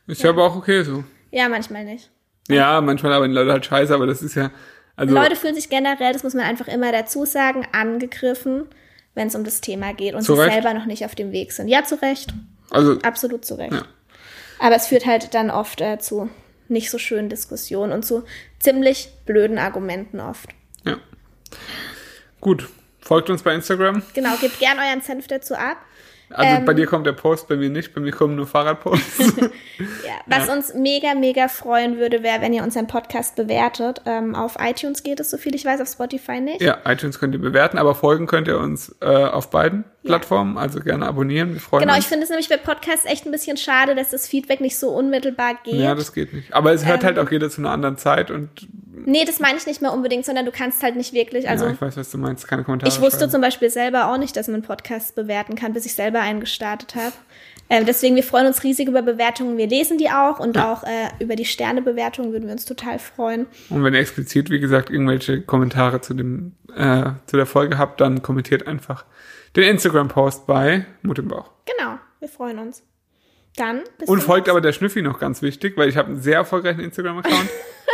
ist 0.06 0.22
ja 0.22 0.30
aber 0.30 0.44
auch 0.44 0.56
okay 0.56 0.82
so. 0.82 1.04
ja, 1.30 1.48
manchmal 1.48 1.84
nicht. 1.84 2.10
Ja, 2.48 2.80
manchmal 2.80 3.12
arbeiten 3.12 3.32
Leute 3.32 3.52
halt 3.52 3.66
scheiße, 3.66 3.94
aber 3.94 4.06
das 4.06 4.22
ist 4.22 4.34
ja, 4.34 4.50
also, 4.96 5.14
Leute 5.14 5.36
fühlen 5.36 5.54
sich 5.54 5.70
generell, 5.70 6.12
das 6.12 6.22
muss 6.22 6.34
man 6.34 6.44
einfach 6.44 6.68
immer 6.68 6.92
dazu 6.92 7.24
sagen, 7.24 7.66
angegriffen, 7.72 8.66
wenn 9.14 9.28
es 9.28 9.34
um 9.34 9.44
das 9.44 9.60
Thema 9.60 9.94
geht 9.94 10.14
und 10.14 10.22
sie 10.22 10.32
Recht. 10.32 10.52
selber 10.52 10.74
noch 10.74 10.86
nicht 10.86 11.04
auf 11.04 11.14
dem 11.14 11.32
Weg 11.32 11.52
sind. 11.52 11.68
Ja, 11.68 11.84
zu 11.84 12.00
Recht. 12.02 12.34
also, 12.70 12.98
Absolut 13.00 13.44
zu 13.44 13.54
Recht. 13.54 13.72
Ja. 13.72 13.84
Aber 14.58 14.76
es 14.76 14.86
führt 14.88 15.06
halt 15.06 15.34
dann 15.34 15.50
oft 15.50 15.80
äh, 15.80 15.98
zu 15.98 16.30
nicht 16.68 16.90
so 16.90 16.98
schönen 16.98 17.28
Diskussionen 17.28 17.92
und 17.92 18.04
zu 18.04 18.24
ziemlich 18.58 19.08
blöden 19.26 19.58
Argumenten 19.58 20.20
oft. 20.20 20.48
ja. 20.84 20.98
Gut. 22.40 22.68
Folgt 23.00 23.30
uns 23.30 23.42
bei 23.42 23.52
Instagram. 23.52 24.02
Genau, 24.14 24.36
gebt 24.36 24.60
gern 24.60 24.78
euren 24.78 25.00
Senf 25.00 25.26
dazu 25.26 25.54
ab. 25.54 25.76
Also 26.34 26.56
Ähm. 26.58 26.64
bei 26.64 26.74
dir 26.74 26.86
kommt 26.86 27.06
der 27.06 27.12
Post, 27.12 27.48
bei 27.48 27.56
mir 27.56 27.70
nicht. 27.70 27.94
Bei 27.94 28.00
mir 28.00 28.12
kommen 28.12 28.36
nur 28.36 28.46
Fahrradposts. 28.46 29.34
Ja, 29.78 30.12
was 30.26 30.48
uns 30.48 30.74
mega, 30.74 31.14
mega 31.14 31.48
freuen 31.48 31.98
würde, 31.98 32.22
wäre, 32.22 32.40
wenn 32.40 32.52
ihr 32.52 32.62
unseren 32.62 32.86
Podcast 32.86 33.34
bewertet. 33.34 34.00
Ähm, 34.06 34.34
auf 34.36 34.56
iTunes 34.60 35.02
geht 35.02 35.18
es, 35.18 35.30
so 35.30 35.38
viel 35.38 35.54
ich 35.56 35.64
weiß, 35.64 35.80
auf 35.80 35.88
Spotify 35.88 36.40
nicht. 36.40 36.60
ja, 36.60 36.78
iTunes 36.84 37.18
könnt 37.18 37.34
ihr 37.34 37.40
bewerten, 37.40 37.78
aber 37.78 37.94
folgen 37.96 38.26
könnt 38.26 38.46
ihr 38.46 38.58
uns 38.58 38.94
äh, 39.00 39.06
auf 39.06 39.50
beiden 39.50 39.84
Plattformen. 40.04 40.58
Also 40.58 40.80
gerne 40.80 41.06
abonnieren. 41.06 41.52
Wir 41.54 41.60
freuen 41.60 41.82
Genau, 41.82 41.92
ich 41.94 41.98
uns. 41.98 42.06
finde 42.06 42.24
es 42.24 42.30
nämlich 42.30 42.48
bei 42.48 42.56
Podcasts 42.56 43.04
echt 43.06 43.24
ein 43.26 43.30
bisschen 43.32 43.56
schade, 43.56 43.94
dass 43.94 44.10
das 44.10 44.26
Feedback 44.26 44.60
nicht 44.60 44.76
so 44.78 44.90
unmittelbar 44.90 45.58
geht. 45.64 45.74
ja, 45.74 45.94
das 45.94 46.12
geht 46.12 46.32
nicht. 46.32 46.52
Aber 46.52 46.72
es 46.72 46.84
hört 46.84 47.00
Ähm. 47.02 47.06
halt 47.06 47.18
auch 47.18 47.30
jeder 47.30 47.48
zu 47.50 47.60
einer 47.60 47.70
anderen 47.70 47.96
Zeit 47.98 48.30
und 48.30 48.48
nee, 49.04 49.24
das 49.24 49.40
meine 49.40 49.58
ich 49.58 49.66
nicht 49.66 49.80
mehr 49.82 49.92
unbedingt, 49.92 50.24
sondern 50.24 50.44
du 50.44 50.52
kannst 50.52 50.82
halt 50.82 50.96
nicht 50.96 51.12
wirklich, 51.12 51.48
also 51.48 51.66
ja, 51.66 51.72
ich 51.72 51.80
weiß, 51.80 51.96
was 51.96 52.10
du 52.10 52.18
meinst. 52.18 52.46
Keine 52.48 52.64
Kommentare. 52.64 52.90
Ich 52.92 53.00
wusste 53.00 53.20
schreiben. 53.20 53.30
zum 53.32 53.40
Beispiel 53.40 53.70
selber 53.70 54.12
auch 54.12 54.18
nicht, 54.18 54.36
dass 54.36 54.48
man 54.48 54.62
Podcasts 54.62 55.12
bewerten 55.12 55.54
kann, 55.56 55.72
bis 55.72 55.86
ich 55.86 55.94
selber 55.94 56.20
einen 56.20 56.40
gestartet 56.40 56.94
habe. 56.94 57.12
Ähm, 57.70 57.86
deswegen, 57.86 58.16
wir 58.16 58.22
freuen 58.24 58.46
uns 58.46 58.64
riesig 58.64 58.86
über 58.88 59.00
Bewertungen. 59.02 59.56
Wir 59.56 59.66
lesen 59.66 59.96
die 59.96 60.10
auch 60.10 60.38
und 60.40 60.58
auch 60.58 60.82
äh, 60.82 60.88
über 61.20 61.36
die 61.36 61.44
Sternebewertungen 61.46 62.32
würden 62.32 62.44
wir 62.46 62.52
uns 62.52 62.64
total 62.66 62.98
freuen. 62.98 63.46
Und 63.70 63.82
wenn 63.82 63.94
ihr 63.94 64.00
explizit, 64.00 64.50
wie 64.50 64.60
gesagt, 64.60 64.90
irgendwelche 64.90 65.40
Kommentare 65.40 66.00
zu 66.02 66.12
dem 66.12 66.52
äh, 66.76 67.04
zu 67.26 67.36
der 67.36 67.46
Folge 67.46 67.78
habt, 67.78 68.00
dann 68.00 68.22
kommentiert 68.22 68.66
einfach 68.66 69.04
den 69.56 69.64
Instagram-Post 69.64 70.46
bei 70.46 70.86
Mut 71.02 71.18
im 71.18 71.28
Bauch. 71.28 71.50
Genau, 71.64 71.98
wir 72.20 72.28
freuen 72.28 72.58
uns. 72.58 72.82
Dann 73.56 73.82
bis 73.98 74.08
Und 74.08 74.22
folgt 74.22 74.48
aber 74.48 74.60
der 74.60 74.72
Schnüffi 74.72 75.02
noch 75.02 75.18
ganz 75.18 75.42
wichtig, 75.42 75.76
weil 75.76 75.88
ich 75.88 75.96
habe 75.96 76.08
einen 76.08 76.20
sehr 76.20 76.36
erfolgreichen 76.36 76.80
Instagram-Account. 76.80 77.50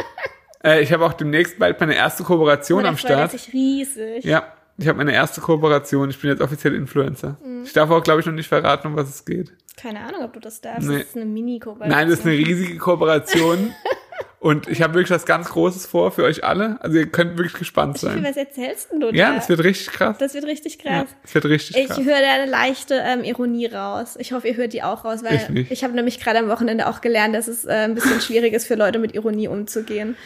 äh, 0.65 0.83
ich 0.83 0.93
habe 0.93 1.05
auch 1.05 1.15
demnächst 1.15 1.59
bald 1.59 1.81
meine 1.81 1.97
erste 1.97 2.23
Kooperation 2.23 2.85
er 2.85 2.91
am 2.91 2.97
Start. 2.97 3.33
sich 3.33 3.53
riesig. 3.53 4.25
Ja, 4.25 4.53
ich 4.77 4.87
habe 4.87 4.99
meine 4.99 5.13
erste 5.13 5.41
Kooperation. 5.41 6.11
Ich 6.11 6.21
bin 6.21 6.31
jetzt 6.31 6.41
offiziell 6.41 6.75
Influencer. 6.75 7.39
Mhm. 7.45 7.65
Ich 7.65 7.73
darf 7.73 7.91
auch, 7.91 8.03
glaube 8.03 8.21
ich, 8.21 8.27
noch 8.27 8.33
nicht 8.33 8.49
verraten, 8.49 8.87
um 8.87 8.97
was 8.97 9.09
es 9.09 9.25
geht. 9.25 9.53
Keine 9.77 10.01
Ahnung, 10.01 10.23
ob 10.23 10.33
du 10.33 10.41
das 10.41 10.61
darfst. 10.61 10.89
Nee. 10.89 10.99
Das 10.99 11.09
ist 11.09 11.17
eine 11.17 11.25
Mini-Kooperation. 11.25 11.91
Nein, 11.91 12.09
das 12.09 12.21
ist 12.21 12.27
eine 12.27 12.37
riesige 12.37 12.79
Kooperation. 12.79 13.75
Und 14.41 14.69
ich 14.69 14.83
habe 14.83 14.95
wirklich 14.95 15.11
was 15.11 15.27
ganz 15.27 15.49
Großes 15.49 15.87
vor 15.87 16.13
für 16.13 16.23
euch 16.23 16.45
alle. 16.45 16.81
Also 16.81 16.97
ihr 16.99 17.07
könnt 17.11 17.37
wirklich 17.39 17.55
gespannt 17.55 17.97
Wie 17.97 18.07
sein. 18.07 18.23
was 18.23 18.37
erzählst 18.37 18.93
denn 18.93 19.01
du 19.01 19.11
Ja, 19.11 19.31
da? 19.31 19.35
das 19.37 19.49
wird 19.49 19.65
richtig 19.65 19.89
krass. 19.89 20.17
das 20.19 20.33
wird 20.35 20.45
richtig 20.45 20.79
Ja, 20.85 21.01
krass. 21.03 21.15
das 21.23 21.35
wird 21.35 21.45
richtig 21.47 21.77
Ich 21.77 21.89
krass. 21.89 21.99
höre 21.99 22.21
da 22.21 22.33
eine 22.35 22.47
leichte 22.49 23.03
ähm, 23.05 23.25
Ironie 23.25 23.67
raus. 23.67 24.15
Ich 24.21 24.33
hoffe, 24.33 24.47
ihr 24.47 24.57
hört 24.57 24.73
die 24.73 24.85
auch 24.85 25.05
raus, 25.05 25.25
weil 25.25 25.35
Ich 25.37 25.49
nicht. 25.49 25.71
ich 25.73 25.83
habe 25.83 25.95
nämlich 25.95 26.21
gerade 26.21 26.39
am 26.39 26.49
Wochenende 26.49 26.87
auch 26.87 27.01
gelernt, 27.01 27.35
dass 27.35 27.49
es 27.49 27.65
äh, 27.65 27.71
ein 27.73 27.97
bisschen 27.97 28.21
schwierig 28.21 28.53
ist 28.55 28.67
für 28.69 28.77
Leute 28.77 29.01
mit 29.01 29.13
Ironie 29.17 29.49
umzugehen. 29.49 30.17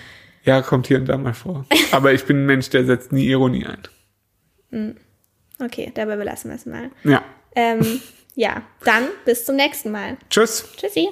Ja, 0.44 0.60
kommt 0.60 0.88
hier 0.88 0.98
und 0.98 1.06
da 1.06 1.16
mal 1.16 1.32
vor. 1.34 1.64
Aber 1.92 2.12
ich 2.12 2.24
bin 2.24 2.42
ein 2.42 2.46
Mensch, 2.46 2.68
der 2.68 2.84
setzt 2.84 3.12
nie 3.12 3.26
Ironie 3.28 3.64
ein. 4.70 4.98
Okay, 5.58 5.90
dabei 5.94 6.16
belassen 6.16 6.50
wir 6.50 6.56
es 6.56 6.66
mal. 6.66 6.90
Ja. 7.04 7.22
Ähm, 7.54 8.00
ja, 8.34 8.62
dann 8.84 9.04
bis 9.24 9.44
zum 9.46 9.56
nächsten 9.56 9.90
Mal. 9.90 10.16
Tschüss. 10.30 10.68
Tschüssi. 10.76 11.08